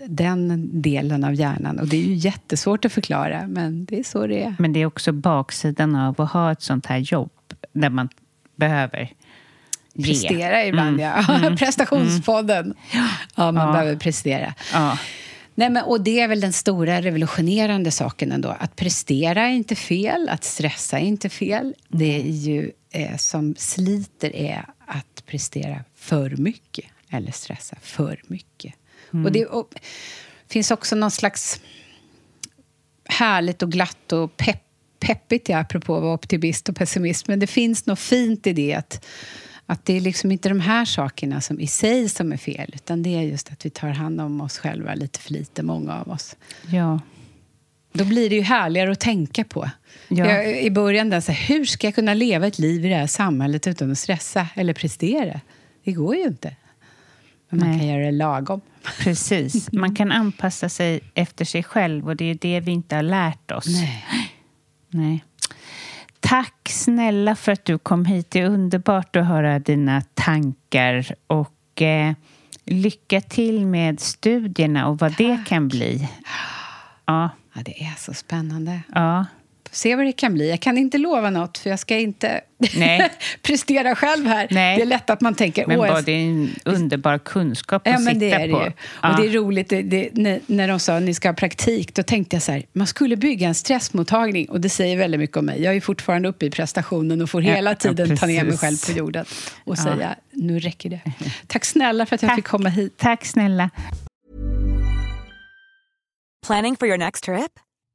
den 0.06 0.68
delen 0.82 1.24
av 1.24 1.34
hjärnan. 1.34 1.78
Och 1.78 1.86
det 1.86 1.96
är 1.96 2.02
ju 2.06 2.14
jättesvårt 2.14 2.84
att 2.84 2.92
förklara, 2.92 3.46
men 3.46 3.84
det 3.84 3.98
är 3.98 4.02
så 4.04 4.26
det 4.26 4.42
är. 4.42 4.54
Men 4.58 4.72
det 4.72 4.80
är 4.82 4.86
också 4.86 5.12
baksidan 5.12 5.96
av 5.96 6.20
att 6.20 6.30
ha 6.32 6.52
ett 6.52 6.62
sånt 6.62 6.86
här 6.86 6.98
jobb 6.98 7.30
där 7.72 7.90
man 7.90 8.08
behöver 8.56 9.12
ge. 9.94 10.04
Prestera 10.04 10.64
ibland, 10.66 11.00
ja. 11.00 11.24
Prestationspodden. 11.58 12.74
Ja, 13.36 13.52
man 13.52 13.66
Ja. 13.66 13.72
behöver 13.72 13.96
prestera. 13.96 14.54
Ja. 14.72 14.98
Nej, 15.60 15.70
men, 15.70 15.84
och 15.84 16.00
det 16.00 16.20
är 16.20 16.28
väl 16.28 16.40
den 16.40 16.52
stora 16.52 17.02
revolutionerande 17.02 17.90
saken 17.90 18.32
ändå. 18.32 18.48
Att 18.48 18.76
prestera 18.76 19.42
är 19.42 19.52
inte 19.52 19.74
fel, 19.74 20.28
att 20.28 20.44
stressa 20.44 20.98
är 20.98 21.04
inte 21.04 21.28
fel. 21.28 21.74
Det 21.88 22.16
är 22.16 22.30
ju 22.30 22.70
eh, 22.90 23.16
som 23.16 23.54
sliter 23.58 24.36
är 24.36 24.66
att 24.86 25.26
prestera 25.26 25.84
för 25.94 26.30
mycket 26.30 26.84
eller 27.10 27.32
stressa 27.32 27.76
för 27.82 28.22
mycket. 28.26 28.74
Och 29.24 29.32
det 29.32 29.46
och, 29.46 29.74
finns 30.48 30.70
också 30.70 30.96
någon 30.96 31.10
slags 31.10 31.60
härligt 33.04 33.62
och 33.62 33.72
glatt 33.72 34.12
och 34.12 34.36
pepp, 34.36 34.62
peppigt, 35.00 35.48
ja, 35.48 35.58
apropå 35.58 35.96
att 35.96 36.02
vara 36.02 36.14
optimist 36.14 36.68
och 36.68 36.76
pessimist. 36.76 37.28
Men 37.28 37.40
det 37.40 37.46
finns 37.46 37.86
något 37.86 38.00
fint 38.00 38.46
i 38.46 38.52
det 38.52 38.74
att, 38.74 39.06
Att 39.70 39.84
det 39.84 39.96
är 39.96 40.00
liksom 40.00 40.32
inte 40.32 40.48
de 40.48 40.60
här 40.60 40.84
sakerna 40.84 41.40
som 41.40 41.60
i 41.60 41.66
sig 41.66 42.08
som 42.08 42.32
är 42.32 42.36
fel, 42.36 42.70
utan 42.74 43.02
det 43.02 43.16
är 43.16 43.22
just 43.22 43.52
att 43.52 43.66
vi 43.66 43.70
tar 43.70 43.88
hand 43.88 44.20
om 44.20 44.40
oss 44.40 44.58
själva 44.58 44.94
lite 44.94 45.20
för 45.20 45.32
lite, 45.32 45.62
många 45.62 46.00
av 46.00 46.08
oss. 46.08 46.36
Ja. 46.70 47.00
Då 47.92 48.04
blir 48.04 48.30
det 48.30 48.36
ju 48.36 48.42
härligare 48.42 48.92
att 48.92 49.00
tänka 49.00 49.44
på. 49.44 49.70
Ja. 50.08 50.26
Jag, 50.26 50.62
I 50.62 50.70
början, 50.70 51.10
där, 51.10 51.20
så 51.20 51.32
här, 51.32 51.54
hur 51.54 51.64
ska 51.64 51.86
jag 51.86 51.94
kunna 51.94 52.14
leva 52.14 52.46
ett 52.46 52.58
liv 52.58 52.86
i 52.86 52.88
det 52.88 52.94
här 52.94 53.06
samhället 53.06 53.66
utan 53.66 53.92
att 53.92 53.98
stressa 53.98 54.46
eller 54.54 54.72
prestera? 54.74 55.40
Det 55.84 55.92
går 55.92 56.16
ju 56.16 56.22
inte. 56.22 56.56
Men 57.48 57.60
man 57.60 57.70
Nej. 57.70 57.78
kan 57.78 57.88
göra 57.88 58.04
det 58.04 58.12
lagom. 58.12 58.60
Precis. 58.98 59.72
Man 59.72 59.94
kan 59.94 60.12
anpassa 60.12 60.68
sig 60.68 61.00
efter 61.14 61.44
sig 61.44 61.62
själv 61.62 62.08
och 62.08 62.16
det 62.16 62.24
är 62.24 62.34
det 62.34 62.60
vi 62.60 62.70
inte 62.70 62.96
har 62.96 63.02
lärt 63.02 63.50
oss. 63.50 63.66
Nej. 63.66 64.04
Nej. 64.88 65.24
Tack 66.20 66.68
snälla 66.68 67.36
för 67.36 67.52
att 67.52 67.64
du 67.64 67.78
kom 67.78 68.04
hit. 68.04 68.30
Det 68.30 68.40
är 68.40 68.46
underbart 68.46 69.16
att 69.16 69.26
höra 69.26 69.58
dina 69.58 70.02
tankar. 70.14 71.14
Och 71.26 71.82
eh, 71.82 72.14
lycka 72.64 73.20
till 73.20 73.66
med 73.66 74.00
studierna 74.00 74.88
och 74.88 74.98
vad 74.98 75.16
det 75.16 75.38
kan 75.46 75.68
bli. 75.68 76.08
Ja, 77.06 77.30
Ja, 77.54 77.62
det 77.64 77.82
är 77.84 77.94
så 77.98 78.14
spännande. 78.14 78.80
ja. 78.94 79.26
Se 79.72 79.96
vad 79.96 80.06
det 80.06 80.12
kan 80.12 80.34
bli. 80.34 80.50
Jag 80.50 80.60
kan 80.60 80.78
inte 80.78 80.98
lova 80.98 81.30
något, 81.30 81.58
för 81.58 81.70
jag 81.70 81.78
ska 81.78 81.96
inte 81.98 82.40
Nej. 82.76 83.10
prestera 83.42 83.94
själv 83.96 84.26
här. 84.26 84.46
Nej. 84.50 84.76
Det 84.76 84.82
är 84.82 84.86
lätt 84.86 85.10
att 85.10 85.20
man 85.20 85.34
tänker... 85.34 85.66
Men 85.66 85.78
"Åh, 85.80 85.86
jag 85.86 85.94
bara 85.94 86.02
det 86.02 86.12
är 86.12 86.24
en 86.26 86.54
underbar 86.64 87.18
kunskap 87.18 87.86
att 87.86 87.92
Ja, 87.92 87.98
men 87.98 88.14
sitta 88.14 88.18
det 88.26 88.30
är 88.42 88.48
det 88.48 88.54
på. 88.54 88.64
ju. 88.64 88.72
Ja. 89.02 89.10
Och 89.16 89.20
det 89.22 89.28
är 89.28 89.32
roligt, 89.32 89.68
det, 89.68 89.82
det, 89.82 90.40
när, 90.46 90.68
de 90.68 90.78
sa 90.80 90.96
att 90.96 91.02
ni 91.02 91.14
ska 91.14 91.28
ha 91.28 91.34
praktik, 91.34 91.94
då 91.94 92.02
tänkte 92.02 92.36
jag 92.36 92.42
så 92.42 92.52
här, 92.52 92.62
man 92.72 92.86
skulle 92.86 93.16
bygga 93.16 93.48
en 93.48 93.54
stressmottagning 93.54 94.48
och 94.48 94.60
det 94.60 94.68
säger 94.68 94.96
väldigt 94.96 95.20
mycket 95.20 95.36
om 95.36 95.46
mig. 95.46 95.62
Jag 95.62 95.76
är 95.76 95.80
fortfarande 95.80 96.28
uppe 96.28 96.46
i 96.46 96.50
prestationen 96.50 97.22
och 97.22 97.30
får 97.30 97.42
Ja, 97.42 97.54
hela 97.54 97.70
ja, 97.70 97.74
tiden 97.74 98.16
ta 98.16 98.26
ner 98.26 98.44
mig 98.44 98.58
själv 98.58 98.76
på 98.86 98.92
jorden 98.98 99.24
och 99.64 99.76
Ja. 99.78 99.82
säga, 99.82 100.14
nu 100.32 100.58
räcker 100.58 100.90
det. 100.90 101.00
Tack 101.46 101.64
snälla 101.64 102.06
för 102.06 102.14
att 102.14 102.22
jag 102.22 102.28
Tack. 102.28 102.36
fick 102.38 102.44
komma 102.46 102.68
hit. 102.68 102.94
Tack 102.96 103.24
snälla. 103.24 103.70
Planning 106.46 106.76
for 106.76 106.88
your 106.88 106.98
next 106.98 107.24
trip? 107.24 107.50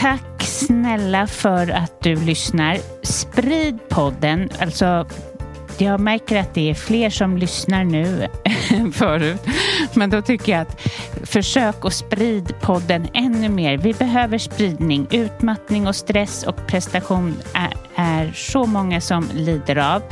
Tack 0.00 0.42
snälla 0.42 1.26
för 1.26 1.70
att 1.70 2.02
du 2.02 2.16
lyssnar. 2.16 2.78
Sprid 3.02 3.78
podden. 3.88 4.50
Alltså, 4.60 5.06
jag 5.78 6.00
märker 6.00 6.36
att 6.40 6.54
det 6.54 6.70
är 6.70 6.74
fler 6.74 7.10
som 7.10 7.36
lyssnar 7.36 7.84
nu 7.84 8.28
än 8.70 8.92
förut. 8.92 9.40
Men 9.94 10.10
då 10.10 10.22
tycker 10.22 10.52
jag 10.52 10.60
att 10.60 10.80
försök 11.24 11.84
att 11.84 11.92
sprid 11.92 12.54
podden 12.60 13.08
ännu 13.14 13.48
mer. 13.48 13.78
Vi 13.78 13.94
behöver 13.94 14.38
spridning. 14.38 15.06
Utmattning 15.10 15.86
och 15.86 15.96
stress 15.96 16.42
och 16.42 16.66
prestation 16.66 17.36
är, 17.54 17.76
är 17.94 18.32
så 18.32 18.66
många 18.66 19.00
som 19.00 19.28
lider 19.34 19.76
av. 19.94 20.02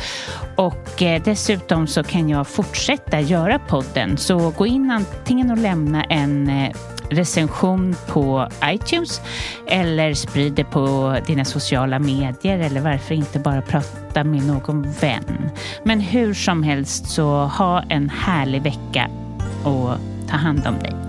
Och 0.57 1.03
eh, 1.03 1.23
dessutom 1.25 1.87
så 1.87 2.03
kan 2.03 2.29
jag 2.29 2.47
fortsätta 2.47 3.21
göra 3.21 3.59
podden. 3.59 4.17
Så 4.17 4.51
gå 4.51 4.67
in 4.67 4.91
antingen 4.91 5.51
och 5.51 5.59
lämna 5.59 6.05
en 6.05 6.49
eh, 6.49 6.77
recension 7.11 7.97
på 8.09 8.49
iTunes 8.65 9.21
eller 9.67 10.15
sprid 10.15 10.53
det 10.53 10.65
på 10.65 11.17
dina 11.27 11.45
sociala 11.45 11.99
medier 11.99 12.59
eller 12.59 12.81
varför 12.81 13.15
inte 13.15 13.39
bara 13.39 13.63
prata 13.63 14.25
med 14.25 14.47
någon 14.47 14.83
vän. 15.01 15.51
Men 15.85 16.01
hur 16.01 16.35
som 16.35 16.63
helst 16.63 17.09
så 17.09 17.45
ha 17.45 17.83
en 17.89 18.11
härlig 18.11 18.63
vecka 18.63 19.11
och 19.65 19.91
ta 20.29 20.37
hand 20.37 20.67
om 20.67 20.79
dig. 20.79 21.08